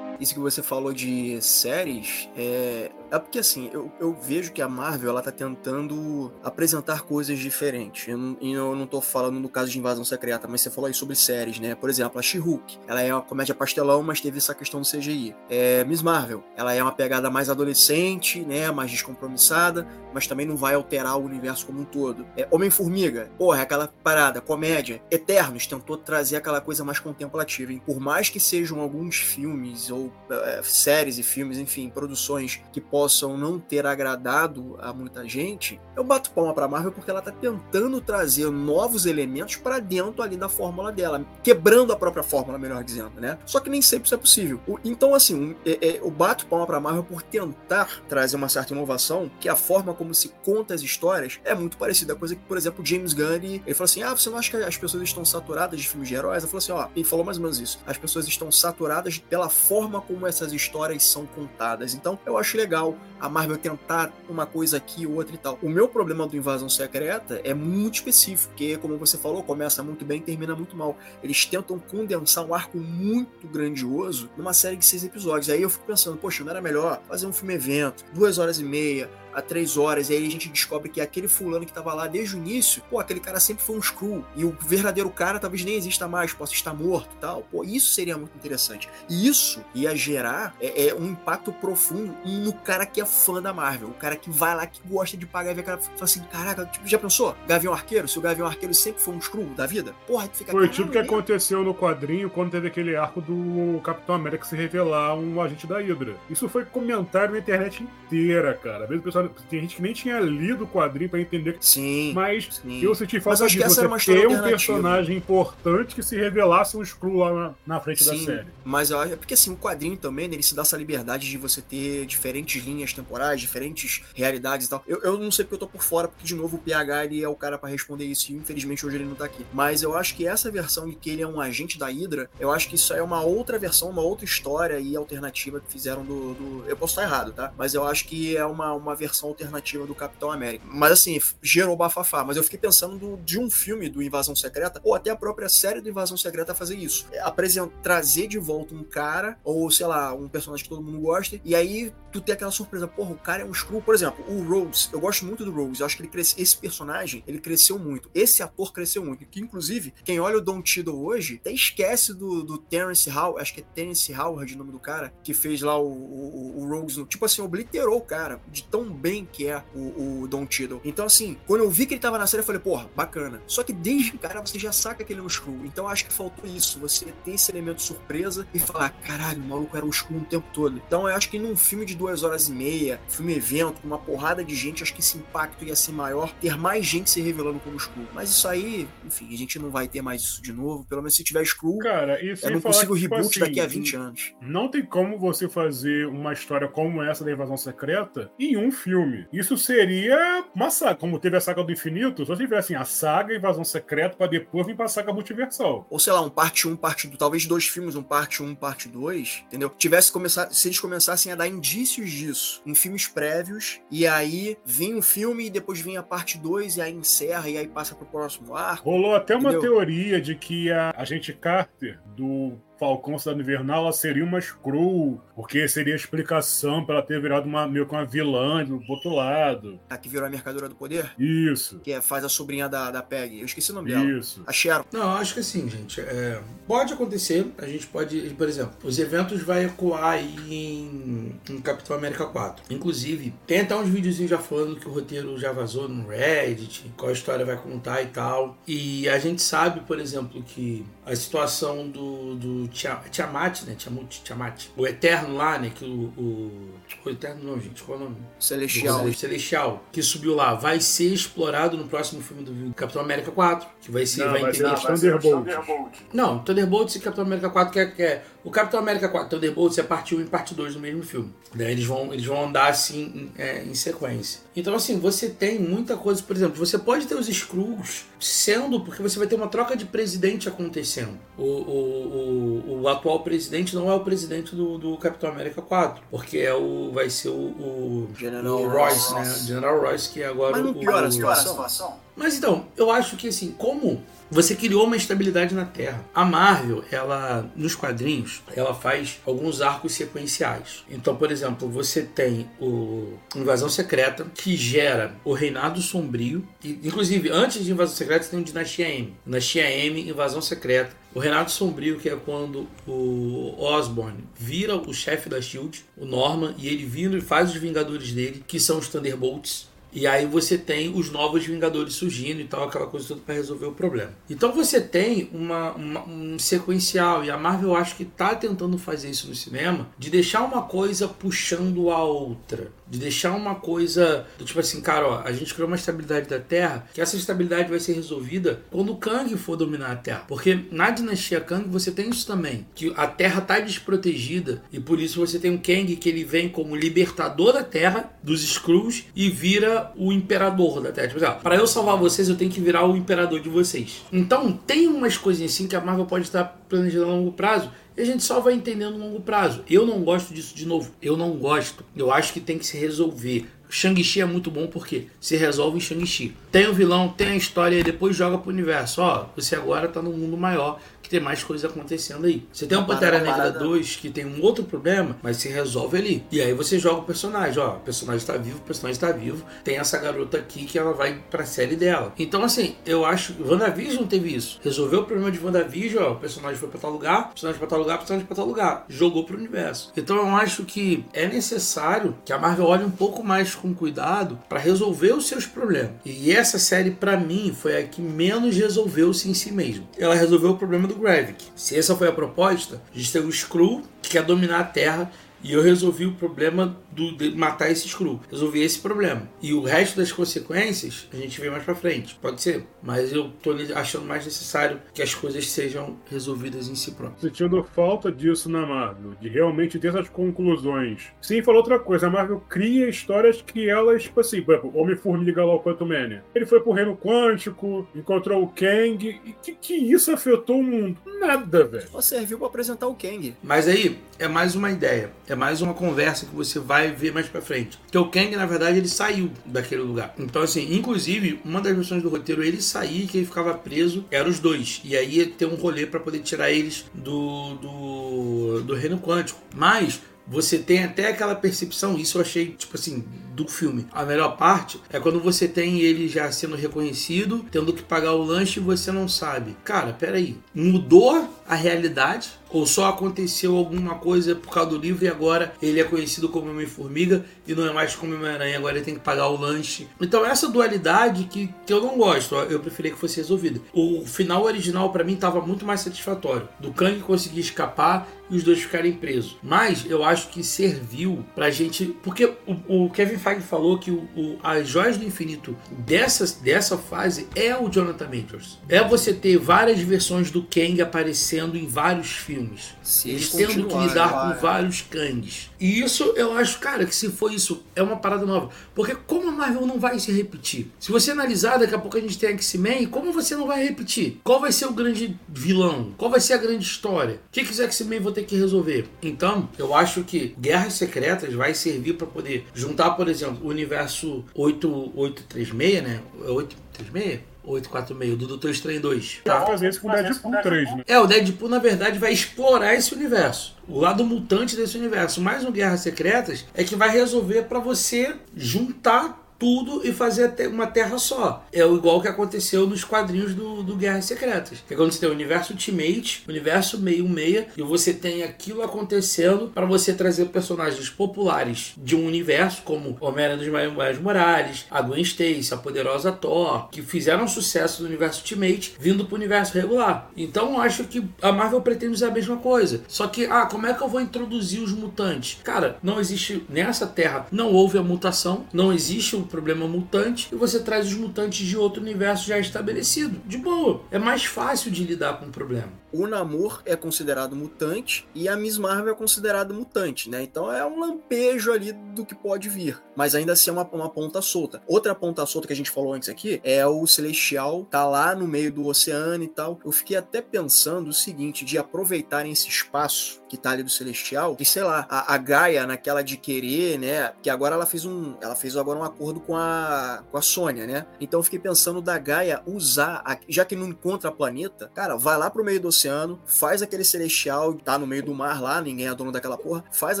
Isso 0.20 0.34
que 0.34 0.40
você 0.40 0.62
falou 0.62 0.92
de 0.92 1.40
séries, 1.40 2.28
é, 2.36 2.90
é 3.10 3.18
porque 3.18 3.38
assim, 3.38 3.70
eu, 3.72 3.90
eu 4.00 4.12
vejo 4.14 4.52
que 4.52 4.62
a 4.62 4.68
Marvel 4.68 5.10
ela 5.10 5.22
tá 5.22 5.32
tentando 5.32 6.32
apresentar 6.42 7.02
coisas 7.02 7.38
diferentes. 7.38 8.08
Eu 8.08 8.36
e 8.40 8.52
eu 8.52 8.76
não 8.76 8.86
tô 8.86 9.00
falando 9.00 9.40
no 9.40 9.48
caso 9.48 9.70
de 9.70 9.78
Invasão 9.78 10.04
Secreta, 10.04 10.46
mas 10.46 10.60
você 10.60 10.70
falou 10.70 10.88
aí 10.88 10.94
sobre 10.94 11.16
séries, 11.16 11.58
né? 11.58 11.74
Por 11.74 11.90
exemplo, 11.90 12.18
a 12.18 12.22
She-Hulk. 12.22 12.78
Ela 12.86 13.02
é 13.02 13.12
uma 13.12 13.22
comédia 13.22 13.54
pastelão, 13.54 14.02
mas 14.02 14.20
teve 14.20 14.38
essa 14.38 14.54
questão 14.54 14.80
do 14.80 14.86
CGI. 14.86 15.34
É, 15.48 15.84
Miss 15.84 16.02
Marvel. 16.02 16.44
Ela 16.56 16.72
é 16.72 16.82
uma 16.82 16.92
pegada 16.92 17.30
mais 17.30 17.50
adolescente, 17.50 18.40
né? 18.40 18.70
Mais 18.70 18.90
descompromissada, 18.90 19.86
mas 20.12 20.26
também 20.26 20.46
não 20.46 20.56
vai 20.56 20.74
alterar 20.74 21.16
o 21.18 21.24
universo 21.24 21.66
como 21.66 21.80
um 21.80 21.84
todo. 21.84 22.26
É, 22.36 22.46
Homem-Formiga. 22.50 23.30
Porra, 23.38 23.58
é 23.58 23.62
aquela 23.62 23.88
parada, 24.02 24.40
comédia. 24.40 25.02
Eternos 25.10 25.66
tentou 25.66 25.96
trazer 25.96 26.36
aquela 26.36 26.60
coisa 26.60 26.84
mais 26.84 26.98
contemplativa. 26.98 27.72
Hein? 27.72 27.82
Por 27.84 28.00
mais 28.00 28.28
que 28.28 28.40
sejam 28.40 28.80
alguns 28.80 29.16
filmes 29.16 29.90
ou 29.90 30.12
é, 30.30 30.60
séries 30.62 31.18
e 31.18 31.22
filmes, 31.22 31.58
enfim, 31.58 31.88
produções 31.88 32.60
que 32.72 32.80
possam 32.80 33.36
não 33.36 33.58
ter 33.58 33.86
agradado 33.86 34.76
a 34.80 34.92
muita 34.92 35.28
gente, 35.28 35.80
eu 35.96 36.04
bato 36.04 36.30
palma 36.30 36.54
pra 36.54 36.68
Marvel 36.68 36.92
porque 36.92 37.10
ela 37.10 37.22
tá 37.22 37.30
tentando 37.32 38.00
trazer 38.00 38.50
novos 38.50 39.06
elementos 39.06 39.56
para 39.56 39.78
dentro 39.78 40.22
ali 40.22 40.36
da 40.36 40.48
fórmula 40.48 40.90
dela, 40.92 41.24
quebrando 41.42 41.92
a 41.92 41.96
própria 41.96 42.22
fórmula, 42.22 42.58
melhor 42.58 42.82
dizendo, 42.84 43.20
né? 43.20 43.38
Só 43.46 43.60
que 43.60 43.70
nem 43.70 43.82
sempre 43.82 44.06
isso 44.06 44.14
é 44.14 44.18
possível. 44.18 44.60
O- 44.66 44.78
então, 44.84 45.14
assim, 45.14 45.34
um, 45.34 45.54
é, 45.64 45.78
é, 45.86 45.98
eu 46.00 46.10
bato 46.10 46.46
palma 46.46 46.66
pra 46.66 46.80
Marvel 46.80 47.04
por 47.04 47.22
tentar 47.22 48.02
trazer 48.08 48.36
uma 48.36 48.48
certa 48.48 48.72
inovação, 48.72 49.30
que 49.40 49.48
a 49.48 49.56
forma 49.56 49.94
como 50.00 50.14
se 50.14 50.30
conta 50.42 50.72
as 50.72 50.80
histórias 50.80 51.38
é 51.44 51.54
muito 51.54 51.76
parecida. 51.76 52.16
Coisa 52.16 52.34
que, 52.34 52.40
por 52.40 52.56
exemplo, 52.56 52.82
James 52.82 53.12
Gunn, 53.12 53.34
ele, 53.34 53.62
ele 53.66 53.74
falou 53.74 53.84
assim, 53.84 54.02
ah, 54.02 54.14
você 54.14 54.30
não 54.30 54.38
acha 54.38 54.50
que 54.50 54.56
as 54.56 54.78
pessoas 54.78 55.02
estão 55.02 55.22
saturadas 55.26 55.78
de 55.78 55.86
filmes 55.86 56.08
de 56.08 56.14
heróis? 56.14 56.42
Eu 56.42 56.48
falei 56.48 56.64
assim, 56.64 56.72
ó, 56.72 56.88
ele 56.96 57.04
falou 57.04 57.22
mais 57.22 57.36
ou 57.36 57.42
menos 57.42 57.60
isso. 57.60 57.78
As 57.86 57.98
pessoas 57.98 58.26
estão 58.26 58.50
saturadas 58.50 59.18
pela 59.18 59.50
forma 59.50 60.00
como 60.00 60.26
essas 60.26 60.54
histórias 60.54 61.04
são 61.04 61.26
contadas. 61.26 61.92
Então, 61.92 62.18
eu 62.24 62.38
acho 62.38 62.56
legal 62.56 62.96
a 63.20 63.28
Marvel 63.28 63.58
tentar 63.58 64.10
uma 64.26 64.46
coisa 64.46 64.78
aqui, 64.78 65.06
outra 65.06 65.34
e 65.34 65.38
tal. 65.38 65.58
O 65.62 65.68
meu 65.68 65.86
problema 65.86 66.26
do 66.26 66.34
Invasão 66.34 66.70
Secreta 66.70 67.38
é 67.44 67.52
muito 67.52 67.96
específico, 67.96 68.48
porque, 68.48 68.78
como 68.78 68.96
você 68.96 69.18
falou, 69.18 69.42
começa 69.42 69.82
muito 69.82 70.02
bem 70.02 70.16
e 70.16 70.22
termina 70.22 70.56
muito 70.56 70.74
mal. 70.74 70.96
Eles 71.22 71.44
tentam 71.44 71.78
condensar 71.78 72.46
um 72.46 72.54
arco 72.54 72.78
muito 72.78 73.46
grandioso 73.46 74.30
numa 74.34 74.54
série 74.54 74.76
de 74.76 74.86
seis 74.86 75.04
episódios. 75.04 75.50
Aí 75.50 75.60
eu 75.60 75.68
fico 75.68 75.84
pensando, 75.84 76.16
poxa, 76.16 76.42
não 76.42 76.50
era 76.50 76.62
melhor 76.62 77.02
fazer 77.06 77.26
um 77.26 77.32
filme 77.34 77.52
evento, 77.52 78.02
duas 78.14 78.38
horas 78.38 78.58
e 78.58 78.64
meia, 78.64 79.10
a 79.32 79.42
três 79.42 79.76
horas, 79.76 80.10
e 80.10 80.14
aí 80.14 80.26
a 80.26 80.30
gente 80.30 80.48
descobre 80.48 80.88
que 80.88 81.00
aquele 81.00 81.28
fulano 81.28 81.64
que 81.66 81.72
tava 81.72 81.92
lá 81.94 82.06
desde 82.06 82.36
o 82.36 82.38
início, 82.38 82.82
pô, 82.90 82.98
aquele 82.98 83.20
cara 83.20 83.40
sempre 83.40 83.62
foi 83.62 83.76
um 83.76 83.82
screw, 83.82 84.24
e 84.36 84.44
o 84.44 84.56
verdadeiro 84.60 85.10
cara 85.10 85.38
talvez 85.38 85.64
nem 85.64 85.76
exista 85.76 86.06
mais, 86.08 86.32
possa 86.32 86.52
estar 86.52 86.74
morto 86.74 87.14
e 87.16 87.20
tal. 87.20 87.42
Pô, 87.50 87.64
isso 87.64 87.92
seria 87.92 88.16
muito 88.16 88.34
interessante. 88.36 88.88
E 89.08 89.26
isso 89.26 89.64
ia 89.74 89.94
gerar 89.96 90.54
é, 90.60 90.88
é, 90.88 90.94
um 90.94 91.06
impacto 91.06 91.52
profundo 91.52 92.14
no 92.24 92.52
cara 92.52 92.86
que 92.86 93.00
é 93.00 93.06
fã 93.06 93.40
da 93.40 93.52
Marvel, 93.52 93.88
o 93.88 93.94
cara 93.94 94.16
que 94.16 94.30
vai 94.30 94.54
lá, 94.54 94.66
que 94.66 94.80
gosta 94.88 95.16
de 95.16 95.26
pagar 95.26 95.52
e 95.52 95.54
ver 95.54 95.62
cara 95.62 95.78
fala 95.78 96.04
assim, 96.04 96.22
caraca, 96.24 96.66
tipo, 96.66 96.86
já 96.86 96.98
pensou? 96.98 97.36
Gavião 97.46 97.72
Arqueiro? 97.72 98.08
Se 98.08 98.18
o 98.18 98.22
Gavião 98.22 98.46
Arqueiro 98.46 98.74
sempre 98.74 99.02
foi 99.02 99.14
um 99.14 99.20
screw 99.20 99.46
da 99.54 99.66
vida? 99.66 99.94
Porra, 100.06 100.28
tu 100.28 100.38
fica 100.38 100.52
Foi 100.52 100.62
"Caralho, 100.62 100.74
tipo 100.74 100.88
o 100.88 100.92
que 100.92 100.98
né?" 100.98 101.04
aconteceu 101.04 101.62
no 101.62 101.74
quadrinho 101.74 102.30
quando 102.30 102.50
teve 102.50 102.68
aquele 102.68 102.96
arco 102.96 103.20
do 103.20 103.80
Capitão 103.82 104.14
América 104.14 104.44
se 104.44 104.56
revelar 104.56 105.14
um 105.14 105.40
agente 105.40 105.66
da 105.66 105.78
Hydra. 105.78 106.16
Isso 106.28 106.48
foi 106.48 106.64
comentário 106.64 107.32
na 107.32 107.38
internet 107.38 107.82
inteira, 107.82 108.54
cara. 108.54 108.84
Às 108.84 108.88
vezes 108.88 109.00
o 109.00 109.04
pessoal. 109.04 109.19
Tem 109.48 109.60
gente 109.60 109.76
que 109.76 109.82
nem 109.82 109.92
tinha 109.92 110.18
lido 110.20 110.64
o 110.64 110.66
quadrinho 110.66 111.10
pra 111.10 111.20
entender. 111.20 111.56
Sim. 111.60 112.12
Mas 112.14 112.48
sim. 112.62 112.80
eu 112.82 112.94
senti 112.94 113.20
falta 113.20 113.44
acho 113.44 113.54
que 113.56 113.62
disso. 113.62 113.72
essa 113.72 113.80
era 113.82 113.88
uma 113.88 113.98
Você 113.98 114.12
história 114.12 114.28
ter 114.28 114.40
um 114.40 114.42
personagem 114.48 115.16
importante 115.16 115.94
que 115.94 116.02
se 116.02 116.16
revelasse 116.16 116.76
um 116.76 116.82
Skrull 116.82 117.18
lá 117.18 117.32
na, 117.32 117.54
na 117.76 117.80
frente 117.80 118.04
da 118.04 118.12
Sim, 118.12 118.24
série. 118.24 118.46
mas 118.64 118.90
eu 118.90 118.98
acho 118.98 119.12
é 119.12 119.16
porque 119.16 119.34
assim, 119.34 119.52
o 119.52 119.56
quadrinho 119.56 119.96
também, 119.96 120.28
né, 120.28 120.34
ele 120.34 120.42
se 120.42 120.54
dá 120.54 120.62
essa 120.62 120.76
liberdade 120.76 121.28
de 121.28 121.36
você 121.38 121.60
ter 121.60 122.06
diferentes 122.06 122.62
linhas 122.64 122.92
temporais, 122.92 123.40
diferentes 123.40 124.02
realidades 124.14 124.66
e 124.66 124.70
tal. 124.70 124.82
Eu, 124.86 125.00
eu 125.02 125.18
não 125.18 125.30
sei 125.30 125.44
porque 125.44 125.54
eu 125.56 125.58
tô 125.58 125.66
por 125.66 125.82
fora, 125.82 126.08
porque 126.08 126.24
de 126.24 126.34
novo 126.34 126.56
o 126.56 126.60
PH 126.60 127.04
ele 127.06 127.22
é 127.22 127.28
o 127.28 127.34
cara 127.34 127.58
pra 127.58 127.68
responder 127.68 128.04
isso 128.04 128.32
e 128.32 128.36
infelizmente 128.36 128.84
hoje 128.86 128.96
ele 128.96 129.04
não 129.04 129.14
tá 129.14 129.24
aqui. 129.24 129.44
Mas 129.52 129.82
eu 129.82 129.96
acho 129.96 130.14
que 130.14 130.26
essa 130.26 130.50
versão 130.50 130.88
de 130.88 130.94
que 130.94 131.10
ele 131.10 131.22
é 131.22 131.26
um 131.26 131.40
agente 131.40 131.78
da 131.78 131.86
Hydra, 131.88 132.28
eu 132.38 132.50
acho 132.50 132.68
que 132.68 132.74
isso 132.76 132.92
é 132.94 133.02
uma 133.02 133.20
outra 133.22 133.58
versão, 133.58 133.88
uma 133.90 134.02
outra 134.02 134.24
história 134.24 134.78
e 134.78 134.94
alternativa 134.96 135.60
que 135.60 135.70
fizeram 135.70 136.04
do. 136.04 136.34
do- 136.34 136.64
Eu 136.66 136.76
posso 136.76 136.92
estar 136.92 137.02
errado, 137.02 137.32
tá? 137.32 137.52
Mas 137.56 137.74
eu 137.74 137.84
acho 137.86 138.06
que 138.06 138.36
é 138.36 138.44
uma, 138.44 138.72
uma 138.72 138.94
versão 138.94 139.09
alternativa 139.26 139.86
do 139.86 139.94
Capitão 139.94 140.30
América. 140.30 140.64
Mas 140.68 140.92
assim, 140.92 141.18
gerou 141.42 141.76
bafafá. 141.76 142.24
Mas 142.24 142.36
eu 142.36 142.42
fiquei 142.42 142.58
pensando 142.58 142.98
do- 142.98 143.16
de 143.18 143.38
um 143.38 143.50
filme 143.50 143.88
do 143.88 144.02
Invasão 144.02 144.34
Secreta, 144.36 144.80
ou 144.84 144.94
até 144.94 145.10
a 145.10 145.16
própria 145.16 145.48
série 145.48 145.80
do 145.80 145.88
Invasão 145.88 146.16
Secreta 146.16 146.54
fazer 146.54 146.76
isso. 146.76 147.06
É, 147.12 147.20
apresentar, 147.20 147.72
trazer 147.82 148.26
de 148.26 148.38
volta 148.38 148.74
um 148.74 148.84
cara, 148.84 149.38
ou 149.44 149.70
sei 149.70 149.86
lá, 149.86 150.12
um 150.14 150.28
personagem 150.28 150.62
que 150.64 150.68
todo 150.68 150.82
mundo 150.82 151.00
gosta, 151.00 151.40
e 151.44 151.54
aí 151.54 151.92
tu 152.12 152.20
ter 152.20 152.32
aquela 152.32 152.50
surpresa, 152.50 152.86
porra, 152.86 153.12
o 153.12 153.18
cara 153.18 153.42
é 153.42 153.44
um 153.44 153.50
Skrull. 153.52 153.82
Por 153.82 153.94
exemplo, 153.94 154.24
o 154.28 154.42
Rose, 154.42 154.88
eu 154.92 155.00
gosto 155.00 155.24
muito 155.24 155.44
do 155.44 155.50
Rose, 155.50 155.80
eu 155.80 155.86
acho 155.86 155.96
que 155.96 156.02
ele 156.02 156.08
cresce, 156.10 156.40
esse 156.40 156.56
personagem, 156.56 157.22
ele 157.26 157.38
cresceu 157.38 157.78
muito. 157.78 158.10
Esse 158.14 158.42
ator 158.42 158.72
cresceu 158.72 159.04
muito. 159.04 159.24
Que 159.26 159.40
inclusive, 159.40 159.92
quem 160.04 160.20
olha 160.20 160.38
o 160.38 160.40
Don 160.40 160.62
Tiddle 160.62 161.02
hoje, 161.04 161.36
até 161.40 161.52
esquece 161.52 162.14
do, 162.14 162.42
do 162.42 162.58
Terence 162.58 163.08
Howard, 163.10 163.40
acho 163.40 163.54
que 163.54 163.60
é 163.60 163.64
Terence 163.74 164.12
Howard 164.14 164.54
o 164.54 164.58
nome 164.58 164.72
do 164.72 164.78
cara, 164.78 165.12
que 165.22 165.34
fez 165.34 165.60
lá 165.62 165.78
o, 165.78 165.86
o, 165.86 166.62
o 166.62 166.68
Rose. 166.68 166.98
no- 166.98 167.06
Tipo 167.06 167.24
assim, 167.24 167.42
obliterou 167.42 167.98
o 167.98 168.02
cara, 168.02 168.40
de 168.50 168.62
tão 168.64 168.90
bem 168.92 169.26
que 169.30 169.46
é 169.46 169.62
o, 169.74 170.22
o 170.22 170.28
Don 170.28 170.46
Tiddle. 170.46 170.80
Então, 170.84 171.06
assim, 171.06 171.36
quando 171.46 171.62
eu 171.64 171.70
vi 171.70 171.86
que 171.86 171.94
ele 171.94 172.00
tava 172.00 172.18
na 172.18 172.26
série, 172.26 172.42
eu 172.42 172.46
falei, 172.46 172.60
porra, 172.60 172.88
bacana. 172.94 173.42
Só 173.46 173.62
que 173.62 173.72
desde 173.72 174.16
cara 174.20 174.40
você 174.44 174.58
já 174.58 174.70
saca 174.72 175.02
que 175.02 175.12
ele 175.12 175.20
é 175.20 175.22
um 175.22 175.26
Skrull. 175.26 175.64
Então 175.64 175.88
acho 175.88 176.04
que 176.04 176.12
faltou 176.12 176.44
isso, 176.48 176.78
você 176.78 177.06
ter 177.24 177.32
esse 177.32 177.50
elemento 177.50 177.80
surpresa 177.82 178.46
e 178.52 178.58
falar, 178.58 178.90
caralho, 178.90 179.42
o 179.42 179.46
maluco 179.46 179.76
era 179.76 179.84
um 179.86 179.90
Skrull 179.90 180.20
o 180.20 180.24
tempo 180.24 180.46
todo. 180.52 180.80
Então 180.86 181.08
eu 181.08 181.14
acho 181.16 181.30
que 181.30 181.38
num 181.38 181.56
filme 181.56 181.84
de 181.86 181.94
duas 182.00 182.22
horas 182.22 182.48
e 182.48 182.52
meia, 182.52 182.98
filme 183.08 183.34
evento, 183.34 183.82
com 183.82 183.86
uma 183.86 183.98
porrada 183.98 184.42
de 184.42 184.54
gente, 184.54 184.82
acho 184.82 184.94
que 184.94 185.00
esse 185.00 185.18
impacto 185.18 185.64
ia 185.64 185.76
ser 185.76 185.92
maior, 185.92 186.32
ter 186.40 186.56
mais 186.56 186.86
gente 186.86 187.10
se 187.10 187.20
revelando 187.20 187.60
como 187.60 187.76
Skrull. 187.76 188.06
Mas 188.14 188.30
isso 188.30 188.48
aí, 188.48 188.88
enfim, 189.04 189.28
a 189.32 189.36
gente 189.36 189.58
não 189.58 189.70
vai 189.70 189.86
ter 189.86 190.00
mais 190.00 190.22
isso 190.22 190.42
de 190.42 190.52
novo. 190.52 190.84
Pelo 190.84 191.02
menos 191.02 191.14
se 191.14 191.22
tiver 191.22 191.42
Skrull, 191.42 191.78
Cara, 191.78 192.18
sem 192.18 192.34
eu 192.42 192.50
não 192.52 192.60
consigo 192.60 192.94
que, 192.94 193.02
tipo 193.02 193.14
reboot 193.14 193.30
assim, 193.30 193.40
daqui 193.40 193.60
a 193.60 193.66
20 193.66 193.96
anos. 193.96 194.34
Não 194.40 194.68
tem 194.68 194.82
como 194.82 195.18
você 195.18 195.46
fazer 195.46 196.06
uma 196.06 196.32
história 196.32 196.66
como 196.66 197.02
essa 197.02 197.22
da 197.22 197.30
invasão 197.30 197.56
secreta 197.56 198.30
em 198.38 198.56
um 198.56 198.72
filme. 198.72 199.26
Isso 199.30 199.58
seria 199.58 200.44
uma 200.54 200.70
saga. 200.70 200.94
Como 200.94 201.18
teve 201.18 201.36
a 201.36 201.40
saga 201.40 201.62
do 201.62 201.70
infinito, 201.70 202.24
só 202.24 202.34
se 202.34 202.42
tivesse 202.42 202.74
assim, 202.74 202.82
a 202.82 202.84
saga 202.84 203.34
invasão 203.34 203.64
secreta 203.64 204.16
pra 204.16 204.26
depois 204.26 204.66
vir 204.66 204.76
pra 204.76 204.88
saga 204.88 205.12
multiversal. 205.12 205.86
ou 205.90 205.98
sei 205.98 206.12
lá, 206.12 206.22
um 206.22 206.30
parte 206.30 206.66
1, 206.66 206.76
parte 206.76 207.06
2, 207.06 207.18
talvez 207.18 207.46
dois 207.46 207.66
filmes, 207.66 207.94
um 207.94 208.02
parte 208.02 208.42
1, 208.42 208.54
parte 208.54 208.88
2, 208.88 209.44
entendeu? 209.46 209.70
Tivesse 209.76 210.10
começar, 210.10 210.50
se 210.50 210.68
eles 210.68 210.80
começassem 210.80 211.32
a 211.32 211.34
dar 211.34 211.48
indícios 211.48 211.89
disso 211.98 212.62
em 212.64 212.74
filmes 212.74 213.06
prévios, 213.06 213.80
e 213.90 214.06
aí 214.06 214.56
vem 214.64 214.94
um 214.94 215.02
filme 215.02 215.46
e 215.46 215.50
depois 215.50 215.80
vem 215.80 215.96
a 215.96 216.02
parte 216.02 216.38
2 216.38 216.76
e 216.76 216.80
aí 216.82 216.94
encerra 216.94 217.48
e 217.48 217.56
aí 217.56 217.66
passa 217.66 217.94
pro 217.94 218.06
próximo 218.06 218.54
arco. 218.54 218.88
Rolou 218.88 219.14
até 219.14 219.34
uma 219.34 219.50
Entendeu? 219.50 219.60
teoria 219.60 220.20
de 220.20 220.34
que 220.34 220.70
a 220.70 220.94
agente 220.96 221.32
Carter 221.32 221.98
do 222.16 222.58
Falcão 222.80 223.18
Cidade 223.18 223.40
Invernal 223.40 223.82
ela 223.82 223.92
seria 223.92 224.24
uma 224.24 224.38
Skrull, 224.38 225.20
porque 225.36 225.68
seria 225.68 225.92
a 225.92 225.96
explicação 225.96 226.82
pra 226.82 226.94
ela 226.96 227.04
ter 227.04 227.20
virado 227.20 227.46
uma, 227.46 227.68
meio 227.68 227.86
que 227.86 227.92
uma 227.92 228.06
vilã 228.06 228.64
do 228.64 228.80
outro 228.88 229.10
lado. 229.10 229.78
A 229.90 229.98
que 229.98 230.08
virou 230.08 230.26
a 230.26 230.30
Mercadora 230.30 230.66
do 230.66 230.74
Poder, 230.74 231.12
Isso, 231.18 231.78
que 231.80 231.92
é, 231.92 232.00
faz 232.00 232.24
a 232.24 232.28
sobrinha 232.30 232.70
da, 232.70 232.90
da 232.90 233.02
Peg. 233.02 233.38
Eu 233.38 233.44
esqueci 233.44 233.70
o 233.70 233.74
nome 233.74 233.90
dela. 233.90 234.04
isso. 234.18 234.42
A 234.46 234.52
Sharon. 234.52 234.84
Não, 234.90 235.10
acho 235.16 235.34
que 235.34 235.40
assim, 235.40 235.68
gente, 235.68 236.00
é, 236.00 236.40
pode 236.66 236.94
acontecer, 236.94 237.52
a 237.58 237.66
gente 237.66 237.86
pode, 237.86 238.18
por 238.30 238.48
exemplo, 238.48 238.72
os 238.82 238.98
eventos 238.98 239.42
vai 239.42 239.66
ecoar 239.66 240.12
aí 240.12 240.34
em, 240.48 241.38
em 241.50 241.60
Capitão 241.60 241.94
América 241.94 242.24
4. 242.24 242.64
Inclusive, 242.70 243.34
tem 243.46 243.60
até 243.60 243.76
uns 243.76 243.90
videozinhos 243.90 244.30
já 244.30 244.38
falando 244.38 244.80
que 244.80 244.88
o 244.88 244.92
roteiro 244.92 245.36
já 245.38 245.52
vazou 245.52 245.86
no 245.86 246.08
Reddit, 246.08 246.90
qual 246.96 247.10
a 247.10 247.12
história 247.12 247.44
vai 247.44 247.58
contar 247.58 248.00
e 248.00 248.06
tal. 248.06 248.56
E 248.66 249.06
a 249.06 249.18
gente 249.18 249.42
sabe, 249.42 249.80
por 249.80 249.98
exemplo, 250.00 250.42
que 250.42 250.86
a 251.04 251.14
situação 251.14 251.86
do, 251.88 252.36
do 252.36 252.69
Tiamat, 252.70 253.62
né? 253.66 253.74
Tiamut, 253.76 254.22
Tiamat. 254.22 254.66
O 254.76 254.86
Eterno 254.86 255.34
lá, 255.36 255.58
né? 255.58 255.70
Que 255.74 255.84
o, 255.84 255.88
o, 256.20 256.74
o 257.04 257.10
Eterno 257.10 257.42
não, 257.44 257.60
gente, 257.60 257.82
qual 257.82 257.98
é 257.98 258.00
o 258.02 258.04
nome? 258.04 258.16
Celestial. 258.38 259.02
Do 259.04 259.12
Celestial, 259.14 259.84
que 259.92 260.02
subiu 260.02 260.34
lá, 260.34 260.54
vai 260.54 260.80
ser 260.80 261.12
explorado 261.12 261.76
no 261.76 261.86
próximo 261.88 262.22
filme 262.22 262.42
do 262.42 262.74
Capitão 262.74 263.02
América 263.02 263.30
4, 263.30 263.68
que 263.80 263.90
vai 263.90 264.06
ser, 264.06 264.24
Não, 264.24 264.30
vai 264.32 264.42
vai 264.42 264.54
ser 264.54 264.66
entender 264.66 264.74
os 264.74 264.82
Thunderbolts. 265.22 266.00
não, 266.12 266.38
Thunderbolts 266.40 266.94
e 266.96 267.00
Capitão 267.00 267.24
América 267.24 267.50
4 267.50 267.72
que 267.72 267.78
é, 267.80 267.86
que 267.86 268.02
é- 268.02 268.24
O 268.42 268.50
Capitão 268.50 268.80
América 268.80 269.08
4 269.08 269.28
Thunderbolts 269.28 269.76
é 269.76 269.82
parte 269.82 270.14
1 270.14 270.22
e 270.22 270.24
parte 270.24 270.54
2 270.54 270.74
do 270.74 270.80
mesmo 270.80 271.02
filme. 271.02 271.32
Daí 271.54 271.72
eles 271.72 271.84
vão, 271.84 272.12
eles 272.12 272.24
vão 272.24 272.44
andar 272.44 272.68
assim 272.68 273.30
em, 273.36 273.42
é, 273.42 273.62
em 273.62 273.74
sequência. 273.74 274.40
Então, 274.56 274.74
assim, 274.74 274.98
você 274.98 275.28
tem 275.28 275.58
muita 275.58 275.96
coisa. 275.96 276.22
Por 276.22 276.34
exemplo, 276.34 276.56
você 276.56 276.78
pode 276.78 277.06
ter 277.06 277.14
os 277.14 277.28
Skrulls 277.28 278.06
sendo, 278.18 278.80
porque 278.80 279.02
você 279.02 279.18
vai 279.18 279.28
ter 279.28 279.34
uma 279.34 279.48
troca 279.48 279.76
de 279.76 279.84
presidente 279.84 280.48
acontecendo. 280.48 281.18
O, 281.36 281.42
o, 281.42 282.64
o, 282.66 282.80
o 282.82 282.88
atual 282.88 283.20
presidente 283.20 283.74
não 283.74 283.90
é 283.90 283.94
o 283.94 284.00
presidente 284.00 284.56
do, 284.56 284.78
do 284.78 284.96
Capitão 284.96 285.30
América 285.30 285.60
4, 285.60 286.02
porque 286.10 286.38
é 286.38 286.54
o, 286.54 286.90
vai 286.92 287.10
ser 287.10 287.28
o, 287.28 287.32
o, 287.32 288.08
General 288.18 288.62
o 288.62 288.68
Royce, 288.68 289.12
Ross. 289.12 289.28
né? 289.28 289.46
General 289.46 289.80
Royce, 289.80 290.08
que 290.08 290.22
é 290.22 290.26
agora 290.26 290.52
Mas 290.52 290.64
não 290.64 290.70
o, 290.70 290.74
piora 290.78 291.08
a 291.08 291.10
situação. 291.10 291.98
mas 292.16 292.36
então, 292.38 292.66
eu 292.76 292.90
acho 292.90 293.16
que 293.16 293.28
assim, 293.28 293.54
como 293.58 294.02
você 294.30 294.54
criou 294.54 294.84
uma 294.84 294.96
estabilidade 294.96 295.54
na 295.54 295.64
Terra. 295.64 296.04
A 296.14 296.24
Marvel, 296.24 296.84
ela 296.90 297.50
nos 297.56 297.74
quadrinhos, 297.74 298.42
ela 298.54 298.74
faz 298.74 299.20
alguns 299.26 299.60
arcos 299.60 299.92
sequenciais. 299.92 300.84
Então, 300.88 301.16
por 301.16 301.32
exemplo, 301.32 301.68
você 301.68 302.02
tem 302.02 302.48
o 302.60 303.14
Invasão 303.34 303.68
Secreta, 303.68 304.26
que 304.34 304.56
gera 304.56 305.14
o 305.24 305.32
Reinado 305.32 305.82
Sombrio, 305.82 306.46
e 306.62 306.78
inclusive 306.84 307.30
antes 307.30 307.64
de 307.64 307.72
Invasão 307.72 307.96
Secreta 307.96 308.24
você 308.24 308.30
tem 308.30 308.40
o 308.40 308.44
Dinastia 308.44 308.88
M. 308.88 309.14
Dinastia 309.24 309.70
M, 309.70 310.08
Invasão 310.08 310.40
Secreta. 310.40 311.00
O 311.12 311.18
Reinado 311.18 311.50
Sombrio, 311.50 311.98
que 311.98 312.08
é 312.08 312.14
quando 312.14 312.68
o 312.86 313.56
Osborn 313.58 314.24
vira 314.38 314.76
o 314.76 314.94
chefe 314.94 315.28
da 315.28 315.42
Shield, 315.42 315.84
o 315.96 316.04
Norman, 316.06 316.54
e 316.56 316.68
ele 316.68 316.84
vira 316.84 317.18
e 317.18 317.20
faz 317.20 317.50
os 317.50 317.56
Vingadores 317.56 318.12
dele, 318.12 318.44
que 318.46 318.60
são 318.60 318.78
os 318.78 318.88
Thunderbolts. 318.88 319.68
E 319.92 320.06
aí 320.06 320.26
você 320.26 320.56
tem 320.56 320.92
os 320.94 321.10
novos 321.10 321.44
Vingadores 321.44 321.94
surgindo 321.94 322.40
e 322.40 322.44
tal, 322.44 322.64
aquela 322.64 322.86
coisa 322.86 323.08
toda 323.08 323.20
pra 323.20 323.34
resolver 323.34 323.66
o 323.66 323.72
problema. 323.72 324.12
Então 324.28 324.52
você 324.52 324.80
tem 324.80 325.28
uma, 325.32 325.72
uma- 325.72 326.04
um 326.06 326.38
sequencial, 326.38 327.24
e 327.24 327.30
a 327.30 327.36
Marvel 327.36 327.74
acho 327.74 327.96
que 327.96 328.04
tá 328.04 328.34
tentando 328.34 328.78
fazer 328.78 329.10
isso 329.10 329.28
no 329.28 329.34
cinema, 329.34 329.88
de 329.98 330.10
deixar 330.10 330.42
uma 330.42 330.62
coisa 330.62 331.08
puxando 331.08 331.90
a 331.90 332.02
outra. 332.04 332.70
De 332.88 332.98
deixar 332.98 333.32
uma 333.32 333.54
coisa 333.54 334.26
tipo 334.44 334.58
assim, 334.58 334.80
cara, 334.80 335.06
ó, 335.06 335.22
a 335.24 335.32
gente 335.32 335.54
criou 335.54 335.68
uma 335.68 335.76
estabilidade 335.76 336.28
da 336.28 336.40
Terra, 336.40 336.88
que 336.92 337.00
essa 337.00 337.16
estabilidade 337.16 337.70
vai 337.70 337.78
ser 337.78 337.92
resolvida 337.92 338.62
quando 338.70 338.92
o 338.92 338.96
Kang 338.96 339.36
for 339.36 339.56
dominar 339.56 339.92
a 339.92 339.96
Terra. 339.96 340.24
Porque 340.26 340.58
na 340.72 340.90
dinastia 340.90 341.40
Kang 341.40 341.68
você 341.68 341.90
tem 341.92 342.10
isso 342.10 342.26
também, 342.26 342.66
que 342.74 342.92
a 342.96 343.06
Terra 343.06 343.40
tá 343.40 343.60
desprotegida, 343.60 344.62
e 344.72 344.80
por 344.80 345.00
isso 345.00 345.20
você 345.24 345.38
tem 345.38 345.54
o 345.54 345.58
Kang 345.60 345.94
que 345.96 346.08
ele 346.08 346.24
vem 346.24 346.48
como 346.48 346.74
libertador 346.76 347.52
da 347.52 347.62
Terra, 347.62 348.10
dos 348.22 348.42
Skrulls, 348.42 349.04
e 349.14 349.30
vira 349.30 349.79
o 349.96 350.12
imperador 350.12 350.80
da 350.80 350.92
Terra. 350.92 351.08
Tipo, 351.08 351.24
assim, 351.24 351.32
ó, 351.32 351.40
pra 351.40 351.56
eu 351.56 351.66
salvar 351.66 351.96
vocês, 351.96 352.28
eu 352.28 352.36
tenho 352.36 352.50
que 352.50 352.60
virar 352.60 352.86
o 352.86 352.96
imperador 352.96 353.40
de 353.40 353.48
vocês. 353.48 354.02
Então, 354.12 354.52
tem 354.52 354.88
umas 354.88 355.16
coisinhas 355.16 355.52
assim 355.52 355.66
que 355.66 355.76
a 355.76 355.80
Marvel 355.80 356.06
pode 356.06 356.24
estar 356.24 356.44
planejando 356.68 357.06
a 357.06 357.08
longo 357.08 357.32
prazo, 357.32 357.70
e 357.96 358.02
a 358.02 358.04
gente 358.04 358.22
só 358.22 358.40
vai 358.40 358.54
entendendo 358.54 358.96
no 358.96 359.06
longo 359.06 359.20
prazo. 359.20 359.62
Eu 359.68 359.84
não 359.84 360.02
gosto 360.02 360.32
disso 360.32 360.54
de 360.54 360.64
novo. 360.66 360.92
Eu 361.02 361.16
não 361.16 361.32
gosto. 361.32 361.84
Eu 361.94 362.10
acho 362.10 362.32
que 362.32 362.40
tem 362.40 362.58
que 362.58 362.66
se 362.66 362.78
resolver. 362.78 363.46
Shang-Chi 363.70 364.20
é 364.20 364.24
muito 364.24 364.50
bom 364.50 364.66
porque 364.66 365.06
se 365.20 365.36
resolve 365.36 365.78
em 365.78 365.80
Shang-Chi. 365.80 366.34
Tem 366.50 366.66
o 366.68 366.74
vilão, 366.74 367.08
tem 367.08 367.28
a 367.28 367.36
história 367.36 367.78
e 367.78 367.82
depois 367.82 368.16
joga 368.16 368.36
pro 368.38 368.50
universo. 368.50 369.00
Ó, 369.00 369.26
você 369.36 369.54
agora 369.56 369.88
tá 369.88 370.02
num 370.02 370.12
mundo 370.12 370.36
maior 370.36 370.80
que 371.02 371.08
tem 371.08 371.20
mais 371.20 371.42
coisas 371.42 371.68
acontecendo 371.70 372.26
aí. 372.26 372.46
Você 372.52 372.66
tem 372.66 372.76
Uma 372.76 372.86
Pantera 372.86 373.18
parada- 373.18 373.24
Negra 373.30 373.42
parada- 373.52 373.58
2 373.64 373.96
que 373.96 374.10
tem 374.10 374.24
um 374.26 374.42
outro 374.42 374.64
problema, 374.64 375.16
mas 375.22 375.36
se 375.38 375.48
resolve 375.48 375.96
ali. 375.96 376.24
E 376.30 376.40
aí 376.40 376.52
você 376.52 376.78
joga 376.78 377.00
o 377.00 377.04
personagem. 377.04 377.58
Ó, 377.62 377.76
o 377.76 377.80
personagem 377.80 378.26
tá 378.26 378.36
vivo, 378.36 378.58
o 378.58 378.62
personagem 378.62 379.00
tá 379.00 379.10
vivo. 379.12 379.44
Tem 379.64 379.76
essa 379.78 379.98
garota 379.98 380.36
aqui 380.38 380.64
que 380.64 380.78
ela 380.78 380.92
vai 380.92 381.20
pra 381.30 381.44
série 381.44 381.76
dela. 381.76 382.12
Então, 382.18 382.42
assim, 382.44 382.74
eu 382.84 383.04
acho 383.04 383.32
que 383.34 383.42
WandaVision 383.42 384.04
teve 384.06 384.34
isso. 384.34 384.60
Resolveu 384.62 385.00
o 385.00 385.04
problema 385.04 385.30
de 385.30 385.38
WandaVision, 385.44 386.02
ó, 386.04 386.12
o 386.12 386.16
personagem 386.16 386.58
foi 386.58 386.68
pra 386.68 386.78
tal 386.80 386.90
lugar, 386.90 387.20
o 387.22 387.28
personagem 387.28 387.58
pra 387.58 387.68
tal 387.68 387.78
lugar, 387.78 387.94
o 387.94 387.98
personagem 387.98 388.26
pra 388.26 388.36
tal 388.36 388.46
lugar. 388.46 388.84
Jogou 388.88 389.24
pro 389.24 389.36
universo. 389.36 389.92
Então 389.96 390.16
eu 390.16 390.26
acho 390.36 390.64
que 390.64 391.04
é 391.12 391.26
necessário 391.26 392.16
que 392.24 392.32
a 392.32 392.38
Marvel 392.38 392.66
olhe 392.66 392.84
um 392.84 392.90
pouco 392.90 393.22
mais 393.24 393.54
com 393.60 393.74
cuidado 393.74 394.38
pra 394.48 394.58
resolver 394.58 395.12
os 395.12 395.26
seus 395.26 395.46
problemas. 395.46 395.92
E 396.04 396.32
essa 396.32 396.58
série, 396.58 396.90
pra 396.90 397.16
mim, 397.16 397.54
foi 397.56 397.76
a 397.78 397.86
que 397.86 398.00
menos 398.00 398.56
resolveu-se 398.56 399.28
em 399.28 399.34
si 399.34 399.52
mesmo. 399.52 399.86
Ela 399.98 400.14
resolveu 400.14 400.50
o 400.50 400.56
problema 400.56 400.88
do 400.88 400.94
Gravik. 400.94 401.44
Se 401.54 401.76
essa 401.76 401.96
foi 401.96 402.08
a 402.08 402.12
proposta, 402.12 402.80
a 402.94 402.98
gente 402.98 403.12
tem 403.12 403.22
o 403.22 403.28
Skrull 403.28 403.82
que 404.02 404.10
quer 404.10 404.22
dominar 404.22 404.60
a 404.60 404.64
Terra 404.64 405.10
e 405.42 405.52
eu 405.52 405.62
resolvi 405.62 406.06
o 406.06 406.12
problema 406.12 406.76
do, 406.92 407.12
de 407.16 407.34
matar 407.36 407.70
esse 407.70 407.86
Skrull. 407.86 408.20
Resolvi 408.30 408.62
esse 408.62 408.78
problema. 408.78 409.28
E 409.42 409.52
o 409.52 409.62
resto 409.62 409.96
das 409.96 410.12
consequências 410.12 411.08
a 411.12 411.16
gente 411.16 411.40
vê 411.40 411.50
mais 411.50 411.64
pra 411.64 411.74
frente. 411.74 412.14
Pode 412.20 412.40
ser. 412.42 412.64
Mas 412.82 413.12
eu 413.12 413.30
tô 413.42 413.54
achando 413.74 414.06
mais 414.06 414.24
necessário 414.24 414.80
que 414.92 415.02
as 415.02 415.14
coisas 415.14 415.48
sejam 415.50 415.96
resolvidas 416.10 416.68
em 416.68 416.74
si 416.74 416.92
próprias. 416.92 417.20
Sentindo 417.20 417.62
falta 417.74 418.10
disso 418.10 418.48
na 418.48 418.66
Marvel, 418.66 419.14
de 419.20 419.28
realmente 419.28 419.78
ter 419.78 419.88
essas 419.88 420.08
conclusões. 420.08 421.08
Sim, 421.20 421.42
falou 421.42 421.60
outra 421.60 421.78
coisa, 421.78 422.06
a 422.06 422.10
Marvel 422.10 422.40
cria 422.48 422.88
histórias 422.88 423.42
que 423.42 423.68
elas, 423.68 424.04
tipo 424.04 424.20
assim, 424.20 424.42
por 424.42 424.54
exemplo, 424.54 424.78
Homem-Formiga 424.78 425.44
lá, 425.44 425.54
o 425.54 425.62
Quantumania. 425.62 426.24
Ele 426.34 426.46
foi 426.46 426.60
pro 426.60 426.72
reino 426.72 426.96
quântico, 426.96 427.86
encontrou 427.94 428.42
o 428.42 428.48
Kang, 428.48 429.20
e 429.24 429.32
que, 429.42 429.52
que 429.54 429.74
isso 429.74 430.12
afetou 430.12 430.60
o 430.60 430.62
mundo? 430.62 430.98
Nada, 431.20 431.64
velho. 431.64 431.88
Só 431.88 432.00
serviu 432.00 432.38
pra 432.38 432.48
apresentar 432.48 432.86
o 432.86 432.94
Kang. 432.94 433.34
Mas 433.42 433.68
aí 433.68 433.98
é 434.20 434.28
mais 434.28 434.54
uma 434.54 434.70
ideia, 434.70 435.10
é 435.26 435.34
mais 435.34 435.62
uma 435.62 435.72
conversa 435.72 436.26
que 436.26 436.34
você 436.34 436.58
vai 436.58 436.92
ver 436.92 437.12
mais 437.12 437.26
pra 437.26 437.40
frente. 437.40 437.78
Porque 437.78 437.96
o 437.96 438.08
Kang, 438.08 438.36
na 438.36 438.44
verdade, 438.44 438.76
ele 438.76 438.86
saiu 438.86 439.30
daquele 439.46 439.80
lugar. 439.80 440.14
Então, 440.18 440.42
assim, 440.42 440.74
inclusive, 440.76 441.40
uma 441.42 441.60
das 441.60 441.74
versões 441.74 442.02
do 442.02 442.10
roteiro, 442.10 442.44
ele 442.44 442.60
sair 442.60 443.06
que 443.06 443.16
ele 443.16 443.26
ficava 443.26 443.54
preso, 443.54 444.04
eram 444.10 444.28
os 444.28 444.38
dois. 444.38 444.82
E 444.84 444.94
aí 444.94 445.24
ter 445.26 445.46
um 445.46 445.54
rolê 445.54 445.86
pra 445.86 445.98
poder 445.98 446.18
tirar 446.18 446.50
eles 446.50 446.84
do, 446.92 447.54
do, 447.54 448.62
do 448.62 448.74
reino 448.74 448.98
quântico. 448.98 449.40
Mas 449.56 450.00
você 450.30 450.58
tem 450.58 450.84
até 450.84 451.08
aquela 451.08 451.34
percepção, 451.34 451.98
isso 451.98 452.16
eu 452.16 452.22
achei, 452.22 452.50
tipo 452.52 452.76
assim, 452.76 453.04
do 453.34 453.48
filme. 453.48 453.86
A 453.90 454.04
melhor 454.04 454.36
parte 454.36 454.80
é 454.88 455.00
quando 455.00 455.18
você 455.18 455.48
tem 455.48 455.80
ele 455.80 456.08
já 456.08 456.30
sendo 456.30 456.54
reconhecido, 456.54 457.44
tendo 457.50 457.72
que 457.72 457.82
pagar 457.82 458.12
o 458.12 458.22
lanche 458.22 458.60
e 458.60 458.62
você 458.62 458.92
não 458.92 459.08
sabe. 459.08 459.56
Cara, 459.64 459.92
peraí. 459.92 460.36
Mudou 460.54 461.28
a 461.50 461.56
realidade? 461.56 462.30
Ou 462.48 462.64
só 462.64 462.88
aconteceu 462.88 463.56
alguma 463.56 463.96
coisa 463.96 464.34
por 464.34 464.52
causa 464.52 464.70
do 464.70 464.78
livro 464.78 465.04
e 465.04 465.08
agora 465.08 465.52
ele 465.60 465.80
é 465.80 465.84
conhecido 465.84 466.28
como 466.28 466.50
Homem-Formiga 466.50 467.24
e 467.46 467.54
não 467.54 467.66
é 467.66 467.72
mais 467.72 467.94
como 467.94 468.14
Homem-Aranha, 468.14 468.56
agora 468.56 468.76
ele 468.76 468.84
tem 468.84 468.94
que 468.94 469.00
pagar 469.00 469.28
o 469.28 469.36
lanche. 469.36 469.88
Então 470.00 470.24
essa 470.24 470.48
dualidade 470.48 471.24
que, 471.24 471.52
que 471.66 471.72
eu 471.72 471.80
não 471.80 471.96
gosto, 471.96 472.34
eu 472.34 472.58
preferia 472.60 472.92
que 472.92 472.98
fosse 472.98 473.18
resolvida. 473.18 473.60
O 473.72 474.04
final 474.04 474.44
original 474.44 474.90
para 474.90 475.04
mim 475.04 475.16
tava 475.16 475.40
muito 475.40 475.64
mais 475.64 475.80
satisfatório. 475.80 476.48
Do 476.58 476.72
Kang 476.72 476.98
conseguir 477.00 477.40
escapar 477.40 478.08
e 478.28 478.36
os 478.36 478.44
dois 478.44 478.60
ficarem 478.60 478.92
presos. 478.92 479.36
Mas 479.42 479.84
eu 479.88 480.04
acho 480.04 480.28
que 480.28 480.42
serviu 480.42 481.24
pra 481.34 481.50
gente... 481.50 481.86
Porque 482.02 482.32
o, 482.46 482.84
o 482.84 482.90
Kevin 482.90 483.18
Feige 483.18 483.42
falou 483.42 483.78
que 483.78 483.90
o, 483.90 484.08
o, 484.16 484.38
as 484.42 484.68
joias 484.68 484.96
do 484.96 485.04
infinito 485.04 485.56
dessa, 485.70 486.24
dessa 486.40 486.78
fase 486.78 487.28
é 487.34 487.56
o 487.56 487.68
Jonathan 487.68 488.06
Majors. 488.06 488.58
É 488.68 488.82
você 488.82 489.12
ter 489.12 489.36
várias 489.36 489.80
versões 489.80 490.30
do 490.30 490.42
Kang 490.42 490.80
aparecendo 490.80 491.39
em 491.48 491.66
vários 491.66 492.10
filmes. 492.10 492.74
Se 492.82 493.10
Eles 493.10 493.30
tendo 493.30 493.66
que 493.66 493.76
lidar 493.76 494.10
com 494.10 494.40
vários 494.40 494.82
Kangs. 494.82 495.50
E 495.58 495.80
isso 495.80 496.04
eu 496.16 496.36
acho, 496.36 496.58
cara, 496.58 496.84
que 496.84 496.94
se 496.94 497.10
for 497.10 497.32
isso, 497.32 497.62
é 497.74 497.82
uma 497.82 497.96
parada 497.96 498.26
nova. 498.26 498.50
Porque 498.74 498.94
como 498.94 499.28
a 499.28 499.32
Marvel 499.32 499.66
não 499.66 499.78
vai 499.78 499.98
se 499.98 500.12
repetir? 500.12 500.70
Se 500.78 500.90
você 500.90 501.10
analisar, 501.10 501.58
daqui 501.58 501.74
a 501.74 501.78
pouco 501.78 501.96
a 501.96 502.00
gente 502.00 502.18
tem 502.18 502.30
X-Men, 502.30 502.86
como 502.86 503.12
você 503.12 503.36
não 503.36 503.46
vai 503.46 503.62
repetir? 503.62 504.20
Qual 504.24 504.40
vai 504.40 504.52
ser 504.52 504.66
o 504.66 504.72
grande 504.72 505.16
vilão? 505.28 505.92
Qual 505.96 506.10
vai 506.10 506.20
ser 506.20 506.34
a 506.34 506.38
grande 506.38 506.64
história? 506.64 507.16
O 507.16 507.32
que, 507.32 507.44
que 507.44 507.52
os 507.52 507.60
X-Men 507.60 508.00
vão 508.00 508.12
ter 508.12 508.24
que 508.24 508.36
resolver? 508.36 508.88
Então, 509.02 509.48
eu 509.58 509.74
acho 509.74 510.02
que 510.04 510.34
Guerras 510.38 510.74
Secretas 510.74 511.32
vai 511.34 511.54
servir 511.54 511.94
para 511.94 512.06
poder 512.06 512.46
juntar, 512.54 512.90
por 512.92 513.08
exemplo, 513.08 513.38
o 513.44 513.48
universo 513.48 514.24
8836, 514.34 515.82
né? 515.82 516.00
É 516.24 516.30
836? 516.30 517.29
846, 517.44 518.18
do 518.18 518.26
Doutor 518.26 518.50
Estranho 518.50 518.80
2. 518.80 519.20
Pra 519.24 519.46
fazer 519.46 519.68
isso 519.68 519.80
com 519.80 519.88
o 519.88 519.92
Deadpool 519.92 520.32
3, 520.42 520.76
né? 520.76 520.84
É, 520.86 520.98
o 520.98 521.06
Deadpool, 521.06 521.48
na 521.48 521.58
verdade, 521.58 521.98
vai 521.98 522.12
explorar 522.12 522.74
esse 522.74 522.94
universo. 522.94 523.56
O 523.68 523.78
lado 523.78 524.04
mutante 524.04 524.56
desse 524.56 524.76
universo. 524.76 525.20
Mas 525.20 525.44
o 525.44 525.52
Guerras 525.52 525.80
Secretas 525.80 526.44
é 526.54 526.64
que 526.64 526.76
vai 526.76 526.90
resolver 526.90 527.42
pra 527.42 527.58
você 527.58 528.14
juntar 528.36 529.19
tudo 529.40 529.80
e 529.82 529.90
fazer 529.90 530.32
uma 530.48 530.66
terra 530.66 530.98
só. 530.98 531.46
É 531.50 531.64
o 531.64 531.74
igual 531.74 532.02
que 532.02 532.06
aconteceu 532.06 532.66
nos 532.66 532.84
quadrinhos 532.84 533.34
do, 533.34 533.62
do 533.62 533.74
Guerras 533.74 534.04
Secretas. 534.04 534.62
Que 534.68 534.74
é 534.74 534.76
quando 534.76 534.92
você 534.92 535.00
tem 535.00 535.08
o 535.08 535.12
universo 535.12 535.54
Ultimate, 535.54 536.22
o 536.26 536.30
universo 536.30 536.76
616, 536.76 537.46
e 537.56 537.62
você 537.62 537.94
tem 537.94 538.22
aquilo 538.22 538.62
acontecendo 538.62 539.48
para 539.48 539.64
você 539.64 539.94
trazer 539.94 540.26
personagens 540.26 540.90
populares 540.90 541.72
de 541.78 541.96
um 541.96 542.06
universo, 542.06 542.62
como 542.62 542.98
Homem-Aranha 543.00 543.38
dos 543.38 543.48
Miles 543.48 544.00
Morales, 544.00 544.66
a 544.70 544.82
Gwen 544.82 545.00
Stacy, 545.00 545.54
a 545.54 545.56
poderosa 545.56 546.12
Thor, 546.12 546.68
que 546.68 546.82
fizeram 546.82 547.26
sucesso 547.26 547.82
no 547.82 547.88
universo 547.88 548.20
Ultimate, 548.20 548.74
vindo 548.78 549.06
pro 549.06 549.16
universo 549.16 549.54
regular. 549.54 550.10
Então 550.14 550.52
eu 550.52 550.60
acho 550.60 550.84
que 550.84 551.02
a 551.22 551.32
Marvel 551.32 551.62
pretende 551.62 551.94
usar 551.94 552.08
a 552.08 552.12
mesma 552.12 552.36
coisa. 552.36 552.82
Só 552.86 553.06
que, 553.06 553.24
ah, 553.24 553.46
como 553.46 553.66
é 553.66 553.72
que 553.72 553.82
eu 553.82 553.88
vou 553.88 554.00
introduzir 554.02 554.60
os 554.60 554.72
mutantes? 554.72 555.38
Cara, 555.42 555.78
não 555.82 555.98
existe 555.98 556.44
nessa 556.48 556.86
terra, 556.86 557.26
não 557.32 557.52
houve 557.52 557.78
a 557.78 557.82
mutação, 557.82 558.46
não 558.52 558.70
existe 558.70 559.16
o 559.16 559.29
problema 559.30 559.66
mutante, 559.66 560.28
e 560.32 560.36
você 560.36 560.60
traz 560.60 560.86
os 560.86 560.94
mutantes 560.94 561.46
de 561.46 561.56
outro 561.56 561.80
universo 561.80 562.26
já 562.26 562.38
estabelecido. 562.38 563.20
De 563.26 563.38
boa. 563.38 563.82
É 563.90 563.98
mais 563.98 564.24
fácil 564.24 564.70
de 564.70 564.84
lidar 564.84 565.18
com 565.18 565.26
o 565.26 565.30
problema. 565.30 565.72
O 565.92 566.06
Namor 566.06 566.62
é 566.64 566.76
considerado 566.76 567.34
mutante 567.34 568.06
e 568.14 568.28
a 568.28 568.36
Miss 568.36 568.58
Marvel 568.58 568.92
é 568.92 568.96
considerada 568.96 569.52
mutante, 569.52 570.08
né? 570.08 570.22
Então 570.22 570.52
é 570.52 570.64
um 570.64 570.78
lampejo 570.78 571.52
ali 571.52 571.72
do 571.72 572.06
que 572.06 572.14
pode 572.14 572.48
vir. 572.48 572.80
Mas 572.94 573.14
ainda 573.14 573.32
assim 573.32 573.50
é 573.50 573.52
uma, 573.52 573.68
uma 573.72 573.88
ponta 573.88 574.22
solta. 574.22 574.62
Outra 574.68 574.94
ponta 574.94 575.26
solta 575.26 575.48
que 575.48 575.52
a 575.52 575.56
gente 575.56 575.70
falou 575.70 575.92
antes 575.92 576.08
aqui 576.08 576.40
é 576.44 576.64
o 576.64 576.86
Celestial, 576.86 577.66
tá 577.68 577.84
lá 577.84 578.14
no 578.14 578.28
meio 578.28 578.52
do 578.52 578.66
oceano 578.66 579.24
e 579.24 579.28
tal. 579.28 579.58
Eu 579.64 579.72
fiquei 579.72 579.96
até 579.96 580.22
pensando 580.22 580.88
o 580.88 580.92
seguinte, 580.92 581.44
de 581.44 581.58
aproveitarem 581.58 582.30
esse 582.30 582.48
espaço 582.48 583.19
que 583.30 583.36
tá 583.36 583.50
ali 583.52 583.62
do 583.62 583.70
Celestial, 583.70 584.36
e 584.40 584.44
sei 584.44 584.64
lá, 584.64 584.84
a, 584.90 585.14
a 585.14 585.16
Gaia 585.16 585.64
naquela 585.66 586.02
de 586.02 586.16
querer, 586.16 586.78
né? 586.78 587.12
Que 587.22 587.30
agora 587.30 587.54
ela 587.54 587.64
fez 587.64 587.84
um. 587.84 588.16
Ela 588.20 588.34
fez 588.34 588.56
agora 588.56 588.76
um 588.78 588.82
acordo 588.82 589.20
com 589.20 589.36
a, 589.36 590.02
com 590.10 590.18
a 590.18 590.20
Sônia, 590.22 590.66
né? 590.66 590.84
Então 591.00 591.20
eu 591.20 591.24
fiquei 591.24 591.38
pensando 591.38 591.80
da 591.80 591.96
Gaia 591.96 592.42
usar, 592.44 593.00
a- 593.04 593.16
já 593.28 593.44
que 593.44 593.54
não 593.54 593.68
encontra 593.68 594.10
planeta, 594.10 594.68
cara, 594.74 594.96
vai 594.96 595.16
lá 595.16 595.30
pro 595.30 595.44
meio 595.44 595.60
do 595.60 595.68
oceano, 595.68 596.20
faz 596.26 596.60
aquele 596.60 596.82
celestial, 596.84 597.54
tá 597.54 597.78
no 597.78 597.86
meio 597.86 598.02
do 598.02 598.12
mar 598.12 598.42
lá, 598.42 598.60
ninguém 598.60 598.88
é 598.88 598.94
dono 598.94 599.12
daquela 599.12 599.38
porra, 599.38 599.62
faz 599.70 600.00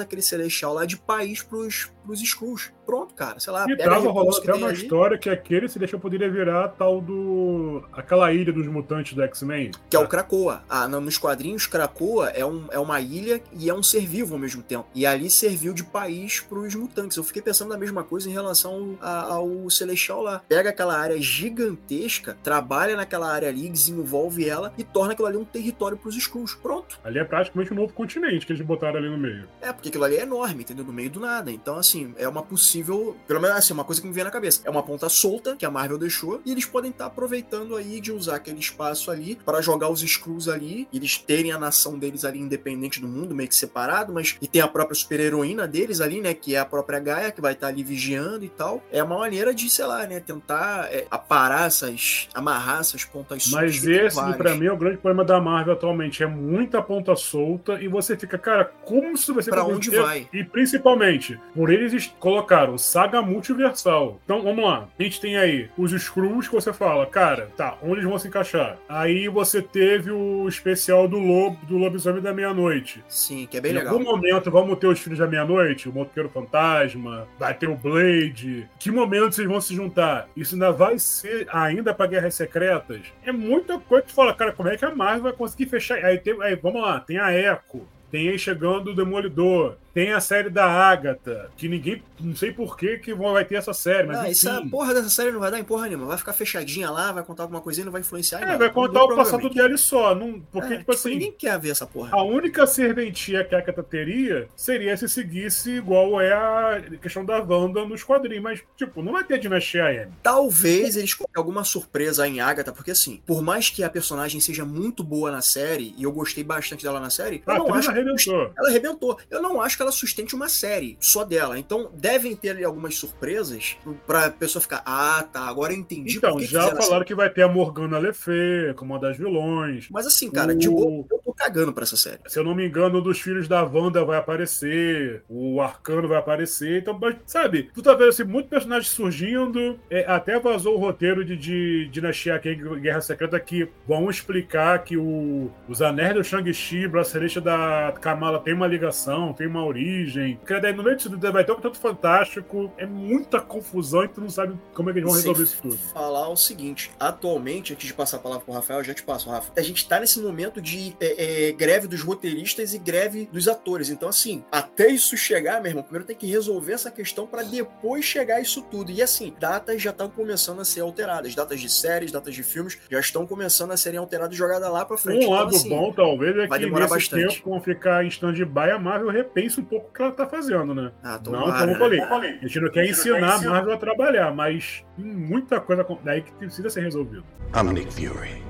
aquele 0.00 0.22
celestial 0.22 0.74
lá 0.74 0.84
de 0.84 0.96
país 0.96 1.40
pros, 1.42 1.92
pros 2.10 2.20
Skrulls. 2.22 2.72
Pronto, 2.84 3.14
cara, 3.14 3.38
sei 3.38 3.52
lá, 3.52 3.66
E 3.68 3.76
tava 3.76 4.08
rolando 4.10 4.36
até 4.36 4.52
uma 4.52 4.66
ali, 4.68 4.82
história 4.82 5.16
que 5.16 5.30
aquele 5.30 5.68
se 5.68 5.78
deixa 5.78 5.96
poderia 5.96 6.28
virar 6.28 6.68
tal 6.70 7.00
do. 7.00 7.84
aquela 7.92 8.32
ilha 8.32 8.52
dos 8.52 8.66
mutantes 8.66 9.14
do 9.14 9.22
X-Men. 9.22 9.70
que 9.88 9.94
é 9.96 9.98
o 9.98 10.08
Krakoa. 10.08 10.62
Ah, 10.68 10.88
no- 10.88 11.00
nos 11.00 11.16
quadrinhos, 11.16 11.66
Krakoa 11.66 12.30
é, 12.30 12.44
um, 12.44 12.66
é 12.72 12.78
uma 12.80 13.00
ilha 13.00 13.40
e 13.52 13.70
é 13.70 13.74
um 13.74 13.82
ser 13.82 14.04
vivo 14.06 14.34
ao 14.34 14.40
mesmo 14.40 14.60
tempo. 14.62 14.86
E 14.92 15.06
ali 15.06 15.30
serviu 15.30 15.72
de 15.72 15.84
país 15.84 16.40
pros 16.40 16.74
mutantes. 16.74 17.16
Eu 17.16 17.22
fiquei 17.22 17.40
pensando 17.40 17.68
na 17.68 17.78
mesma 17.78 18.02
coisa 18.02 18.28
em 18.28 18.32
relação 18.32 18.98
a- 19.00 19.32
ao 19.34 19.70
Celestial 19.70 20.20
lá. 20.22 20.42
Pega 20.48 20.70
aquela 20.70 20.98
área 20.98 21.16
gigantesca, 21.20 22.36
trabalha 22.42 22.96
naquela 22.96 23.30
área 23.32 23.48
ali, 23.48 23.68
desenvolve 23.68 24.48
ela 24.48 24.72
e 24.76 24.82
torna 24.84 25.12
aquilo 25.12 25.28
ali 25.28 25.36
um 25.36 25.44
território 25.44 25.96
pros 25.96 26.16
Skrulls. 26.16 26.56
Pronto. 26.60 26.98
Ali 27.04 27.18
é 27.18 27.24
praticamente 27.24 27.72
um 27.72 27.76
novo 27.76 27.92
continente 27.92 28.44
que 28.46 28.52
eles 28.52 28.64
botaram 28.64 28.98
ali 28.98 29.08
no 29.08 29.18
meio. 29.18 29.46
É, 29.60 29.72
porque 29.72 29.88
aquilo 29.90 30.04
ali 30.04 30.16
é 30.16 30.22
enorme, 30.22 30.62
entendeu? 30.62 30.84
No 30.84 30.92
meio 30.92 31.10
do 31.10 31.20
nada. 31.20 31.50
Então, 31.52 31.76
assim, 31.76 31.99
é 32.16 32.28
uma 32.28 32.42
possível. 32.42 33.16
Pelo 33.26 33.40
menos, 33.40 33.56
assim, 33.56 33.72
uma 33.72 33.84
coisa 33.84 34.00
que 34.00 34.06
me 34.06 34.12
vem 34.12 34.24
na 34.24 34.30
cabeça. 34.30 34.60
É 34.64 34.70
uma 34.70 34.82
ponta 34.82 35.08
solta 35.08 35.56
que 35.56 35.64
a 35.64 35.70
Marvel 35.70 35.98
deixou 35.98 36.40
e 36.44 36.52
eles 36.52 36.64
podem 36.64 36.90
estar 36.90 37.06
aproveitando 37.06 37.76
aí 37.76 38.00
de 38.00 38.12
usar 38.12 38.36
aquele 38.36 38.58
espaço 38.58 39.10
ali 39.10 39.38
para 39.44 39.60
jogar 39.60 39.88
os 39.88 40.02
Skrulls 40.02 40.48
ali. 40.48 40.88
Eles 40.92 41.18
terem 41.18 41.52
a 41.52 41.58
nação 41.58 41.98
deles 41.98 42.24
ali 42.24 42.38
independente 42.38 43.00
do 43.00 43.08
mundo, 43.08 43.34
meio 43.34 43.48
que 43.48 43.54
separado, 43.54 44.12
mas. 44.12 44.36
E 44.40 44.46
tem 44.46 44.60
a 44.60 44.68
própria 44.68 44.94
super-heroína 44.94 45.66
deles 45.66 46.00
ali, 46.00 46.20
né? 46.20 46.34
Que 46.34 46.54
é 46.54 46.58
a 46.58 46.64
própria 46.64 46.98
Gaia, 46.98 47.30
que 47.30 47.40
vai 47.40 47.52
estar 47.52 47.68
ali 47.68 47.82
vigiando 47.82 48.44
e 48.44 48.48
tal. 48.48 48.82
É 48.90 49.02
uma 49.02 49.18
maneira 49.18 49.54
de, 49.54 49.68
sei 49.70 49.86
lá, 49.86 50.06
né? 50.06 50.20
Tentar 50.20 50.88
é, 50.92 51.06
aparar 51.10 51.66
essas. 51.66 52.28
amarrar 52.34 52.80
essas 52.80 53.04
pontas 53.04 53.44
soltas. 53.44 53.76
Mas 53.76 53.86
esse, 53.86 54.34
pra 54.36 54.54
mim, 54.54 54.66
é 54.66 54.72
o 54.72 54.76
grande 54.76 54.98
problema 54.98 55.24
da 55.24 55.40
Marvel 55.40 55.74
atualmente. 55.74 56.22
É 56.22 56.26
muita 56.26 56.82
ponta 56.82 57.14
solta 57.16 57.80
e 57.80 57.88
você 57.88 58.16
fica, 58.16 58.38
cara, 58.38 58.64
como 58.84 59.12
isso 59.12 59.32
vai 59.34 59.42
ser 59.42 59.50
Pra 59.50 59.64
pra 59.64 59.74
onde 59.74 59.90
vai? 59.90 60.28
E 60.32 60.44
principalmente, 60.44 61.38
por 61.54 61.70
eles 61.80 62.12
colocaram 62.18 62.76
saga 62.78 63.22
multiversal. 63.22 64.20
Então, 64.24 64.42
vamos 64.42 64.64
lá. 64.64 64.88
A 64.98 65.02
gente 65.02 65.20
tem 65.20 65.36
aí 65.36 65.68
os 65.76 65.92
Skrulls 65.92 66.48
que 66.48 66.54
você 66.54 66.72
fala, 66.72 67.06
cara, 67.06 67.48
tá, 67.56 67.76
onde 67.82 67.94
eles 67.94 68.04
vão 68.04 68.18
se 68.18 68.28
encaixar? 68.28 68.78
Aí 68.88 69.28
você 69.28 69.62
teve 69.62 70.10
o 70.10 70.48
especial 70.48 71.08
do 71.08 71.18
Lobo, 71.18 71.58
do 71.66 71.76
Lobisomem 71.76 72.22
da 72.22 72.32
Meia-Noite. 72.32 73.02
Sim, 73.08 73.46
que 73.50 73.56
é 73.56 73.60
bem 73.60 73.72
em 73.72 73.74
legal. 73.76 73.92
algum 73.92 74.04
momento 74.04 74.50
vamos 74.50 74.78
ter 74.78 74.86
os 74.86 75.00
Filhos 75.00 75.18
da 75.18 75.26
Meia-Noite, 75.26 75.88
o 75.88 75.92
Motoqueiro 75.92 76.28
Fantasma, 76.28 77.26
vai 77.38 77.54
ter 77.54 77.68
o 77.68 77.76
Blade. 77.76 78.68
Que 78.78 78.90
momento 78.90 79.34
vocês 79.34 79.48
vão 79.48 79.60
se 79.60 79.74
juntar? 79.74 80.28
Isso 80.36 80.54
ainda 80.54 80.72
vai 80.72 80.98
ser 80.98 81.46
ainda 81.52 81.94
pra 81.94 82.06
Guerras 82.06 82.34
Secretas? 82.34 83.00
É 83.24 83.32
muita 83.32 83.78
coisa 83.78 84.02
que 84.02 84.12
tu 84.12 84.14
fala, 84.14 84.34
cara, 84.34 84.52
como 84.52 84.68
é 84.68 84.76
que 84.76 84.84
a 84.84 84.94
Marvel 84.94 85.24
vai 85.24 85.32
conseguir 85.32 85.66
fechar? 85.66 86.04
Aí, 86.04 86.18
tem, 86.18 86.40
aí 86.42 86.54
vamos 86.56 86.82
lá, 86.82 87.00
tem 87.00 87.18
a 87.18 87.32
Echo. 87.32 87.86
Tem 88.10 88.28
aí 88.28 88.38
chegando 88.38 88.90
o 88.90 88.94
Demolidor. 88.94 89.76
Tem 89.92 90.12
a 90.12 90.20
série 90.20 90.50
da 90.50 90.64
Agatha, 90.66 91.50
que 91.56 91.68
ninguém. 91.68 92.02
Não 92.20 92.36
sei 92.36 92.52
por 92.52 92.76
que, 92.76 92.98
que 92.98 93.14
vai 93.14 93.44
ter 93.44 93.56
essa 93.56 93.72
série, 93.72 94.06
mas. 94.06 94.16
Não, 94.18 94.24
enfim. 94.26 94.48
essa 94.48 94.62
porra 94.70 94.94
dessa 94.94 95.08
série 95.10 95.32
não 95.32 95.40
vai 95.40 95.50
dar 95.50 95.58
em 95.58 95.64
porra 95.64 95.86
nenhuma. 95.88 96.06
Vai 96.06 96.18
ficar 96.18 96.32
fechadinha 96.32 96.90
lá, 96.90 97.10
vai 97.12 97.22
contar 97.24 97.44
alguma 97.44 97.60
coisinha 97.60 97.84
não 97.86 97.92
vai 97.92 98.00
influenciar 98.02 98.40
É, 98.42 98.44
nada. 98.46 98.58
vai 98.58 98.70
contar 98.70 99.04
o 99.04 99.16
passado 99.16 99.48
dela 99.50 99.76
só. 99.76 100.14
Não, 100.14 100.40
porque, 100.52 100.74
É, 100.74 100.78
tipo 100.78 100.92
assim. 100.92 101.10
ninguém 101.10 101.32
quer 101.32 101.58
ver 101.58 101.70
essa 101.70 101.86
porra. 101.86 102.10
A 102.16 102.22
única 102.22 102.66
serventia 102.66 103.42
que 103.44 103.54
a 103.54 103.58
Agatha 103.58 103.82
teria 103.82 104.48
seria 104.54 104.96
se 104.96 105.08
seguisse 105.08 105.70
igual 105.70 106.20
é 106.20 106.32
a 106.32 106.82
questão 107.00 107.24
da 107.24 107.38
Wanda 107.42 107.84
nos 107.84 108.02
quadrinhos. 108.04 108.42
Mas, 108.42 108.60
tipo, 108.76 109.02
não 109.02 109.12
vai 109.12 109.24
ter 109.24 109.38
dinastia 109.38 109.92
M. 109.92 110.12
Talvez 110.22 110.96
eles 110.96 111.14
coloquem 111.14 111.38
alguma 111.40 111.64
surpresa 111.64 112.26
em 112.28 112.40
Agatha, 112.40 112.72
porque 112.72 112.90
assim, 112.90 113.20
por 113.26 113.42
mais 113.42 113.70
que 113.70 113.82
a 113.82 113.90
personagem 113.90 114.40
seja 114.40 114.64
muito 114.64 115.02
boa 115.02 115.30
na 115.30 115.40
série, 115.42 115.94
e 115.96 116.02
eu 116.04 116.12
gostei 116.12 116.44
bastante 116.44 116.84
dela 116.84 117.00
na 117.00 117.10
série, 117.10 117.42
eu 117.46 117.52
A 117.52 117.58
não 117.58 117.66
atriz 117.66 117.78
acho 117.78 117.88
que 117.92 117.94
arrebentou. 118.00 118.52
ela 118.56 118.68
arrebentou. 118.68 119.18
Eu 119.30 119.42
não 119.42 119.60
acho 119.60 119.78
que 119.80 119.82
ela 119.82 119.92
sustente 119.92 120.34
uma 120.34 120.48
série 120.48 120.96
só 121.00 121.24
dela. 121.24 121.58
Então, 121.58 121.90
devem 121.94 122.36
ter 122.36 122.50
ali 122.50 122.64
algumas 122.64 122.96
surpresas 122.96 123.76
pra 124.06 124.30
pessoa 124.30 124.60
ficar, 124.60 124.82
ah, 124.84 125.24
tá, 125.32 125.40
agora 125.40 125.72
eu 125.72 125.78
entendi 125.78 126.18
Então, 126.18 126.36
que 126.36 126.44
já 126.44 126.64
essa 126.66 126.76
falaram 126.76 127.04
que 127.04 127.14
vai 127.14 127.30
ter 127.30 127.42
a 127.42 127.48
Morgana 127.48 127.98
Le 127.98 128.12
Fay 128.12 128.74
como 128.76 128.92
uma 128.94 129.00
das 129.00 129.16
vilões. 129.16 129.88
Mas 129.90 130.06
assim, 130.06 130.30
cara, 130.30 130.54
de 130.54 130.68
O- 130.68 130.72
boa, 130.74 131.06
eu 131.10 131.18
tô 131.24 131.32
cagando 131.32 131.72
pra 131.72 131.84
essa 131.84 131.96
série. 131.96 132.18
Se 132.26 132.38
eu 132.38 132.44
não 132.44 132.54
me 132.54 132.66
engano, 132.66 132.98
um 132.98 133.02
dos 133.02 133.20
filhos 133.20 133.48
da 133.48 133.62
Wanda 133.62 134.04
vai 134.04 134.18
aparecer, 134.18 135.22
o 135.28 135.60
Arcano 135.60 136.08
vai 136.08 136.18
aparecer. 136.18 136.80
Então, 136.82 136.98
sabe, 137.26 137.70
tu 137.74 137.82
tá 137.82 137.94
vendo 137.94 138.08
assim, 138.10 138.24
muitos 138.24 138.50
personagens 138.50 138.88
surgindo. 138.92 139.78
é, 139.90 140.04
até 140.06 140.38
vazou 140.38 140.74
o 140.76 140.78
roteiro 140.78 141.24
de, 141.24 141.36
de 141.36 141.88
Dinastia 141.88 142.38
Kang 142.38 142.80
Guerra 142.80 143.00
Secreta 143.00 143.38
que 143.40 143.68
vão 143.86 144.10
explicar 144.10 144.82
que 144.84 144.96
o, 144.96 145.50
os 145.68 145.80
anéis 145.80 146.14
do 146.14 146.24
Shang-Chi, 146.24 146.88
bracelete 146.88 147.40
da 147.40 147.94
Kamala 148.00 148.40
tem 148.40 148.54
uma 148.54 148.66
ligação, 148.66 149.32
tem 149.32 149.46
uma 149.46 149.62
origem. 149.70 150.38
Daí 150.60 150.72
no 150.72 150.82
meio 150.82 150.96
disso 150.96 151.10
tudo 151.10 151.32
vai 151.32 151.44
ter 151.44 151.52
um 151.52 151.60
tanto 151.60 151.78
fantástico. 151.78 152.72
É 152.76 152.86
muita 152.86 153.40
confusão 153.40 154.04
e 154.04 154.08
tu 154.08 154.20
não 154.20 154.28
sabe 154.30 154.58
como 154.74 154.90
é 154.90 154.92
que 154.92 154.98
eles 154.98 155.10
vão 155.10 155.14
Sem 155.20 155.30
resolver 155.30 155.42
isso 155.44 155.62
tudo. 155.62 155.78
falar 155.92 156.28
o 156.28 156.36
seguinte: 156.36 156.90
atualmente, 156.98 157.72
antes 157.72 157.86
de 157.86 157.94
passar 157.94 158.16
a 158.18 158.20
palavra 158.20 158.44
pro 158.44 158.54
Rafael, 158.54 158.80
eu 158.80 158.84
já 158.84 158.94
te 158.94 159.02
passo, 159.02 159.30
Rafa. 159.30 159.52
A 159.56 159.62
gente 159.62 159.86
tá 159.88 160.00
nesse 160.00 160.20
momento 160.20 160.60
de 160.60 160.94
é, 161.00 161.48
é, 161.48 161.52
greve 161.52 161.86
dos 161.86 162.02
roteiristas 162.02 162.74
e 162.74 162.78
greve 162.78 163.28
dos 163.32 163.48
atores. 163.48 163.90
Então, 163.90 164.08
assim, 164.08 164.44
até 164.50 164.88
isso 164.88 165.16
chegar, 165.16 165.60
meu 165.60 165.70
irmão, 165.70 165.82
primeiro 165.82 166.06
tem 166.06 166.16
que 166.16 166.26
resolver 166.26 166.72
essa 166.72 166.90
questão 166.90 167.26
para 167.26 167.42
depois 167.42 168.04
chegar 168.04 168.40
isso 168.40 168.62
tudo. 168.62 168.90
E 168.90 169.02
assim, 169.02 169.34
datas 169.38 169.80
já 169.82 169.90
estão 169.90 170.08
começando 170.08 170.60
a 170.60 170.64
ser 170.64 170.80
alteradas. 170.80 171.34
Datas 171.34 171.60
de 171.60 171.68
séries, 171.68 172.10
datas 172.12 172.34
de 172.34 172.42
filmes 172.42 172.78
já 172.90 173.00
estão 173.00 173.26
começando 173.26 173.70
a 173.72 173.76
serem 173.76 173.98
alteradas 173.98 174.34
e 174.34 174.38
jogadas 174.38 174.70
lá 174.70 174.84
para 174.84 174.96
frente. 174.98 175.18
Um 175.18 175.22
Então, 175.22 175.32
lado 175.34 175.56
assim, 175.56 175.68
bom, 175.68 175.92
talvez, 175.92 176.36
é 176.36 176.46
vai 176.46 176.58
que 176.58 176.66
nesse 176.70 176.88
bastante. 176.88 177.34
tempo 177.36 177.50
vão 177.50 177.60
ficar 177.60 178.04
em 178.04 178.08
stand-by, 178.08 178.70
a 178.70 178.78
Marvel 178.78 179.10
repense 179.10 179.59
um 179.60 179.64
pouco 179.64 179.88
o 179.88 179.92
que 179.92 180.02
ela 180.02 180.12
tá 180.12 180.26
fazendo, 180.26 180.74
né? 180.74 180.92
Ah, 181.02 181.12
não, 181.12 181.22
tomara, 181.22 181.58
como 181.58 181.70
eu 181.70 182.08
falei, 182.08 182.30
né? 182.32 182.38
a 182.42 182.46
gente 182.46 182.60
não 182.60 182.70
quer 182.70 182.88
ensinar 182.88 183.34
a 183.34 183.40
Marvel 183.40 183.74
a 183.74 183.76
trabalhar, 183.76 184.34
mas 184.34 184.84
tem 184.96 185.04
muita 185.04 185.60
coisa 185.60 185.86
daí 186.04 186.22
que 186.22 186.32
precisa 186.32 186.70
ser 186.70 186.80
resolvido. 186.82 187.24
I'm 187.54 187.72
Nick 187.72 187.92
Fury. 187.92 188.42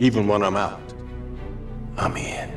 Even 0.00 0.28
when 0.28 0.42
I'm 0.42 0.56
out, 0.56 0.94
I'm 1.98 2.16
in. 2.16 2.48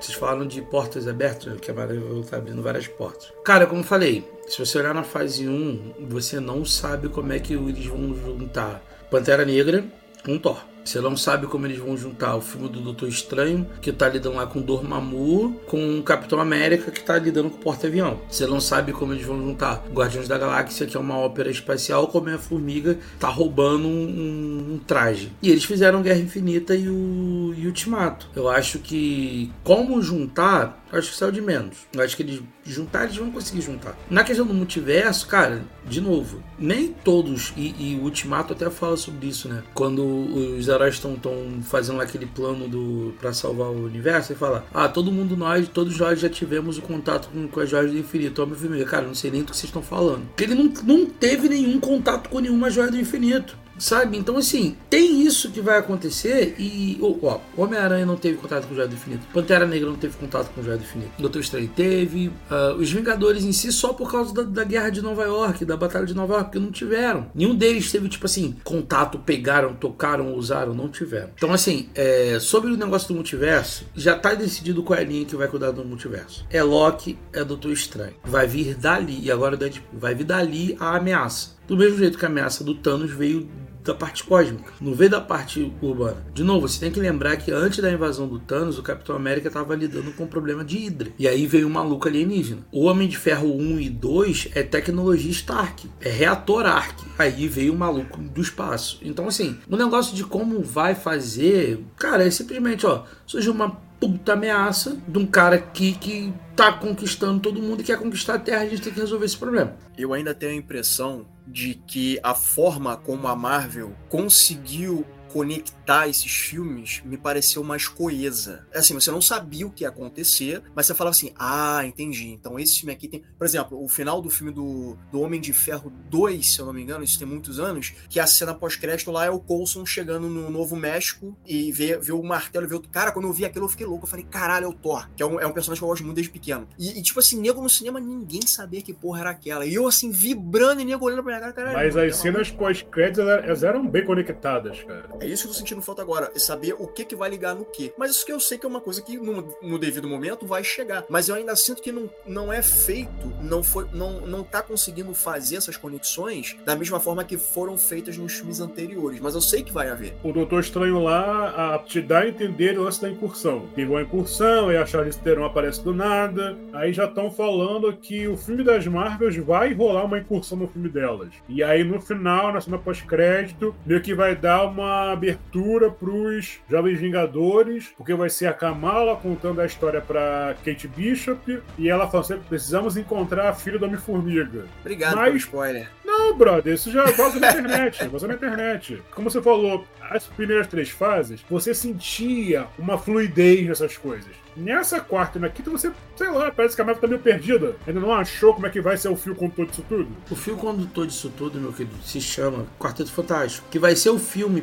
Vocês 0.00 0.16
falaram 0.16 0.46
de 0.46 0.62
portas 0.62 1.08
abertas, 1.08 1.60
que 1.60 1.70
a 1.70 1.74
Marvel 1.74 2.22
tá 2.22 2.36
abrindo 2.36 2.62
várias 2.62 2.86
portas. 2.86 3.32
Cara, 3.44 3.66
como 3.66 3.80
eu 3.80 3.84
falei, 3.84 4.26
se 4.46 4.58
você 4.58 4.78
olhar 4.78 4.94
na 4.94 5.02
fase 5.02 5.48
1, 5.48 6.06
você 6.08 6.38
não 6.38 6.64
sabe 6.64 7.08
como 7.08 7.32
é 7.32 7.38
que 7.38 7.54
eles 7.54 7.86
vão 7.86 8.14
juntar 8.14 8.80
Pantera 9.10 9.44
Negra 9.44 9.84
com 10.24 10.38
Thor. 10.38 10.64
Você 10.88 11.02
não 11.02 11.14
sabe 11.18 11.46
como 11.46 11.66
eles 11.66 11.78
vão 11.78 11.98
juntar 11.98 12.34
o 12.34 12.40
filme 12.40 12.66
do 12.66 12.80
Doutor 12.80 13.10
Estranho, 13.10 13.66
que 13.82 13.92
tá 13.92 14.08
lidando 14.08 14.36
lá 14.36 14.46
com 14.46 14.58
Dormammu, 14.62 15.60
com 15.66 15.98
o 15.98 16.02
Capitão 16.02 16.40
América, 16.40 16.90
que 16.90 17.02
tá 17.04 17.18
lidando 17.18 17.50
com 17.50 17.56
o 17.56 17.60
Porta-Avião. 17.60 18.18
Você 18.26 18.46
não 18.46 18.58
sabe 18.58 18.90
como 18.92 19.12
eles 19.12 19.26
vão 19.26 19.36
juntar 19.38 19.84
Guardiões 19.92 20.26
da 20.28 20.38
Galáxia, 20.38 20.86
que 20.86 20.96
é 20.96 21.00
uma 21.00 21.18
ópera 21.18 21.50
espacial, 21.50 22.06
como 22.08 22.30
a 22.30 22.38
Formiga 22.38 22.96
tá 23.20 23.28
roubando 23.28 23.86
um, 23.86 24.72
um- 24.76 24.80
traje. 24.86 25.30
E 25.42 25.50
eles 25.50 25.64
fizeram 25.64 26.00
Guerra 26.00 26.20
Infinita 26.20 26.74
e 26.74 26.88
o 26.88 27.52
e 27.54 27.66
Ultimato. 27.66 28.26
Eu 28.34 28.48
acho 28.48 28.78
que 28.78 29.52
como 29.62 30.00
juntar, 30.00 30.86
eu 30.92 30.98
acho 30.98 31.10
que 31.10 31.16
saiu 31.16 31.32
de 31.32 31.40
menos. 31.40 31.76
Eu 31.92 32.02
acho 32.02 32.16
que 32.16 32.22
eles 32.22 32.42
juntar, 32.64 33.04
eles 33.04 33.16
vão 33.16 33.30
conseguir 33.30 33.62
juntar. 33.62 33.96
Na 34.10 34.24
questão 34.24 34.46
do 34.46 34.54
multiverso, 34.54 35.26
cara, 35.26 35.62
de 35.86 36.00
novo, 36.00 36.42
nem 36.58 36.88
todos, 36.88 37.52
e, 37.56 37.74
e 37.78 37.98
o 38.00 38.04
Ultimato 38.04 38.52
até 38.52 38.68
fala 38.70 38.96
sobre 38.96 39.26
isso, 39.26 39.48
né? 39.48 39.62
Quando 39.74 40.04
os 40.04 40.68
heróis 40.68 40.94
estão 40.94 41.18
fazendo 41.62 42.00
aquele 42.00 42.26
plano 42.26 42.68
do 42.68 43.14
para 43.18 43.32
salvar 43.32 43.68
o 43.68 43.86
universo, 43.86 44.32
ele 44.32 44.38
fala: 44.38 44.66
Ah, 44.72 44.88
todo 44.88 45.12
mundo 45.12 45.36
nós, 45.36 45.68
todos 45.68 45.98
nós 45.98 46.20
já 46.20 46.28
tivemos 46.28 46.78
o 46.78 46.82
contato 46.82 47.28
com, 47.28 47.48
com 47.48 47.60
as 47.60 47.68
joias 47.68 47.90
do 47.90 47.98
infinito. 47.98 48.42
Homem 48.42 48.54
vermelho, 48.54 48.86
cara, 48.86 49.06
não 49.06 49.14
sei 49.14 49.30
nem 49.30 49.42
do 49.42 49.50
que 49.50 49.56
vocês 49.56 49.64
estão 49.64 49.82
falando. 49.82 50.26
Porque 50.28 50.44
ele 50.44 50.54
não, 50.54 50.72
não 50.84 51.06
teve 51.06 51.48
nenhum 51.48 51.80
contato 51.80 52.28
com 52.28 52.40
nenhuma 52.40 52.70
joia 52.70 52.90
do 52.90 52.98
infinito. 52.98 53.56
Sabe? 53.78 54.16
Então, 54.16 54.36
assim, 54.36 54.76
tem 54.90 55.22
isso 55.22 55.50
que 55.50 55.60
vai 55.60 55.78
acontecer 55.78 56.54
e. 56.58 56.98
Ó, 57.22 57.38
Homem-Aranha 57.56 58.04
não 58.04 58.16
teve 58.16 58.38
contato 58.38 58.66
com 58.66 58.72
o 58.72 58.76
Joia 58.76 58.88
do 58.88 58.94
Infinito. 58.94 59.26
Pantera 59.32 59.66
Negra 59.66 59.88
não 59.88 59.96
teve 59.96 60.16
contato 60.16 60.50
com 60.52 60.60
o 60.60 60.64
Joia 60.64 60.76
do 60.76 60.84
Infinito. 60.84 61.12
Doutor 61.18 61.40
Estranho 61.40 61.68
teve. 61.74 62.30
ah, 62.50 62.74
os 62.78 62.90
Vingadores 62.90 63.44
em 63.44 63.52
si, 63.52 63.70
só 63.72 63.92
por 63.92 64.10
causa 64.10 64.34
da, 64.34 64.42
da 64.42 64.64
guerra 64.64 64.90
de 64.90 65.00
Nova 65.00 65.24
York, 65.24 65.64
da 65.64 65.76
Batalha 65.76 66.06
de 66.06 66.14
Nova 66.14 66.34
York, 66.34 66.46
porque 66.46 66.58
não 66.58 66.72
tiveram. 66.72 67.30
Nenhum 67.34 67.54
deles 67.54 67.90
teve, 67.92 68.08
tipo 68.08 68.26
assim, 68.26 68.56
contato, 68.64 69.18
pegaram, 69.18 69.74
tocaram, 69.74 70.34
usaram, 70.34 70.74
não 70.74 70.88
tiveram. 70.88 71.30
Então, 71.36 71.52
assim, 71.52 71.88
é, 71.94 72.38
sobre 72.40 72.70
o 72.70 72.76
negócio 72.76 73.08
do 73.08 73.14
multiverso, 73.14 73.86
já 73.94 74.18
tá 74.18 74.34
decidido 74.34 74.82
qual 74.82 74.98
é 74.98 75.02
a 75.02 75.04
linha 75.04 75.24
que 75.24 75.36
vai 75.36 75.46
cuidar 75.46 75.70
do 75.70 75.84
multiverso. 75.84 76.44
É 76.50 76.62
Loki, 76.62 77.18
é 77.32 77.44
Doutor 77.44 77.72
Estranho. 77.72 78.14
Vai 78.24 78.46
vir 78.46 78.74
dali, 78.74 79.20
e 79.22 79.30
agora 79.30 79.54
o 79.54 79.58
Deadpool, 79.58 80.00
vai 80.00 80.14
vir 80.14 80.24
dali 80.24 80.76
a 80.80 80.96
ameaça. 80.96 81.56
Do 81.66 81.76
mesmo 81.76 81.98
jeito 81.98 82.18
que 82.18 82.24
a 82.24 82.28
ameaça 82.28 82.64
do 82.64 82.74
Thanos 82.74 83.10
veio 83.10 83.46
da 83.82 83.94
parte 83.94 84.24
cósmica, 84.24 84.72
não 84.80 84.94
veio 84.94 85.10
da 85.10 85.20
parte 85.20 85.72
urbana. 85.80 86.16
De 86.34 86.44
novo, 86.44 86.68
você 86.68 86.80
tem 86.80 86.90
que 86.90 87.00
lembrar 87.00 87.36
que 87.36 87.50
antes 87.50 87.78
da 87.78 87.90
invasão 87.90 88.28
do 88.28 88.38
Thanos, 88.38 88.78
o 88.78 88.82
Capitão 88.82 89.16
América 89.16 89.48
estava 89.48 89.74
lidando 89.74 90.12
com 90.12 90.24
o 90.24 90.28
problema 90.28 90.64
de 90.64 90.76
Hydra. 90.76 91.10
E 91.18 91.26
aí 91.26 91.46
veio 91.46 91.66
um 91.66 91.70
maluco 91.70 92.06
alienígena. 92.06 92.66
O 92.72 92.84
Homem 92.84 93.08
de 93.08 93.16
Ferro 93.16 93.54
1 93.54 93.80
e 93.80 93.88
2 93.88 94.48
é 94.54 94.62
tecnologia 94.62 95.30
Stark, 95.30 95.88
é 96.00 96.10
reator 96.10 96.66
Ark. 96.66 97.04
Aí 97.18 97.48
veio 97.48 97.72
o 97.72 97.78
maluco 97.78 98.20
do 98.20 98.40
espaço. 98.40 98.98
Então, 99.02 99.26
assim, 99.26 99.58
o 99.68 99.76
negócio 99.76 100.14
de 100.14 100.24
como 100.24 100.62
vai 100.62 100.94
fazer, 100.94 101.80
cara, 101.96 102.26
é 102.26 102.30
simplesmente, 102.30 102.86
ó, 102.86 103.04
surgiu 103.26 103.52
uma 103.52 103.87
puta 104.00 104.32
ameaça 104.32 104.96
de 105.06 105.18
um 105.18 105.26
cara 105.26 105.56
aqui 105.56 105.92
que 105.92 106.32
tá 106.54 106.72
conquistando 106.72 107.40
todo 107.40 107.62
mundo 107.62 107.80
e 107.80 107.84
quer 107.84 107.98
conquistar 107.98 108.34
a 108.34 108.38
Terra, 108.38 108.62
a 108.62 108.68
gente 108.68 108.82
tem 108.82 108.92
que 108.92 109.00
resolver 109.00 109.26
esse 109.26 109.36
problema. 109.36 109.76
Eu 109.96 110.12
ainda 110.12 110.34
tenho 110.34 110.52
a 110.52 110.56
impressão 110.56 111.26
de 111.46 111.74
que 111.74 112.18
a 112.22 112.34
forma 112.34 112.96
como 112.96 113.26
a 113.26 113.36
Marvel 113.36 113.92
conseguiu 114.08 115.04
conectar 115.32 115.77
esses 116.08 116.32
filmes 116.32 117.00
me 117.04 117.16
pareceu 117.16 117.62
mais 117.62 117.86
coesa. 117.88 118.66
É 118.72 118.78
Assim, 118.78 118.94
você 118.94 119.10
não 119.10 119.20
sabia 119.20 119.66
o 119.66 119.70
que 119.70 119.84
ia 119.84 119.88
acontecer, 119.88 120.62
mas 120.74 120.86
você 120.86 120.94
falava 120.94 121.14
assim: 121.14 121.32
ah, 121.38 121.82
entendi. 121.84 122.28
Então 122.28 122.58
esse 122.58 122.78
filme 122.80 122.92
aqui 122.92 123.08
tem. 123.08 123.22
Por 123.36 123.44
exemplo, 123.44 123.82
o 123.82 123.88
final 123.88 124.20
do 124.20 124.30
filme 124.30 124.52
do, 124.52 124.96
do 125.10 125.20
Homem 125.20 125.40
de 125.40 125.52
Ferro 125.52 125.92
2, 126.08 126.54
se 126.54 126.58
eu 126.58 126.66
não 126.66 126.72
me 126.72 126.82
engano, 126.82 127.04
isso 127.04 127.18
tem 127.18 127.26
muitos 127.26 127.58
anos, 127.58 127.94
que 128.08 128.20
a 128.20 128.26
cena 128.26 128.54
pós-crédito 128.54 129.10
lá 129.10 129.24
é 129.24 129.30
o 129.30 129.38
Coulson 129.38 129.84
chegando 129.84 130.28
no 130.28 130.50
Novo 130.50 130.76
México 130.76 131.36
e 131.46 131.72
vê, 131.72 131.98
vê 131.98 132.12
o 132.12 132.22
martelo 132.22 132.66
e 132.66 132.68
vê 132.68 132.74
o. 132.74 132.80
Cara, 132.80 133.12
quando 133.12 133.26
eu 133.26 133.32
vi 133.32 133.44
aquilo, 133.44 133.64
eu 133.66 133.68
fiquei 133.70 133.86
louco. 133.86 134.04
Eu 134.04 134.08
falei, 134.08 134.24
caralho, 134.24 134.66
é 134.66 134.68
o 134.68 134.72
Thor, 134.72 135.08
que 135.16 135.22
é 135.22 135.26
um, 135.26 135.40
é 135.40 135.46
um 135.46 135.52
personagem 135.52 135.80
que 135.80 135.84
eu 135.84 135.88
gosto 135.88 136.04
muito 136.04 136.16
desde 136.16 136.32
pequeno. 136.32 136.68
E, 136.78 136.98
e, 136.98 137.02
tipo 137.02 137.18
assim, 137.18 137.40
nego 137.40 137.60
no 137.60 137.68
cinema, 137.68 138.00
ninguém 138.00 138.42
sabia 138.46 138.82
que 138.82 138.92
porra 138.92 139.20
era 139.20 139.30
aquela. 139.30 139.66
E 139.66 139.74
eu, 139.74 139.86
assim, 139.86 140.10
vibrando 140.10 140.80
e 140.80 140.84
nego 140.84 141.04
olhando 141.04 141.22
pra 141.22 141.32
minha 141.32 141.40
cara, 141.40 141.52
caralho. 141.52 141.76
Mas 141.76 141.96
as 141.96 142.02
pelo 142.02 142.14
cenas 142.14 142.50
pós-créditos 142.50 143.26
elas 143.26 143.62
eram 143.62 143.86
bem 143.86 144.04
conectadas, 144.04 144.82
cara. 144.82 145.08
é 145.20 145.26
isso 145.26 145.44
que 145.44 145.48
eu 145.48 145.52
tô 145.52 145.58
falta 145.82 146.02
agora, 146.02 146.30
é 146.34 146.38
saber 146.38 146.74
o 146.78 146.86
que 146.86 147.04
que 147.04 147.16
vai 147.16 147.30
ligar 147.30 147.54
no 147.54 147.64
que. 147.64 147.92
Mas 147.96 148.12
isso 148.12 148.24
que 148.24 148.32
eu 148.32 148.40
sei 148.40 148.58
que 148.58 148.66
é 148.66 148.68
uma 148.68 148.80
coisa 148.80 149.02
que 149.02 149.16
no, 149.16 149.54
no 149.62 149.78
devido 149.78 150.08
momento 150.08 150.46
vai 150.46 150.62
chegar. 150.64 151.04
Mas 151.08 151.28
eu 151.28 151.34
ainda 151.34 151.54
sinto 151.56 151.82
que 151.82 151.92
não, 151.92 152.10
não 152.26 152.52
é 152.52 152.62
feito, 152.62 153.32
não 153.42 153.62
foi, 153.62 153.86
não, 153.92 154.20
não 154.20 154.42
tá 154.42 154.62
conseguindo 154.62 155.14
fazer 155.14 155.56
essas 155.56 155.76
conexões 155.76 156.56
da 156.64 156.76
mesma 156.76 157.00
forma 157.00 157.24
que 157.24 157.36
foram 157.36 157.76
feitas 157.76 158.16
nos 158.16 158.34
filmes 158.34 158.60
anteriores. 158.60 159.20
Mas 159.20 159.34
eu 159.34 159.40
sei 159.40 159.62
que 159.62 159.72
vai 159.72 159.88
haver. 159.90 160.14
O 160.22 160.32
Doutor 160.32 160.60
Estranho 160.60 161.02
lá 161.02 161.74
a, 161.74 161.78
te 161.78 162.00
dá 162.00 162.20
a 162.20 162.28
entender 162.28 162.78
o 162.78 162.82
lance 162.82 163.00
da 163.00 163.08
incursão. 163.08 163.68
Teve 163.74 163.90
uma 163.90 164.02
incursão, 164.02 164.70
e 164.72 164.76
a 164.76 164.86
Charlize 164.86 165.18
Theron 165.20 165.44
aparece 165.44 165.82
do 165.82 165.94
nada. 165.94 166.56
Aí 166.72 166.92
já 166.92 167.04
estão 167.04 167.30
falando 167.30 167.92
que 167.92 168.26
o 168.28 168.36
filme 168.36 168.64
das 168.64 168.86
Marvels 168.86 169.36
vai 169.36 169.72
rolar 169.72 170.04
uma 170.04 170.18
incursão 170.18 170.58
no 170.58 170.68
filme 170.68 170.88
delas. 170.88 171.30
E 171.48 171.62
aí 171.62 171.84
no 171.84 172.00
final, 172.00 172.52
na 172.52 172.60
cena 172.60 172.78
pós-crédito, 172.78 173.74
meio 173.84 174.00
que 174.00 174.14
vai 174.14 174.34
dar 174.34 174.64
uma 174.64 175.12
abertura 175.12 175.67
pros 175.90 176.58
Jovens 176.70 176.98
Vingadores, 176.98 177.88
porque 177.96 178.14
vai 178.14 178.30
ser 178.30 178.46
a 178.46 178.52
Kamala 178.52 179.16
contando 179.16 179.60
a 179.60 179.66
história 179.66 180.00
pra 180.00 180.54
Kate 180.64 180.88
Bishop 180.88 181.60
e 181.76 181.88
ela 181.88 182.08
falando 182.08 182.32
assim, 182.32 182.42
precisamos 182.48 182.96
encontrar 182.96 183.48
a 183.48 183.52
filha 183.54 183.78
do 183.78 183.84
Homem-Formiga. 183.86 184.64
Obrigado 184.80 185.16
Mas- 185.16 185.24
pelo 185.26 185.36
spoiler. 185.36 185.88
Não, 186.04 186.36
brother, 186.36 186.74
isso 186.74 186.90
já 186.90 187.04
vaza 187.04 187.38
na 187.38 187.50
internet. 187.52 188.08
Vaza 188.08 188.26
na 188.26 188.34
internet. 188.34 189.02
Como 189.14 189.30
você 189.30 189.42
falou, 189.42 189.86
as 190.10 190.24
primeiras 190.26 190.66
três 190.66 190.88
fases, 190.90 191.44
você 191.48 191.74
sentia 191.74 192.66
uma 192.78 192.96
fluidez 192.98 193.66
nessas 193.66 193.96
coisas. 193.96 194.30
Nessa 194.56 194.98
quarta 194.98 195.38
e 195.38 195.40
na 195.40 195.48
quinta, 195.48 195.70
você, 195.70 195.92
sei 196.16 196.30
lá, 196.30 196.50
parece 196.50 196.74
que 196.74 196.82
a 196.82 196.84
Marvel 196.84 197.00
tá 197.02 197.06
meio 197.06 197.20
perdida. 197.20 197.76
Ainda 197.86 198.00
não 198.00 198.12
achou 198.12 198.52
como 198.54 198.66
é 198.66 198.70
que 198.70 198.80
vai 198.80 198.96
ser 198.96 199.08
o 199.08 199.14
fio 199.14 199.34
condutor 199.36 199.66
disso 199.66 199.84
tudo. 199.88 200.08
O 200.28 200.34
fio 200.34 200.56
condutor 200.56 201.06
disso 201.06 201.32
tudo, 201.36 201.60
meu 201.60 201.72
querido, 201.72 201.94
se 202.02 202.20
chama 202.20 202.66
Quarteto 202.80 203.12
Fantástico. 203.12 203.68
Que 203.70 203.78
vai 203.78 203.94
ser 203.94 204.10
o 204.10 204.18
filme 204.18 204.62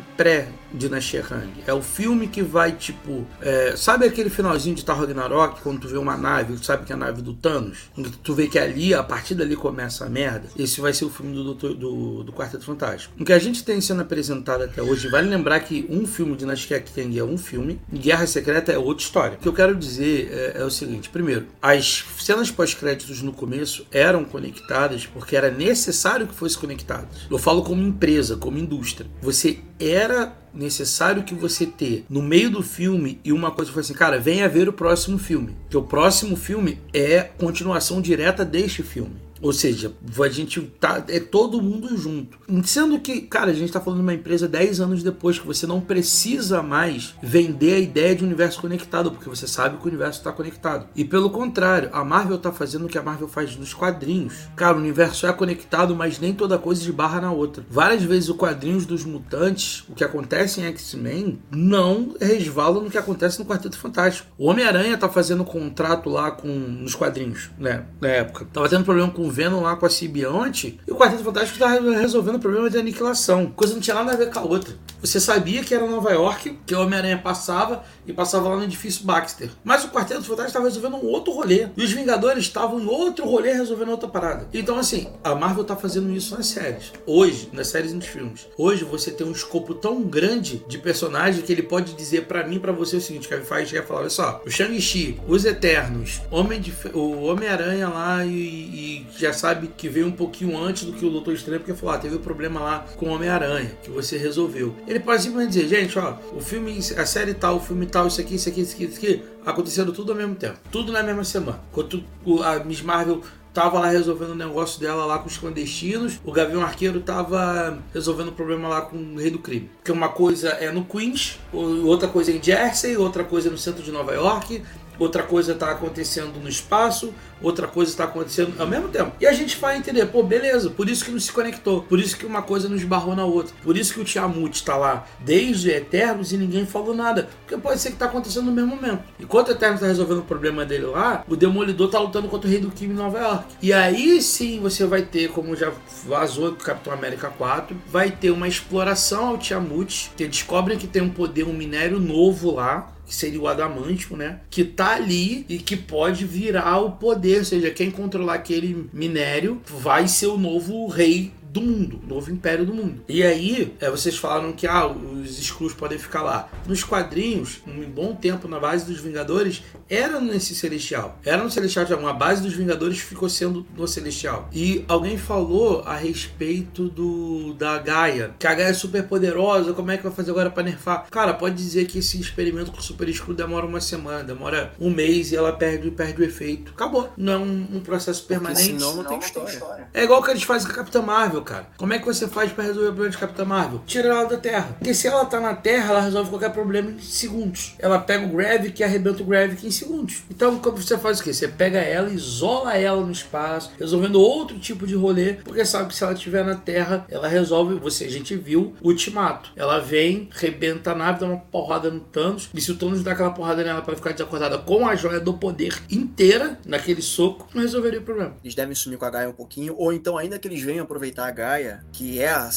pré-Dinastia 0.80 1.22
Kang. 1.24 1.50
É 1.66 1.74
o 1.74 1.82
filme 1.82 2.28
que 2.28 2.42
vai, 2.42 2.74
tipo. 2.74 3.26
é, 3.42 3.76
sabe 3.76 4.06
aquele 4.06 4.30
finalzinho 4.30 4.76
de 4.76 4.84
Thor 4.84 4.98
Ragnarok, 5.00 5.62
quando 5.62 5.80
tu 5.80 5.88
vê 5.88 5.98
uma 5.98 6.18
nave, 6.18 6.56
tu 6.56 6.66
sabe 6.66 6.86
que 6.86 6.92
é 6.92 6.96
a 6.96 6.98
nave 6.98 7.22
do 7.22 7.34
Thanos? 7.34 7.90
Tu 8.24 8.34
vê 8.34 8.48
que 8.48 8.60
ali, 8.60 8.94
a 8.94 9.04
partir 9.04 9.36
dali 9.36 9.56
começa 9.56 10.06
a 10.06 10.10
merda. 10.10 10.48
Esse 10.58 10.82
vai 10.82 10.94
ser 10.94 11.06
o 11.06 11.10
filme 11.10 11.34
do, 11.34 11.44
Doutor- 11.44 11.74
do, 11.76 12.24
do 12.24 12.34
Quarteto 12.34 12.66
Fantástico. 12.66 13.14
O 13.20 13.26
que 13.26 13.34
a 13.34 13.40
gente 13.40 13.64
tem 13.64 13.80
sendo 13.80 14.02
apresentado 14.02 14.64
até 14.64 14.82
hoje, 14.82 15.08
vale 15.08 15.30
lembrar 15.30 15.60
que 15.62 15.86
um 15.90 16.06
filme 16.06 16.36
de 16.36 16.46
Kang 16.46 17.18
é 17.18 17.24
um 17.24 17.38
filme, 17.38 17.80
Guerra 17.92 18.28
Secreta 18.28 18.72
é 18.72 18.78
outra 18.78 19.04
história. 19.04 19.38
O 19.38 19.42
que 19.42 19.48
eu 19.48 19.54
quero 19.54 19.76
dizer 19.76 20.30
é, 20.32 20.62
é 20.62 20.64
o 20.64 20.70
seguinte: 20.70 21.10
primeiro, 21.10 21.48
as 21.62 22.04
cenas 22.20 22.52
pós-créditos 22.52 23.22
no 23.22 23.32
começo 23.32 23.86
eram 23.92 24.24
conectadas 24.26 25.06
porque 25.06 25.36
era 25.36 25.50
necessário 25.50 26.28
que 26.28 26.34
fossem 26.34 26.60
conectadas. 26.60 27.28
Eu 27.30 27.38
falo 27.38 27.64
como 27.64 27.82
empresa, 27.82 28.36
como 28.36 28.58
indústria. 28.58 29.10
Você 29.22 29.60
era 29.80 30.36
necessário 30.54 31.24
que 31.24 31.36
você 31.36 31.66
ter 31.66 32.06
no 32.10 32.22
meio 32.22 32.50
do 32.50 32.64
filme 32.64 33.20
e 33.24 33.34
uma 33.34 33.52
coisa 33.52 33.72
foi 33.72 33.82
assim, 33.82 33.94
cara, 33.94 34.20
venha 34.20 34.48
ver 34.48 34.70
o 34.70 34.74
próximo 34.74 35.18
filme. 35.18 35.56
Que 35.70 35.78
o 35.78 35.84
próximo 35.84 36.36
filme 36.36 36.80
é 36.94 37.22
continuação 37.22 38.02
direta 38.02 38.46
deste 38.46 38.82
filme. 38.82 39.25
Ou 39.42 39.52
seja, 39.52 39.94
a 40.20 40.30
gente 40.30 40.62
tá. 40.80 41.04
É 41.08 41.20
todo 41.20 41.62
mundo 41.62 41.98
junto. 41.98 42.38
Sendo 42.64 43.00
que, 43.00 43.22
cara, 43.22 43.52
a 43.52 43.54
gente 43.54 43.72
tá 43.72 43.82
falando 43.82 44.00
de 44.00 44.06
uma 44.06 44.14
empresa 44.14 44.48
10 44.48 44.80
anos 44.82 45.04
depois, 45.04 45.38
que 45.38 45.46
você 45.46 45.68
não 45.68 45.82
precisa 45.82 46.64
mais 46.64 47.16
vender 47.22 47.74
a 47.74 47.80
ideia 47.80 48.16
de 48.16 48.24
universo 48.24 48.62
conectado, 48.62 49.12
porque 49.12 49.30
você 49.30 49.48
sabe 49.48 49.78
que 49.78 49.84
o 49.84 49.88
universo 49.88 50.20
está 50.20 50.32
conectado. 50.32 50.88
E 50.96 51.04
pelo 51.04 51.30
contrário, 51.30 51.90
a 51.92 52.04
Marvel 52.04 52.38
tá 52.38 52.52
fazendo 52.52 52.86
o 52.86 52.90
que 52.90 52.98
a 52.98 53.04
Marvel 53.04 53.28
faz 53.28 53.56
nos 53.56 53.74
quadrinhos. 53.74 54.48
Cara, 54.56 54.78
o 54.78 54.80
universo 54.80 55.28
é 55.28 55.34
conectado, 55.34 55.96
mas 55.96 56.20
nem 56.20 56.34
toda 56.34 56.58
coisa 56.58 56.82
de 56.82 56.92
barra 56.92 57.22
na 57.22 57.32
outra. 57.32 57.66
Várias 57.70 58.04
vezes 58.04 58.30
o 58.30 58.36
quadrinhos 58.36 58.86
dos 58.86 59.04
mutantes, 59.04 59.84
o 59.90 59.94
que 59.94 60.04
acontece 60.04 60.62
em 60.62 60.66
X-Men, 60.66 61.40
não 61.52 62.16
resvala 62.20 62.82
no 62.82 62.90
que 62.90 62.98
acontece 62.98 63.40
no 63.40 63.46
Quarteto 63.46 63.78
Fantástico. 63.78 64.28
O 64.38 64.50
Homem-Aranha 64.50 64.98
tá 64.98 65.10
fazendo 65.10 65.44
contrato 65.44 66.10
lá 66.10 66.32
com 66.32 66.48
nos 66.48 66.96
quadrinhos, 66.96 67.50
né? 67.58 67.86
Na 68.00 68.08
época. 68.08 68.48
Tava 68.54 68.70
tendo 68.70 68.86
problema 68.86 69.12
com 69.12 69.25
o 69.26 69.32
Venom 69.32 69.62
lá 69.62 69.76
com 69.76 69.86
a 69.86 69.90
Sibionte, 69.90 70.80
e 70.88 70.92
o 70.92 70.96
Quarteto 70.96 71.24
Fantástico 71.24 71.60
tá 71.60 71.70
resolvendo 71.70 72.36
o 72.36 72.40
problema 72.40 72.70
de 72.70 72.78
aniquilação. 72.78 73.48
Coisa 73.48 73.74
não 73.74 73.82
tinha 73.82 73.96
nada 73.96 74.14
a 74.14 74.16
ver 74.16 74.32
com 74.32 74.40
a 74.40 74.44
outra. 74.44 74.76
Você 75.02 75.20
sabia 75.20 75.64
que 75.64 75.74
era 75.74 75.86
Nova 75.88 76.12
York, 76.12 76.60
que 76.66 76.76
o 76.76 76.82
Homem-Aranha 76.82 77.18
passava 77.18 77.84
e 78.08 78.14
passava 78.14 78.50
lá 78.50 78.58
no 78.58 78.64
edifício 78.64 79.06
Baxter. 79.06 79.50
Mas 79.64 79.84
o 79.84 79.90
Quarteto 79.90 80.22
Fantástico 80.22 80.48
estava 80.48 80.66
resolvendo 80.66 80.96
um 80.96 81.08
outro 81.08 81.34
rolê. 81.34 81.68
E 81.76 81.84
os 81.84 81.92
Vingadores 81.92 82.46
estavam 82.46 82.80
em 82.80 82.86
outro 82.86 83.26
rolê 83.26 83.54
resolvendo 83.54 83.90
outra 83.90 84.08
parada. 84.10 84.48
Então, 84.54 84.78
assim, 84.78 85.08
a 85.24 85.34
Marvel 85.36 85.64
tá 85.64 85.76
fazendo 85.76 86.12
isso 86.14 86.36
nas 86.36 86.48
séries. 86.48 86.92
Hoje, 87.06 87.50
nas 87.54 87.68
séries 87.68 87.92
e 87.92 87.96
nos 87.96 88.06
filmes. 88.06 88.48
Hoje 88.58 88.84
você 88.84 89.12
tem 89.12 89.26
um 89.26 89.32
escopo 89.32 89.74
tão 89.74 90.02
grande 90.04 90.64
de 90.68 90.78
personagem 90.78 91.42
que 91.42 91.52
ele 91.52 91.64
pode 91.64 91.94
dizer 91.94 92.26
para 92.26 92.46
mim 92.48 92.60
para 92.60 92.72
você 92.72 92.98
o 92.98 93.02
seguinte: 93.02 93.28
Kevin 93.28 93.46
Feige 93.46 93.74
quer 93.74 93.86
falar, 93.86 94.02
olha 94.02 94.10
só, 94.10 94.42
o 94.46 94.50
Shang-Chi, 94.50 95.20
os 95.28 95.46
Eternos, 95.46 96.22
Homem 96.32 96.60
de, 96.60 96.74
o 96.94 97.24
Homem-Aranha 97.24 97.88
lá 97.90 98.26
e, 98.26 98.30
e, 98.32 99.08
já 99.18 99.34
sabe 99.34 99.68
que 99.76 99.88
veio 99.90 100.08
um 100.08 100.12
pouquinho 100.12 100.58
antes 100.58 100.84
do 100.84 100.94
que 100.94 101.06
o 101.06 101.10
Doutor 101.10 101.34
Estranho, 101.34 101.60
porque 101.60 101.74
falou, 101.74 101.96
ah, 101.96 101.98
teve 101.98 102.16
um 102.16 102.22
problema 102.22 102.60
lá 102.60 102.86
com 102.98 103.08
o 103.08 103.10
Homem-Aranha, 103.10 103.72
que 103.84 103.90
você 103.90 104.18
resolveu. 104.18 104.76
Ele 104.88 105.00
pode 105.00 105.24
simplesmente 105.24 105.54
dizer, 105.54 105.68
gente, 105.68 105.98
ó, 105.98 106.18
o 106.34 106.42
filme, 106.42 106.78
a 106.98 107.06
série 107.06 107.34
tal, 107.34 107.58
o 107.58 107.60
filme 107.60 107.86
tal, 107.96 108.08
isso 108.08 108.20
aqui, 108.20 108.36
isso 108.36 108.50
aqui, 108.50 108.62
isso 108.62 108.76
aqui, 108.76 108.84
isso 108.84 108.98
aqui, 108.98 109.24
acontecendo 109.46 109.94
tudo 109.94 110.12
ao 110.12 110.18
mesmo 110.18 110.36
tempo. 110.36 110.60
Tudo 110.70 110.92
na 110.92 111.02
mesma 111.02 111.24
semana. 111.24 111.62
Enquanto 111.72 112.04
a 112.44 112.60
Miss 112.60 112.82
Marvel 112.82 113.22
tava 113.54 113.80
lá 113.80 113.88
resolvendo 113.88 114.32
o 114.32 114.36
negócio 114.36 114.82
dela 114.82 115.06
lá 115.06 115.18
com 115.18 115.28
os 115.28 115.38
clandestinos, 115.38 116.20
o 116.26 116.32
Gavião 116.34 116.62
Arqueiro 116.62 117.00
tava 117.00 117.80
resolvendo 117.94 118.28
o 118.28 118.32
problema 118.34 118.68
lá 118.68 118.82
com 118.82 118.98
o 118.98 119.16
Rei 119.16 119.32
do 119.32 119.40
Crime. 119.40 119.70
Porque 119.78 119.94
uma 119.94 120.10
coisa 120.10 120.50
é 120.50 120.70
no 120.74 120.84
Queens, 120.84 121.40
outra 121.54 122.10
coisa 122.10 122.32
é 122.32 122.36
em 122.36 122.44
Jersey, 122.44 122.98
outra 122.98 123.24
coisa 123.24 123.48
é 123.48 123.52
no 123.52 123.58
centro 123.58 123.82
de 123.82 123.94
Nova 123.94 124.14
York, 124.14 124.62
outra 125.00 125.24
coisa 125.24 125.54
está 125.54 125.72
acontecendo 125.72 126.38
no 126.38 126.50
espaço, 126.50 127.14
outra 127.42 127.68
coisa 127.68 127.92
está 127.92 128.06
acontecendo 128.06 128.54
ao 128.60 128.68
mesmo 128.68 128.88
tempo. 128.90 129.14
E 129.20 129.28
a 129.28 129.34
gente 129.34 129.58
vai 129.58 129.78
entender, 129.78 130.06
pô, 130.08 130.24
beleza, 130.24 130.70
por 130.70 130.90
isso 130.90 131.06
que 131.06 131.12
não 131.12 131.20
se 131.20 131.32
conectou, 131.32 131.84
por 131.84 132.00
isso 132.00 132.18
que 132.18 132.26
uma 132.26 132.42
coisa 132.42 132.70
não 132.70 132.76
esbarrou 132.76 133.16
na 133.16 133.26
outra, 133.26 133.54
por 133.64 133.78
isso 133.78 133.94
que 133.94 134.00
o 134.00 134.04
Tiamut 134.04 134.56
está 134.56 134.76
lá 134.76 135.06
desde 135.20 135.72
Eternos 135.72 136.32
e 136.32 136.38
ninguém 136.38 136.66
falou 136.66 136.94
nada, 136.94 137.30
porque 137.42 137.62
pode 137.62 137.80
ser 137.80 137.90
que 137.90 137.96
está 137.96 138.06
acontecendo 138.06 138.46
no 138.46 138.52
mesmo 138.52 138.76
momento. 138.76 139.04
Enquanto 139.20 139.50
o 139.50 139.52
Eternos 139.52 139.76
está 139.76 139.88
resolvendo 139.88 140.20
o 140.20 140.26
problema 140.26 140.66
dele 140.66 140.86
lá, 140.86 141.24
o 141.28 141.36
Demolidor 141.36 141.88
está 141.88 142.00
lutando 142.00 142.28
contra 142.28 142.48
o 142.48 142.52
Rei 142.52 142.60
do 142.60 142.72
Crime 142.72 142.94
em 142.94 142.98
Nova 142.98 143.20
York. 143.20 143.46
E 143.62 143.74
aí 143.74 144.22
sim 144.22 144.60
você 144.60 144.86
vai 144.86 145.02
ter, 145.02 145.30
como 145.30 145.56
já 145.56 145.72
vazou 146.06 146.52
do 146.52 146.58
Capitão 146.58 146.94
América 146.94 147.30
4, 147.30 147.76
vai 147.88 148.12
ter 148.12 148.32
uma 148.32 148.48
exploração 148.48 149.28
ao 149.28 149.38
Tiamut, 149.38 150.12
que 150.16 150.28
descobrem 150.28 150.78
que 150.78 150.88
tem 150.88 151.02
um 151.02 151.10
poder, 151.10 151.44
um 151.44 151.54
minério 151.54 152.00
novo 152.00 152.52
lá, 152.52 152.92
que 153.06 153.14
seria 153.14 153.40
o 153.40 153.48
adamantio, 153.48 154.18
né? 154.18 154.40
Que 154.50 154.64
tá 154.64 154.96
ali 154.96 155.46
e 155.48 155.58
que 155.58 155.76
pode 155.76 156.26
virar 156.26 156.80
o 156.80 156.92
poder, 156.92 157.25
ou 157.38 157.46
seja, 157.46 157.72
quem 157.72 157.90
controlar 157.90 158.36
aquele 158.36 158.88
minério 158.94 159.62
vai 159.82 160.08
ser 160.08 160.28
o 160.28 160.38
novo 160.38 160.88
rei 160.88 161.32
do 161.56 161.62
mundo, 161.62 162.02
novo 162.06 162.30
império 162.30 162.66
do 162.66 162.74
mundo. 162.74 163.02
E 163.08 163.24
aí, 163.24 163.74
é, 163.80 163.90
vocês 163.90 164.18
falaram 164.18 164.52
que 164.52 164.68
ah, 164.68 164.88
os 164.88 165.40
Skrulls 165.40 165.74
podem 165.74 165.98
ficar 165.98 166.22
lá. 166.22 166.50
Nos 166.68 166.84
quadrinhos, 166.84 167.62
um 167.66 167.90
bom 167.90 168.14
tempo 168.14 168.46
na 168.46 168.60
base 168.60 168.86
dos 168.86 169.00
Vingadores, 169.00 169.64
era 169.90 170.20
nesse 170.20 170.54
Celestial. 170.54 171.18
Era 171.24 171.42
no 171.42 171.50
Celestial, 171.50 171.86
uma 171.98 172.12
base 172.12 172.42
dos 172.42 172.54
Vingadores 172.54 173.00
ficou 173.00 173.30
sendo 173.30 173.66
no 173.78 173.88
Celestial. 173.88 174.50
E 174.52 174.84
alguém 174.86 175.18
falou 175.18 175.82
a 175.86 175.96
respeito 175.96 176.90
do 176.90 177.54
da 177.54 177.78
Gaia, 177.78 178.36
que 178.38 178.48
a 178.48 178.54
Gaia 178.54 178.70
é 178.70 178.74
super 178.74 179.04
poderosa, 179.04 179.72
como 179.72 179.92
é 179.92 179.98
que 179.98 180.04
vai 180.04 180.12
fazer 180.12 180.32
agora 180.32 180.50
para 180.50 180.64
nerfar? 180.64 181.08
Cara, 181.10 181.34
pode 181.34 181.56
dizer 181.56 181.86
que 181.86 182.00
esse 182.00 182.20
experimento 182.20 182.72
com 182.72 182.80
o 182.80 182.84
Super 182.84 183.08
Skrull 183.08 183.36
demora 183.36 183.66
uma 183.66 183.80
semana, 183.80 184.24
demora 184.24 184.74
um 184.78 184.90
mês 184.90 185.32
e 185.32 185.38
ela 185.38 185.54
perde, 185.54 185.90
perde 185.92 186.22
o 186.22 186.26
efeito. 186.26 186.74
Acabou. 186.74 187.14
Não 187.16 187.34
é 187.34 187.38
um, 187.38 187.68
um 187.76 187.80
processo 187.80 188.26
permanente. 188.26 188.72
Porque 188.72 188.80
senão 188.80 188.96
não, 188.96 189.04
não 189.04 189.10
tem 189.10 189.20
história. 189.20 189.88
É 189.94 190.04
igual 190.04 190.22
que 190.22 190.32
eles 190.32 190.44
fazem 190.44 190.68
com 190.68 190.74
a 190.74 190.76
Capitã 190.76 191.02
Marvel, 191.02 191.45
cara. 191.46 191.68
Como 191.78 191.94
é 191.94 192.00
que 192.00 192.06
você 192.06 192.28
faz 192.28 192.52
para 192.52 192.66
resolver 192.66 192.90
o 192.90 192.92
problema 192.92 193.12
de 193.12 193.18
Capitã 193.18 193.46
Marvel? 193.46 193.82
Tira 193.86 194.10
ela 194.10 194.26
da 194.26 194.38
Terra. 194.38 194.76
Porque 194.78 194.94
se 194.94 195.08
ela 195.08 195.24
tá 195.26 195.40
na 195.40 195.54
Terra, 195.54 195.92
ela 195.92 196.02
resolve 196.02 196.30
qualquer 196.30 196.52
problema 196.52 196.92
em 196.92 197.00
segundos. 197.00 197.76
Ela 197.80 198.00
pega 198.00 198.26
o 198.26 198.30
Gravik 198.30 198.82
e 198.82 198.84
arrebenta 198.84 199.24
o 199.24 199.26
Gravik 199.26 199.66
em 199.66 199.72
segundos. 199.72 200.24
Então, 200.30 200.60
como 200.60 200.78
você 200.78 200.98
faz 200.98 201.20
o 201.20 201.24
quê? 201.24 201.34
Você 201.34 201.48
pega 201.48 201.80
ela, 201.80 202.10
isola 202.10 202.76
ela 202.76 203.02
no 203.02 203.12
espaço, 203.12 203.72
resolvendo 203.80 204.20
outro 204.20 204.60
tipo 204.60 204.86
de 204.86 204.96
rolê, 204.96 205.34
porque 205.34 205.64
sabe 205.64 205.90
que 205.90 205.96
se 205.96 206.04
ela 206.04 206.14
estiver 206.14 206.44
na 206.44 206.56
Terra, 206.56 207.06
ela 207.10 207.28
resolve. 207.28 207.76
Você, 207.76 208.06
a 208.06 208.12
gente 208.12 208.36
viu 208.36 208.74
Ultimato. 208.82 209.52
Ela 209.56 209.80
vem, 209.80 210.30
rebenta 210.32 210.92
a 210.92 210.96
nave, 210.96 211.20
dá 211.20 211.28
uma 211.28 211.38
porrada 211.38 211.90
no 211.92 212.00
Thanos, 212.00 212.50
e 212.54 212.60
se 212.60 212.72
o 212.72 212.76
Thanos 212.76 213.04
dá 213.04 213.12
aquela 213.12 213.32
porrada 213.32 213.64
nela 213.64 213.82
para 213.82 213.96
ficar 213.96 214.12
desacordada 214.12 214.58
com 214.58 214.88
a 214.88 214.96
joia 214.96 215.20
do 215.20 215.34
poder 215.34 215.76
inteira, 215.90 216.60
naquele 216.66 217.02
soco, 217.02 217.48
não 217.54 217.62
resolveria 217.62 218.00
o 218.00 218.04
problema. 218.04 218.36
Eles 218.44 218.56
devem 218.56 218.74
sumir 218.74 218.98
com 218.98 219.06
a 219.06 219.10
Gaia 219.10 219.30
um 219.30 219.34
pouquinho, 219.34 219.76
ou 219.78 219.94
então, 219.94 220.18
ainda 220.18 220.40
que 220.40 220.48
eles 220.48 220.62
venham 220.62 220.84
aproveitar 220.84 221.28
a 221.28 221.32
Gaia 221.36 221.86
que 221.92 222.22
é, 222.22 222.30
a, 222.30 222.50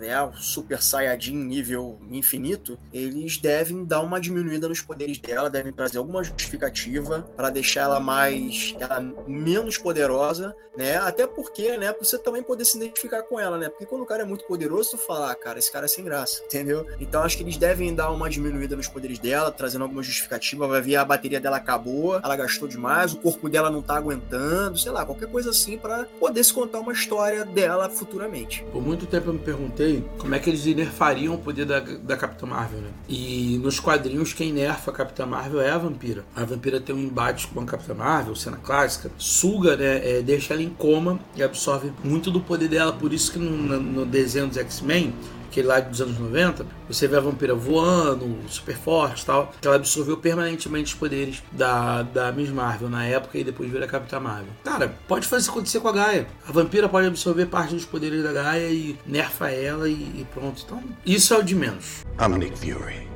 é 0.00 0.32
Super 0.36 0.82
Saiyajin 0.82 1.34
nível 1.34 1.98
infinito, 2.10 2.78
eles 2.92 3.36
devem 3.38 3.84
dar 3.84 4.00
uma 4.00 4.20
diminuída 4.20 4.68
nos 4.68 4.80
poderes 4.80 5.18
dela, 5.18 5.50
devem 5.50 5.72
trazer 5.72 5.98
alguma 5.98 6.22
justificativa 6.22 7.22
para 7.36 7.50
deixar 7.50 7.82
ela 7.82 8.00
mais 8.00 8.74
ela 8.78 9.00
menos 9.26 9.76
poderosa, 9.76 10.54
né? 10.76 10.96
Até 10.96 11.26
porque, 11.26 11.76
né, 11.76 11.92
pra 11.92 12.04
você 12.04 12.16
também 12.18 12.42
poder 12.42 12.64
se 12.64 12.76
identificar 12.76 13.22
com 13.24 13.38
ela, 13.38 13.58
né? 13.58 13.68
Porque 13.68 13.84
quando 13.84 14.02
o 14.02 14.06
cara 14.06 14.22
é 14.22 14.26
muito 14.26 14.44
poderoso, 14.44 14.92
tu 14.92 14.98
fala, 14.98 15.32
ah, 15.32 15.34
cara, 15.34 15.58
esse 15.58 15.72
cara 15.72 15.86
é 15.86 15.88
sem 15.88 16.04
graça, 16.04 16.42
entendeu? 16.44 16.86
Então 17.00 17.22
acho 17.22 17.36
que 17.36 17.42
eles 17.42 17.56
devem 17.56 17.94
dar 17.94 18.10
uma 18.10 18.30
diminuída 18.30 18.76
nos 18.76 18.88
poderes 18.88 19.18
dela, 19.18 19.50
trazendo 19.50 19.82
alguma 19.82 20.02
justificativa, 20.02 20.68
vai 20.68 20.80
ver 20.80 20.96
a 20.96 21.04
bateria 21.04 21.40
dela 21.40 21.56
acabou, 21.56 22.16
ela 22.16 22.36
gastou 22.36 22.68
demais, 22.68 23.12
o 23.12 23.16
corpo 23.16 23.48
dela 23.48 23.70
não 23.70 23.82
tá 23.82 23.96
aguentando, 23.96 24.78
sei 24.78 24.92
lá, 24.92 25.04
qualquer 25.04 25.28
coisa 25.28 25.50
assim 25.50 25.76
para 25.76 26.04
poder 26.20 26.44
se 26.44 26.52
contar 26.52 26.80
uma 26.80 26.92
história 26.92 27.44
dela 27.44 27.90
futuramente. 28.18 28.64
Por 28.72 28.82
muito 28.82 29.06
tempo 29.06 29.28
eu 29.28 29.34
me 29.34 29.38
perguntei 29.38 30.04
como 30.18 30.34
é 30.34 30.38
que 30.38 30.50
eles 30.50 30.64
nerfariam 30.66 31.34
o 31.34 31.38
poder 31.38 31.64
da, 31.64 31.78
da 31.78 32.16
Capitã 32.16 32.46
Marvel, 32.46 32.80
né? 32.80 32.88
E 33.08 33.58
nos 33.62 33.78
quadrinhos, 33.78 34.32
quem 34.32 34.52
nerfa 34.52 34.90
a 34.90 34.94
Capitã 34.94 35.24
Marvel 35.24 35.60
é 35.60 35.70
a 35.70 35.78
vampira. 35.78 36.24
A 36.34 36.44
vampira 36.44 36.80
tem 36.80 36.94
um 36.94 36.98
embate 36.98 37.46
com 37.46 37.60
a 37.60 37.64
Capitã 37.64 37.94
Marvel, 37.94 38.34
cena 38.34 38.56
clássica, 38.56 39.10
suga, 39.16 39.76
né? 39.76 40.18
É, 40.18 40.22
deixa 40.22 40.52
ela 40.52 40.62
em 40.62 40.70
coma 40.70 41.20
e 41.36 41.42
absorve 41.42 41.92
muito 42.02 42.30
do 42.30 42.40
poder 42.40 42.68
dela. 42.68 42.92
Por 42.92 43.12
isso 43.12 43.32
que 43.32 43.38
no, 43.38 43.80
no 43.80 44.04
desenho 44.04 44.48
dos 44.48 44.56
X-Men, 44.56 45.14
aquele 45.48 45.66
lá 45.66 45.80
dos 45.80 46.00
anos 46.00 46.18
90, 46.18 46.64
você 46.86 47.08
vê 47.08 47.16
a 47.16 47.20
vampira 47.20 47.54
voando, 47.54 48.38
super 48.48 48.76
forte 48.76 49.24
tal, 49.24 49.52
que 49.60 49.66
ela 49.66 49.76
absorveu 49.76 50.16
permanentemente 50.16 50.92
os 50.92 50.98
poderes 50.98 51.42
da, 51.52 52.02
da 52.02 52.30
Miss 52.30 52.50
Marvel 52.50 52.88
na 52.88 53.04
época 53.04 53.38
e 53.38 53.44
depois 53.44 53.70
vira 53.70 53.86
a 53.86 53.88
Capitã 53.88 54.20
Marvel. 54.20 54.52
Cara, 54.62 54.94
pode 55.08 55.26
fazer 55.26 55.42
isso 55.42 55.50
acontecer 55.50 55.80
com 55.80 55.88
a 55.88 55.92
Gaia. 55.92 56.26
A 56.46 56.52
vampira 56.52 56.88
pode 56.88 57.06
absorver 57.06 57.46
parte 57.46 57.74
dos 57.74 57.84
poderes 57.84 58.22
da 58.22 58.32
Gaia 58.32 58.68
e 58.68 58.98
nerfa 59.06 59.50
ela 59.50 59.88
e, 59.88 59.92
e 59.92 60.26
pronto. 60.32 60.62
Então, 60.64 60.82
isso 61.04 61.34
é 61.34 61.38
o 61.38 61.42
de 61.42 61.54
menos. 61.54 62.04
I'm 62.20 62.38
Nick 62.38 62.58
Fury. 62.58 63.08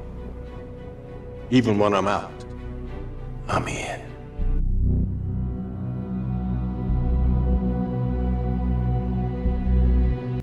Even 1.51 1.79
when 1.79 1.93
I'm 1.93 2.09
out, 2.09 2.33
I'm 3.49 3.69
in. 3.69 4.03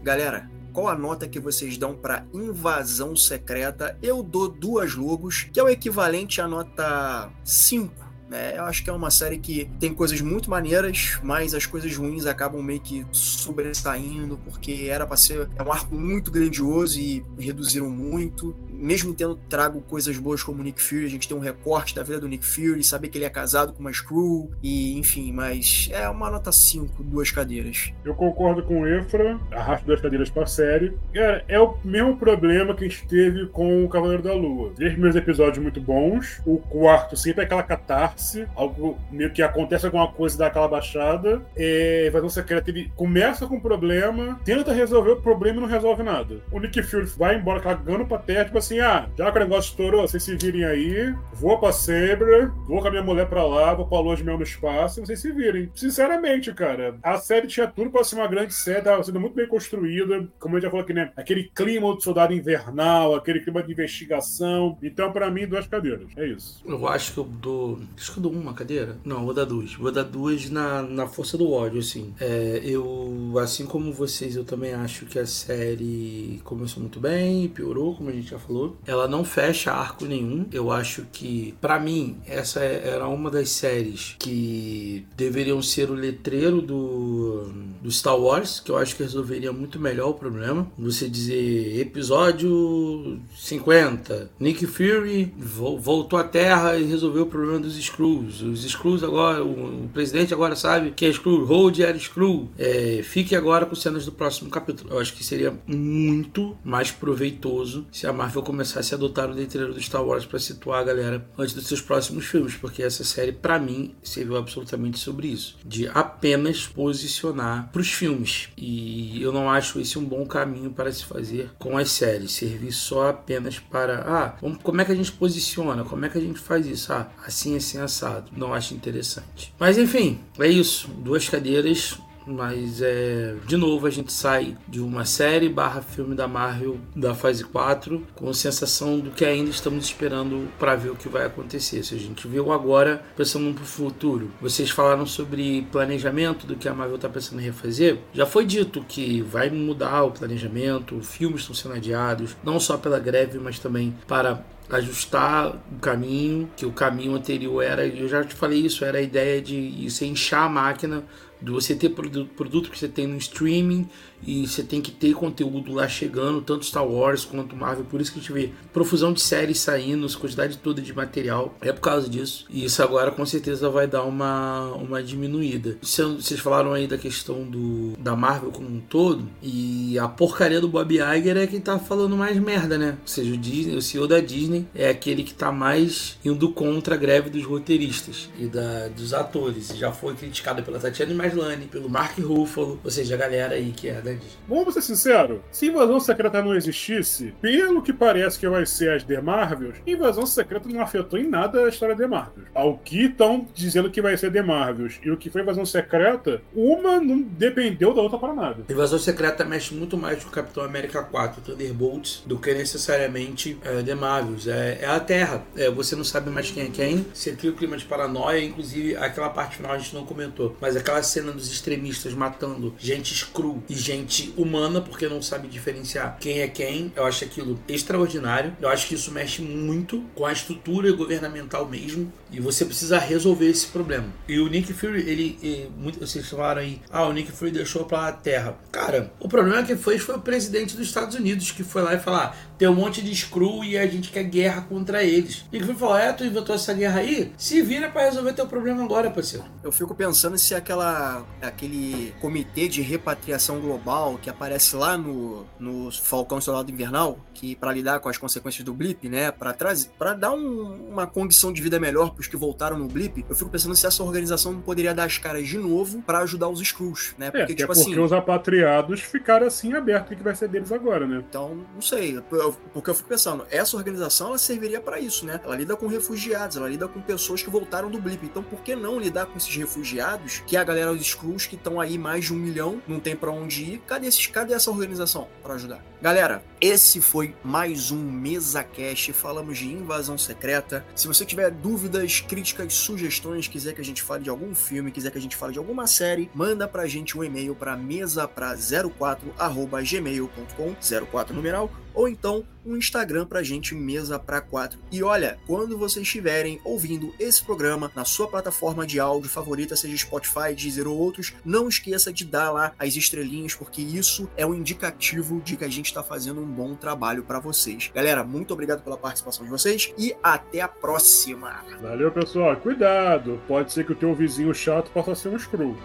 Galera, 0.03 0.49
qual 0.80 0.88
a 0.88 0.95
nota 0.95 1.27
que 1.27 1.41
vocês 1.41 1.77
dão 1.77 1.93
para 1.93 2.25
Invasão 2.34 3.13
Secreta? 3.13 3.97
Eu 4.01 4.23
dou 4.23 4.47
duas 4.47 4.95
logos, 4.95 5.45
que 5.51 5.59
é 5.59 5.63
o 5.63 5.67
equivalente 5.67 6.39
à 6.39 6.47
nota 6.47 7.30
5 7.43 8.09
né? 8.30 8.55
Eu 8.55 8.65
acho 8.65 8.84
que 8.84 8.89
é 8.89 8.93
uma 8.93 9.09
série 9.09 9.39
que 9.39 9.69
tem 9.80 9.93
coisas 9.93 10.21
muito 10.21 10.49
maneiras, 10.49 11.19
mas 11.23 11.55
as 11.55 11.65
coisas 11.65 11.95
ruins 11.97 12.27
acabam 12.27 12.61
meio 12.61 12.80
que 12.80 13.05
sobressaindo, 13.11 14.38
porque 14.45 14.88
era 14.88 15.05
para 15.05 15.17
ser 15.17 15.49
é 15.57 15.63
um 15.63 15.71
arco 15.71 15.95
muito 15.95 16.30
grandioso 16.30 16.99
e 16.99 17.25
reduziram 17.39 17.89
muito 17.89 18.55
mesmo 18.80 19.13
tendo 19.13 19.36
trago 19.49 19.82
coisas 19.82 20.17
boas 20.17 20.41
como 20.41 20.61
o 20.61 20.63
Nick 20.63 20.82
Fury, 20.82 21.05
a 21.05 21.09
gente 21.09 21.27
tem 21.27 21.36
um 21.36 21.41
recorte 21.41 21.93
da 21.95 22.03
vida 22.03 22.19
do 22.19 22.27
Nick 22.27 22.45
Fury, 22.45 22.84
saber 22.84 23.09
que 23.09 23.17
ele 23.17 23.25
é 23.25 23.30
casado 23.30 23.73
com 23.73 23.80
uma 23.80 23.91
Screw, 23.91 24.49
e 24.63 24.97
enfim, 24.97 25.32
mas 25.32 25.89
é 25.91 26.07
uma 26.09 26.30
nota 26.30 26.51
5, 26.51 27.03
duas 27.03 27.32
cadeiras. 27.32 27.93
Eu 28.03 28.15
concordo 28.15 28.63
com 28.63 28.82
o 28.82 28.88
Efra, 28.88 29.39
arrasto 29.51 29.86
duas 29.86 30.01
cadeiras 30.01 30.30
pra 30.30 30.45
série. 30.45 30.97
Cara, 31.13 31.43
é 31.47 31.59
o 31.59 31.77
mesmo 31.84 32.17
problema 32.17 32.73
que 32.73 32.86
a 32.86 32.88
gente 32.88 33.05
teve 33.07 33.47
com 33.47 33.84
o 33.84 33.89
Cavaleiro 33.89 34.23
da 34.23 34.34
Lua. 34.34 34.71
Três 34.75 34.93
primeiros 34.93 35.15
episódios 35.15 35.61
muito 35.61 35.82
bons, 35.82 36.41
o 36.45 36.57
quarto 36.57 37.17
sempre 37.17 37.41
é 37.41 37.45
aquela 37.45 37.63
catarse, 37.63 38.47
algo 38.55 38.97
meio 39.11 39.32
que 39.32 39.41
acontece 39.41 39.86
alguma 39.86 40.07
coisa 40.07 40.38
dá 40.38 40.47
aquela 40.47 40.67
baixada. 40.67 41.41
É, 41.55 42.07
Invasão 42.07 42.30
Secreta, 42.30 42.69
ele 42.69 42.91
começa 42.95 43.45
com 43.45 43.55
um 43.55 43.59
problema, 43.59 44.39
tenta 44.45 44.73
resolver 44.73 45.11
o 45.11 45.21
problema 45.21 45.57
e 45.57 45.61
não 45.61 45.67
resolve 45.67 46.03
nada. 46.03 46.41
O 46.51 46.59
Nick 46.59 46.82
Fury 46.82 47.05
vai 47.17 47.36
embora 47.36 47.59
cagando 47.59 48.05
pra 48.05 48.17
terra, 48.17 48.45
tipo 48.45 48.57
assim, 48.57 48.68
ah, 48.78 49.09
já 49.17 49.32
que 49.32 49.38
o 49.38 49.41
negócio 49.41 49.70
estourou, 49.70 50.07
vocês 50.07 50.22
se 50.22 50.36
virem 50.36 50.65
aí, 50.65 51.15
vou 51.34 51.57
pra 51.57 51.72
Sabre, 51.72 52.51
vou 52.67 52.82
com 52.82 52.88
a 52.88 52.91
minha 52.91 53.03
mulher 53.03 53.28
pra 53.30 53.45
lá, 53.45 53.74
vou 53.74 53.88
pra 53.88 53.99
lua 53.99 54.17
mel 54.17 54.38
no 54.38 54.43
espaço, 54.43 54.99
e 54.99 55.05
vocês 55.05 55.20
se 55.20 55.32
virem. 55.32 55.72
Sinceramente, 55.74 56.53
cara, 56.53 56.97
a 57.01 57.17
série 57.17 57.47
tinha 57.47 57.67
tudo 57.67 57.89
pra 57.89 58.03
ser 58.03 58.15
uma 58.15 58.28
grande 58.28 58.53
série, 58.53 58.82
tava 58.82 59.03
sendo 59.03 59.20
muito 59.20 59.36
bem 59.36 59.47
construída, 59.47 60.28
como 60.39 60.57
eu 60.57 60.61
já 60.61 60.70
falou 60.70 60.84
aqui, 60.84 60.93
né? 60.93 61.11
Aquele 61.15 61.49
clima 61.55 61.95
do 61.95 62.01
soldado 62.01 62.34
invernal, 62.34 63.15
aquele 63.15 63.39
clima 63.39 63.63
de 63.63 63.72
investigação. 63.72 64.78
Então, 64.84 65.11
pra 65.11 65.32
mim, 65.32 65.47
duas 65.47 65.67
cadeiras. 65.67 66.09
É 66.17 66.28
isso. 66.28 66.61
Eu 66.65 66.88
acho 66.88 67.13
que 67.13 67.20
eu 67.20 67.24
dou. 67.24 67.80
Acho 67.97 68.11
que 68.11 68.20
eu 68.20 68.24
dou 68.24 68.32
uma 68.32 68.53
cadeira? 68.53 68.97
Não, 69.05 69.24
vou 69.24 69.34
dar 69.34 69.45
duas. 69.45 69.74
Vou 69.76 69.91
dar 69.91 70.03
duas 70.03 70.49
na, 70.49 70.82
na 70.82 71.07
força 71.07 71.38
do 71.38 71.51
ódio, 71.51 71.80
assim. 71.80 72.13
É, 72.20 72.61
eu, 72.63 73.34
assim 73.41 73.65
como 73.65 73.93
vocês, 73.93 74.36
eu 74.36 74.43
também 74.43 74.74
acho 74.74 75.05
que 75.05 75.17
a 75.17 75.26
série 75.26 76.41
começou 76.43 76.82
muito 76.82 76.99
bem, 76.99 77.47
piorou, 77.47 77.95
como 77.95 78.09
a 78.09 78.13
gente 78.13 78.30
já 78.30 78.39
falou. 78.39 78.59
Ela 78.86 79.07
não 79.07 79.24
fecha 79.24 79.72
arco 79.72 80.05
nenhum. 80.05 80.45
Eu 80.51 80.72
acho 80.72 81.05
que, 81.12 81.53
pra 81.62 81.80
mim, 81.80 82.18
essa 82.26 82.60
era 82.62 83.07
uma 83.07 83.30
das 83.30 83.49
séries 83.49 84.16
que 84.20 85.05
deveriam 85.18 85.62
ser 85.62 85.89
o 85.89 85.93
letreiro 85.93 86.62
do, 86.62 87.49
do 87.82 87.91
Star 87.91 88.18
Wars, 88.18 88.60
que 88.60 88.72
eu 88.72 88.78
acho 88.78 88.95
que 88.95 89.03
resolveria 89.03 89.51
muito 89.51 89.80
melhor 89.80 90.10
o 90.10 90.14
problema. 90.14 90.68
Você 90.78 91.10
dizer 91.10 91.80
episódio 91.80 93.20
50, 93.36 94.32
Nick 94.39 94.66
Fury 94.66 95.34
vo- 95.38 95.78
voltou 95.78 96.18
à 96.20 96.24
Terra 96.24 96.78
e 96.78 96.84
resolveu 96.86 97.24
o 97.24 97.28
problema 97.28 97.60
dos 97.60 97.78
Skrulls. 97.78 98.41
Os 98.43 98.64
Skrulls 98.66 99.03
agora, 99.03 99.43
o, 99.43 99.86
o 99.86 99.89
presidente 99.93 100.34
agora 100.34 100.55
sabe 100.55 100.91
que 100.91 101.05
é 101.05 101.10
Skrull, 101.10 101.45
Hold 101.45 101.80
era 101.80 101.97
Skrull. 101.97 102.49
É, 102.57 103.01
fique 103.03 103.36
agora 103.36 103.66
com 103.66 103.76
cenas 103.76 104.05
do 104.05 104.12
próximo 104.12 104.49
capítulo. 104.49 104.89
Eu 104.93 104.99
acho 104.99 105.14
que 105.14 105.24
seria 105.24 105.53
muito 105.68 106.55
mais 106.64 106.91
proveitoso 106.91 107.86
se 107.91 108.05
a 108.07 108.14
Marvel 108.14 108.43
começasse 108.49 108.95
a 108.95 108.97
adotar 108.97 109.29
o 109.29 109.33
letreiro 109.33 109.75
do 109.75 109.79
Star 109.79 110.03
Wars 110.03 110.25
para 110.25 110.39
situar 110.39 110.79
a 110.79 110.83
galera 110.83 111.23
antes 111.37 111.53
dos 111.53 111.67
seus 111.67 111.81
próximos 111.81 112.25
filmes, 112.25 112.55
porque 112.55 112.81
essa 112.81 113.03
série, 113.03 113.31
para 113.31 113.59
mim, 113.59 113.93
serviu 114.01 114.37
absolutamente 114.37 114.97
sobre 114.97 115.27
isso, 115.27 115.55
de 115.63 115.87
apenas 115.87 116.65
posicionar 116.65 117.69
para 117.71 117.79
os 117.79 117.91
filmes. 117.91 118.49
E 118.57 119.21
eu 119.21 119.31
não 119.31 119.51
acho 119.51 119.79
esse 119.79 119.99
um 119.99 120.03
bom 120.03 120.25
caminho 120.25 120.71
para 120.71 120.91
se 120.91 121.05
fazer 121.05 121.51
com 121.59 121.77
as 121.77 121.91
séries, 121.91 122.31
servir 122.31 122.71
só 122.71 123.09
apenas 123.09 123.59
para, 123.59 123.99
ah, 124.01 124.35
vamos, 124.41 124.57
como 124.63 124.81
é 124.81 124.85
que 124.85 124.91
a 124.93 124.95
gente 124.95 125.11
posiciona, 125.11 125.83
como 125.83 126.05
é 126.05 126.09
que 126.09 126.17
a 126.17 126.21
gente 126.21 126.39
faz 126.39 126.65
isso, 126.65 126.91
ah, 126.91 127.07
assim, 127.23 127.55
assim, 127.55 127.77
assado. 127.77 128.31
Não 128.35 128.51
acho 128.51 128.73
interessante. 128.73 129.53
Mas 129.59 129.77
enfim, 129.77 130.19
é 130.39 130.47
isso. 130.47 130.87
Duas 130.87 131.29
cadeiras 131.29 131.99
mas 132.26 132.82
é. 132.82 133.36
De 133.45 133.57
novo, 133.57 133.88
a 133.88 133.89
gente 133.89 134.11
sai 134.11 134.57
de 134.67 134.80
uma 134.80 135.05
série 135.05 135.49
barra 135.49 135.82
filme 135.82 136.15
da 136.15 136.28
Marvel 136.28 136.78
da 136.95 137.13
fase 137.13 137.43
4 137.43 138.05
com 138.15 138.30
a 138.30 138.34
sensação 138.34 138.99
do 138.99 139.11
que 139.11 139.26
ainda 139.26 139.49
estamos 139.49 139.86
esperando 139.86 140.47
para 140.57 140.76
ver 140.76 140.89
o 140.89 140.95
que 140.95 141.09
vai 141.09 141.26
acontecer. 141.26 141.84
Se 141.84 141.95
a 141.95 141.97
gente 141.97 142.28
viu 142.28 142.51
agora 142.51 143.03
pensando 143.15 143.53
pro 143.53 143.65
futuro. 143.65 144.32
Vocês 144.41 144.70
falaram 144.70 145.05
sobre 145.05 145.67
planejamento 145.72 146.45
do 146.45 146.55
que 146.55 146.67
a 146.67 146.74
Marvel 146.74 146.95
está 146.95 147.09
pensando 147.09 147.41
em 147.41 147.45
refazer. 147.45 147.99
Já 148.13 148.26
foi 148.26 148.45
dito 148.45 148.84
que 148.88 149.22
vai 149.22 149.49
mudar 149.49 150.03
o 150.03 150.11
planejamento, 150.11 151.01
filmes 151.01 151.41
estão 151.41 151.55
sendo 151.55 151.76
adiados, 151.76 152.36
não 152.43 152.59
só 152.59 152.78
pela 152.78 152.99
greve, 152.99 153.39
mas 153.39 153.59
também 153.59 153.95
para 154.07 154.43
ajustar 154.70 155.55
o 155.72 155.80
caminho, 155.80 156.49
que 156.55 156.65
o 156.65 156.72
caminho 156.72 157.15
anterior 157.15 157.63
era, 157.63 157.86
eu 157.88 158.07
já 158.07 158.24
te 158.24 158.36
falei 158.36 158.59
isso, 158.59 158.86
era 158.86 158.99
a 158.99 159.01
ideia 159.01 159.41
de 159.41 159.89
você 159.89 160.05
inchar 160.05 160.43
a 160.43 160.49
máquina 160.49 161.03
de 161.41 161.51
você 161.51 161.75
ter 161.75 161.89
produto, 161.89 162.69
que 162.69 162.77
você 162.77 162.87
tem 162.87 163.07
no 163.07 163.17
streaming 163.17 163.87
e 164.25 164.45
você 164.45 164.63
tem 164.63 164.81
que 164.81 164.91
ter 164.91 165.13
conteúdo 165.13 165.73
lá 165.73 165.87
chegando, 165.87 166.41
tanto 166.41 166.65
Star 166.65 166.85
Wars 166.85 167.23
quanto 167.23 167.55
Marvel. 167.55 167.85
Por 167.85 168.01
isso 168.01 168.11
que 168.11 168.19
a 168.19 168.21
gente 168.21 168.33
vê 168.33 168.51
profusão 168.73 169.13
de 169.13 169.21
séries 169.21 169.59
saindo, 169.59 170.09
quantidade 170.17 170.57
toda 170.57 170.81
de 170.81 170.93
material. 170.93 171.55
É 171.61 171.71
por 171.71 171.81
causa 171.81 172.09
disso. 172.09 172.45
E 172.49 172.65
isso 172.65 172.83
agora 172.83 173.11
com 173.11 173.25
certeza 173.25 173.69
vai 173.69 173.87
dar 173.87 174.03
uma, 174.03 174.73
uma 174.73 175.01
diminuída. 175.01 175.77
Vocês 175.81 176.39
falaram 176.39 176.73
aí 176.73 176.87
da 176.87 176.97
questão 176.97 177.43
do, 177.43 177.93
da 177.97 178.15
Marvel 178.15 178.51
como 178.51 178.67
um 178.67 178.79
todo. 178.79 179.25
E 179.41 179.97
a 179.97 180.07
porcaria 180.07 180.59
do 180.59 180.67
Bob 180.67 180.93
Iger 180.93 181.37
é 181.37 181.47
quem 181.47 181.61
tá 181.61 181.79
falando 181.79 182.17
mais 182.17 182.37
merda, 182.37 182.77
né? 182.77 182.97
Ou 183.01 183.07
seja, 183.07 183.33
o, 183.33 183.37
Disney, 183.37 183.75
o 183.75 183.81
CEO 183.81 184.07
da 184.07 184.19
Disney 184.19 184.67
é 184.75 184.89
aquele 184.89 185.23
que 185.23 185.33
tá 185.33 185.51
mais 185.51 186.17
indo 186.23 186.51
contra 186.51 186.95
a 186.95 186.97
greve 186.97 187.29
dos 187.29 187.45
roteiristas 187.45 188.29
e 188.37 188.47
da, 188.47 188.89
dos 188.89 189.13
atores. 189.13 189.69
Já 189.77 189.91
foi 189.91 190.15
criticado 190.15 190.61
pela 190.63 190.79
Tatiana 190.79 191.13
Maslany, 191.30 191.65
pelo 191.67 191.89
Mark 191.89 192.17
Ruffalo, 192.19 192.80
ou 192.84 192.91
seja, 192.91 193.15
a 193.15 193.17
galera 193.17 193.55
aí 193.55 193.71
que 193.71 193.89
é 193.89 193.93
da 193.93 194.11
Disney. 194.11 194.39
Vamos 194.47 194.73
ser 194.73 194.82
sinceros, 194.82 195.39
se 195.51 195.67
Invasão 195.67 195.99
Secreta 195.99 196.41
não 196.41 196.55
existisse, 196.55 197.34
pelo 197.41 197.82
que 197.82 197.93
parece 197.93 198.39
que 198.39 198.47
vai 198.47 198.65
ser 198.65 198.91
as 198.91 199.03
The 199.03 199.21
Marvels, 199.21 199.77
Invasão 199.86 200.25
Secreta 200.25 200.69
não 200.69 200.82
afetou 200.82 201.19
em 201.19 201.27
nada 201.27 201.65
a 201.65 201.69
história 201.69 201.95
The 201.95 202.07
Marvels. 202.07 202.47
Ao 202.53 202.77
que 202.77 203.05
estão 203.05 203.47
dizendo 203.53 203.89
que 203.89 204.01
vai 204.01 204.17
ser 204.17 204.32
The 204.32 204.41
Marvels 204.41 204.99
e 205.03 205.11
o 205.11 205.17
que 205.17 205.30
foi 205.30 205.41
Invasão 205.41 205.65
Secreta, 205.65 206.41
uma 206.53 206.99
não 206.99 207.21
dependeu 207.21 207.93
da 207.93 208.01
outra 208.01 208.17
para 208.17 208.34
nada. 208.34 208.63
Invasão 208.69 208.99
Secreta 208.99 209.45
mexe 209.45 209.73
muito 209.73 209.97
mais 209.97 210.23
com 210.23 210.30
o 210.30 210.34
Capitão 210.34 210.63
América 210.63 211.03
4, 211.03 211.41
Thunderbolts, 211.41 212.23
do 212.25 212.38
que 212.38 212.53
necessariamente 212.53 213.57
é, 213.63 213.82
The 213.84 213.95
Marvels. 213.95 214.47
É, 214.47 214.80
é 214.82 214.88
a 214.88 214.99
Terra. 214.99 215.43
É, 215.55 215.69
você 215.69 215.95
não 215.95 216.03
sabe 216.03 216.30
mais 216.30 216.51
quem 216.51 216.63
é 216.63 216.69
quem. 216.69 217.05
Você 217.13 217.32
cria 217.34 217.51
o 217.51 217.55
clima 217.55 217.77
de 217.77 217.86
paranoia, 217.86 218.43
inclusive 218.43 218.95
aquela 218.95 219.30
parte 219.30 219.57
final 219.57 219.73
a 219.73 219.77
gente 219.77 219.93
não 219.93 220.05
comentou. 220.05 220.55
Mas 220.59 220.75
aquela 220.75 221.01
cena 221.03 221.18
dos 221.22 221.51
extremistas 221.51 222.13
matando 222.13 222.74
gente 222.78 223.13
screw 223.13 223.63
e 223.70 223.76
gente 223.76 224.34
humana, 224.38 224.82
porque 224.82 225.07
não 225.07 225.22
sabe 225.22 225.47
diferenciar 225.47 226.17
quem 226.20 226.41
é 226.41 226.47
quem. 226.47 226.91
Eu 226.95 227.05
acho 227.05 227.24
aquilo 227.24 227.59
extraordinário. 227.67 228.55
Eu 228.61 228.70
acho 228.70 228.88
que 228.88 228.95
isso 228.95 229.11
mexe 229.11 229.41
muito 229.41 230.03
com 230.15 230.26
a 230.26 230.32
estrutura 230.32 230.91
governamental 230.91 231.67
mesmo. 231.67 232.11
E 232.32 232.39
você 232.39 232.63
precisa 232.63 232.99
resolver 232.99 233.47
esse 233.47 233.67
problema. 233.67 234.07
E 234.28 234.39
o 234.39 234.47
Nick 234.47 234.72
Fury, 234.74 235.01
ele. 235.09 235.72
muito, 235.78 235.99
vocês 235.99 236.28
falaram 236.30 236.61
aí, 236.61 236.80
ah, 236.91 237.05
o 237.05 237.13
Nick 237.13 237.32
Fury 237.32 237.51
deixou 237.51 237.86
pra 237.86 238.11
terra. 238.11 238.57
Cara, 238.72 239.11
o 239.20 239.28
problema 239.28 239.63
que 239.63 239.76
fez 239.76 240.01
foi 240.01 240.15
o 240.15 240.22
presidente 240.22 240.76
dos 240.76 240.88
Estados 240.88 241.15
Unidos 241.15 241.51
que 241.51 241.63
foi 241.63 241.82
lá 241.82 241.95
e 241.95 241.99
falar: 241.99 242.38
tem 242.57 242.67
um 242.67 242.76
monte 242.76 243.01
de 243.01 243.15
screw 243.15 243.63
e 243.63 243.78
a 243.78 243.88
gente 243.88 244.09
quer 244.11 244.24
guerra 244.24 244.61
contra 244.61 245.03
eles. 245.03 245.45
Nick 245.51 245.65
Fury 245.65 245.78
falou: 245.78 245.97
é, 245.97 246.13
tu 246.13 246.24
inventou 246.24 246.55
essa 246.55 246.74
guerra 246.74 246.99
aí? 246.99 247.32
Se 247.38 247.61
vira 247.61 247.89
pra 247.89 248.03
resolver 248.03 248.34
teu 248.34 248.45
problema 248.47 248.84
agora, 248.84 249.09
parceiro. 249.09 249.45
Eu 249.63 249.72
fico 249.72 249.95
pensando 249.95 250.38
se 250.38 250.53
aquela 250.53 251.09
aquele 251.41 252.14
comitê 252.22 252.68
de 252.68 252.82
repatriação 252.82 253.60
global 253.60 254.20
que 254.22 254.30
aparece 254.30 254.76
lá 254.76 254.97
no, 254.97 255.45
no 255.60 255.91
Falcão 255.91 256.39
Soldado 256.41 256.72
Invernal, 256.72 257.20
que 257.34 257.55
para 257.55 257.72
lidar 257.74 257.99
com 257.99 258.10
as 258.10 258.18
consequências 258.18 258.64
do 258.64 258.74
blip, 258.74 259.07
né, 259.10 259.32
para 259.32 259.53
trazer, 259.53 259.89
para 259.97 260.14
dar 260.14 260.32
um, 260.32 260.89
uma 260.89 261.07
condição 261.07 261.51
de 261.53 261.62
vida 261.62 261.80
melhor 261.80 262.12
para 262.12 262.22
os 262.22 262.28
que 262.28 262.36
voltaram 262.38 262.78
no 262.78 262.88
blip, 262.88 263.26
eu 263.30 263.36
fico 263.36 263.49
pensando 263.49 263.76
se 263.76 263.86
essa 263.88 264.03
organização 264.03 264.51
não 264.53 264.62
poderia 264.62 264.93
dar 264.93 265.05
as 265.05 265.18
caras 265.18 265.47
de 265.47 265.57
novo 265.57 266.01
para 266.01 266.20
ajudar 266.20 266.49
os 266.49 266.60
Skrulls, 266.62 267.14
né? 267.18 267.28
É, 267.28 267.32
Porque 267.32 267.43
até 267.43 267.53
tipo 267.55 267.68
porque 267.68 267.82
assim, 267.82 267.99
os 267.99 268.12
apatriados 268.14 269.01
ficaram 269.01 269.47
assim 269.47 269.74
abertos 269.74 270.12
o 270.12 270.16
que 270.18 270.24
vai 270.24 270.36
ser 270.36 270.47
deles 270.49 270.72
agora, 270.72 271.05
né? 271.07 271.24
Então, 271.30 271.66
não 271.74 271.82
sei, 271.82 272.18
eu- 272.32 272.53
porque 272.74 272.89
eu 272.89 272.95
fico 272.95 273.07
pensando, 273.10 273.45
essa 273.49 273.76
organização 273.78 274.30
ela 274.30 274.38
serviria 274.38 274.82
para 274.82 274.99
isso, 274.99 275.26
né? 275.26 275.39
Ela 275.43 275.55
lida 275.55 275.76
com 275.76 275.88
refugiados, 275.88 276.57
ela 276.57 276.68
lida 276.70 276.88
com 276.88 276.99
pessoas 277.01 277.41
que 277.41 277.49
voltaram 277.49 277.89
do 277.89 277.99
blip. 277.99 278.24
Então, 278.26 278.43
por 278.43 278.62
que 278.62 278.76
não 278.76 278.99
lidar 278.99 279.26
com 279.28 279.38
esses 279.38 279.55
refugiados, 279.55 280.43
que 280.45 280.57
é 280.57 280.60
a 280.60 280.64
galera 280.64 280.95
dos 280.99 281.45
que 281.47 281.55
estão 281.55 281.79
aí 281.79 281.97
mais 281.97 282.25
de 282.25 282.33
um 282.33 282.37
milhão, 282.37 282.81
não 282.87 282.99
tem 282.99 283.15
para 283.15 283.31
onde 283.31 283.63
ir? 283.63 283.81
Cadê 283.87 284.07
esses, 284.07 284.27
cadê 284.27 284.53
essa 284.53 284.69
organização 284.69 285.27
para 285.41 285.55
ajudar? 285.55 285.83
Galera, 286.01 286.43
esse 286.62 286.99
foi 286.99 287.34
mais 287.43 287.91
um 287.91 288.12
Mesa 288.12 288.64
Cash. 288.64 289.12
Falamos 289.14 289.57
de 289.57 289.68
invasão 289.68 290.18
secreta. 290.18 290.86
Se 290.95 291.07
você 291.07 291.26
tiver 291.26 291.51
dúvidas, 291.51 292.20
críticas, 292.20 292.74
sugestões, 292.74 293.47
quiser 293.47 293.74
que 293.74 293.80
a 293.82 293.86
gente 293.86 294.03
fale 294.03 294.24
de 294.24 294.30
algum 294.30 294.53
filme, 294.53 294.91
quiser 294.91 295.12
que 295.12 295.18
a 295.18 295.22
gente 295.22 295.36
fale 295.36 295.53
de 295.53 295.60
alguma 295.60 295.88
série, 295.88 296.30
manda 296.34 296.68
pra 296.68 296.88
gente 296.88 297.18
um 297.18 297.24
e-mail 297.24 297.55
para 297.55 297.78
mesapra04@gmail.com, 297.78 300.76
04 301.12 301.34
numeral, 301.34 301.72
ou 301.93 302.07
então 302.07 302.45
um 302.66 302.78
Instagram 302.78 303.26
pra 303.26 303.41
gente 303.41 303.74
mesa 303.74 304.20
pra 304.20 304.41
4. 304.41 304.78
E 304.91 305.01
olha, 305.01 305.39
quando 305.47 305.78
vocês 305.78 306.05
estiverem 306.05 306.60
ouvindo 306.64 307.16
esse 307.20 307.43
programa 307.43 307.91
na 307.95 308.05
sua 308.05 308.28
plataforma 308.28 308.86
de 308.86 308.99
áudio 308.99 309.30
favorita, 309.30 309.76
seja 309.76 309.97
Spotify, 309.97 310.53
Deezer 310.55 310.88
ou 310.88 310.95
outros, 310.97 311.34
não 311.43 311.68
esqueça 311.68 312.14
de 312.14 312.26
dar 312.26 312.51
lá 312.51 312.74
as 312.78 312.95
estrelinhas, 312.95 313.55
porque 313.55 313.82
isso 313.82 314.30
é 314.38 314.45
um 314.45 314.53
indicativo 314.53 315.41
de 315.41 315.57
que 315.57 315.66
a 315.66 315.70
gente 315.70 315.88
está 315.88 316.03
fazendo 316.03 316.41
um 316.41 316.48
bom 316.49 316.75
trabalho 316.75 317.23
para 317.23 317.39
vocês. 317.39 317.91
Galera, 317.93 318.23
muito 318.23 318.53
obrigado 318.53 318.81
pela 318.81 318.97
participação 318.97 319.45
de 319.45 319.51
vocês 319.51 319.93
e 319.97 320.15
até 320.21 320.61
a 320.61 320.67
próxima. 320.67 321.63
Valeu, 321.81 322.11
pessoal. 322.11 322.55
Cuidado. 322.57 323.39
Pode 323.47 323.71
ser 323.71 323.85
que 323.85 323.91
o 323.91 323.95
teu 323.95 324.13
vizinho 324.13 324.53
chato 324.53 324.91
possa 324.91 325.15
ser 325.15 325.29
um 325.29 325.39
screw. 325.39 325.75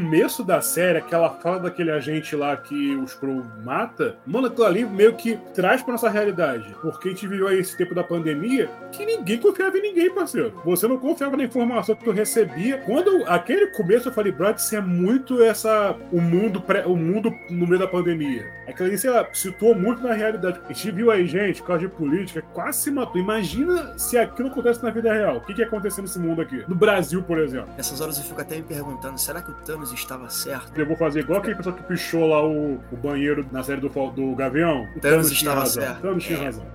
Começo 0.00 0.42
da 0.42 0.62
série, 0.62 0.96
aquela 0.96 1.28
fala 1.28 1.60
daquele 1.60 1.90
agente 1.90 2.34
lá 2.34 2.56
que 2.56 2.96
o 2.96 3.04
Skrull 3.04 3.44
mata, 3.62 4.16
mano, 4.26 4.46
aquilo 4.46 4.64
ali 4.64 4.84
meio 4.86 5.14
que 5.14 5.36
traz 5.54 5.82
pra 5.82 5.92
nossa 5.92 6.08
realidade. 6.08 6.74
Porque 6.80 7.08
a 7.08 7.10
gente 7.10 7.28
viveu 7.28 7.48
aí 7.48 7.58
esse 7.58 7.76
tempo 7.76 7.94
da 7.94 8.02
pandemia 8.02 8.70
que 8.90 9.04
ninguém 9.04 9.38
confiava 9.38 9.76
em 9.76 9.82
ninguém, 9.82 10.10
parceiro. 10.10 10.58
Você 10.64 10.88
não 10.88 10.96
confiava 10.96 11.36
na 11.36 11.44
informação 11.44 11.94
que 11.94 12.02
tu 12.02 12.10
recebia. 12.12 12.78
Quando 12.78 13.24
aquele 13.26 13.66
começo 13.68 14.08
eu 14.08 14.12
falei, 14.12 14.32
Brad, 14.32 14.56
isso 14.56 14.74
é 14.74 14.80
muito 14.80 15.42
essa. 15.42 15.94
o 16.10 16.20
mundo, 16.20 16.62
pré, 16.62 16.86
o 16.86 16.96
mundo 16.96 17.30
no 17.50 17.66
meio 17.66 17.78
da 17.78 17.86
pandemia. 17.86 18.50
Aquilo 18.66 18.88
ali, 18.88 18.96
sei 18.96 19.10
lá, 19.10 19.28
situou 19.34 19.74
muito 19.74 20.02
na 20.02 20.14
realidade. 20.14 20.60
A 20.64 20.72
gente 20.72 20.90
viu 20.92 21.10
aí, 21.10 21.26
gente, 21.26 21.60
por 21.60 21.68
causa 21.68 21.86
de 21.86 21.88
política, 21.88 22.42
quase 22.54 22.84
se 22.84 22.90
matou. 22.90 23.20
Imagina 23.20 23.98
se 23.98 24.16
aquilo 24.16 24.48
acontece 24.48 24.82
na 24.82 24.90
vida 24.90 25.12
real. 25.12 25.36
O 25.36 25.40
que, 25.42 25.52
que 25.52 25.60
ia 25.60 25.66
acontecer 25.66 26.00
nesse 26.00 26.18
mundo 26.18 26.40
aqui? 26.40 26.64
No 26.66 26.74
Brasil, 26.74 27.22
por 27.22 27.38
exemplo. 27.38 27.68
Nessas 27.76 28.00
horas 28.00 28.16
eu 28.16 28.24
fico 28.24 28.40
até 28.40 28.56
me 28.56 28.62
perguntando, 28.62 29.18
será 29.18 29.42
que 29.42 29.50
o 29.50 29.54
Thanos 29.54 29.89
estava 29.94 30.28
certo? 30.28 30.78
Eu 30.78 30.86
vou 30.86 30.96
fazer 30.96 31.20
igual 31.20 31.40
aquele 31.40 31.56
pessoa 31.56 31.74
que 31.74 31.82
pichou 31.82 32.26
lá 32.28 32.44
o, 32.44 32.74
o 32.92 32.96
banheiro 32.96 33.46
na 33.52 33.62
série 33.62 33.80
do, 33.80 33.88
do 33.88 34.34
Gavião. 34.34 34.86
O 34.96 35.00
Thanos 35.00 35.28
tinha 35.28 35.50
estava 35.50 35.66
certo. 35.66 36.00
Thanos 36.02 36.24
tinha 36.24 36.38
É. 36.38 36.44
razão. 36.44 36.66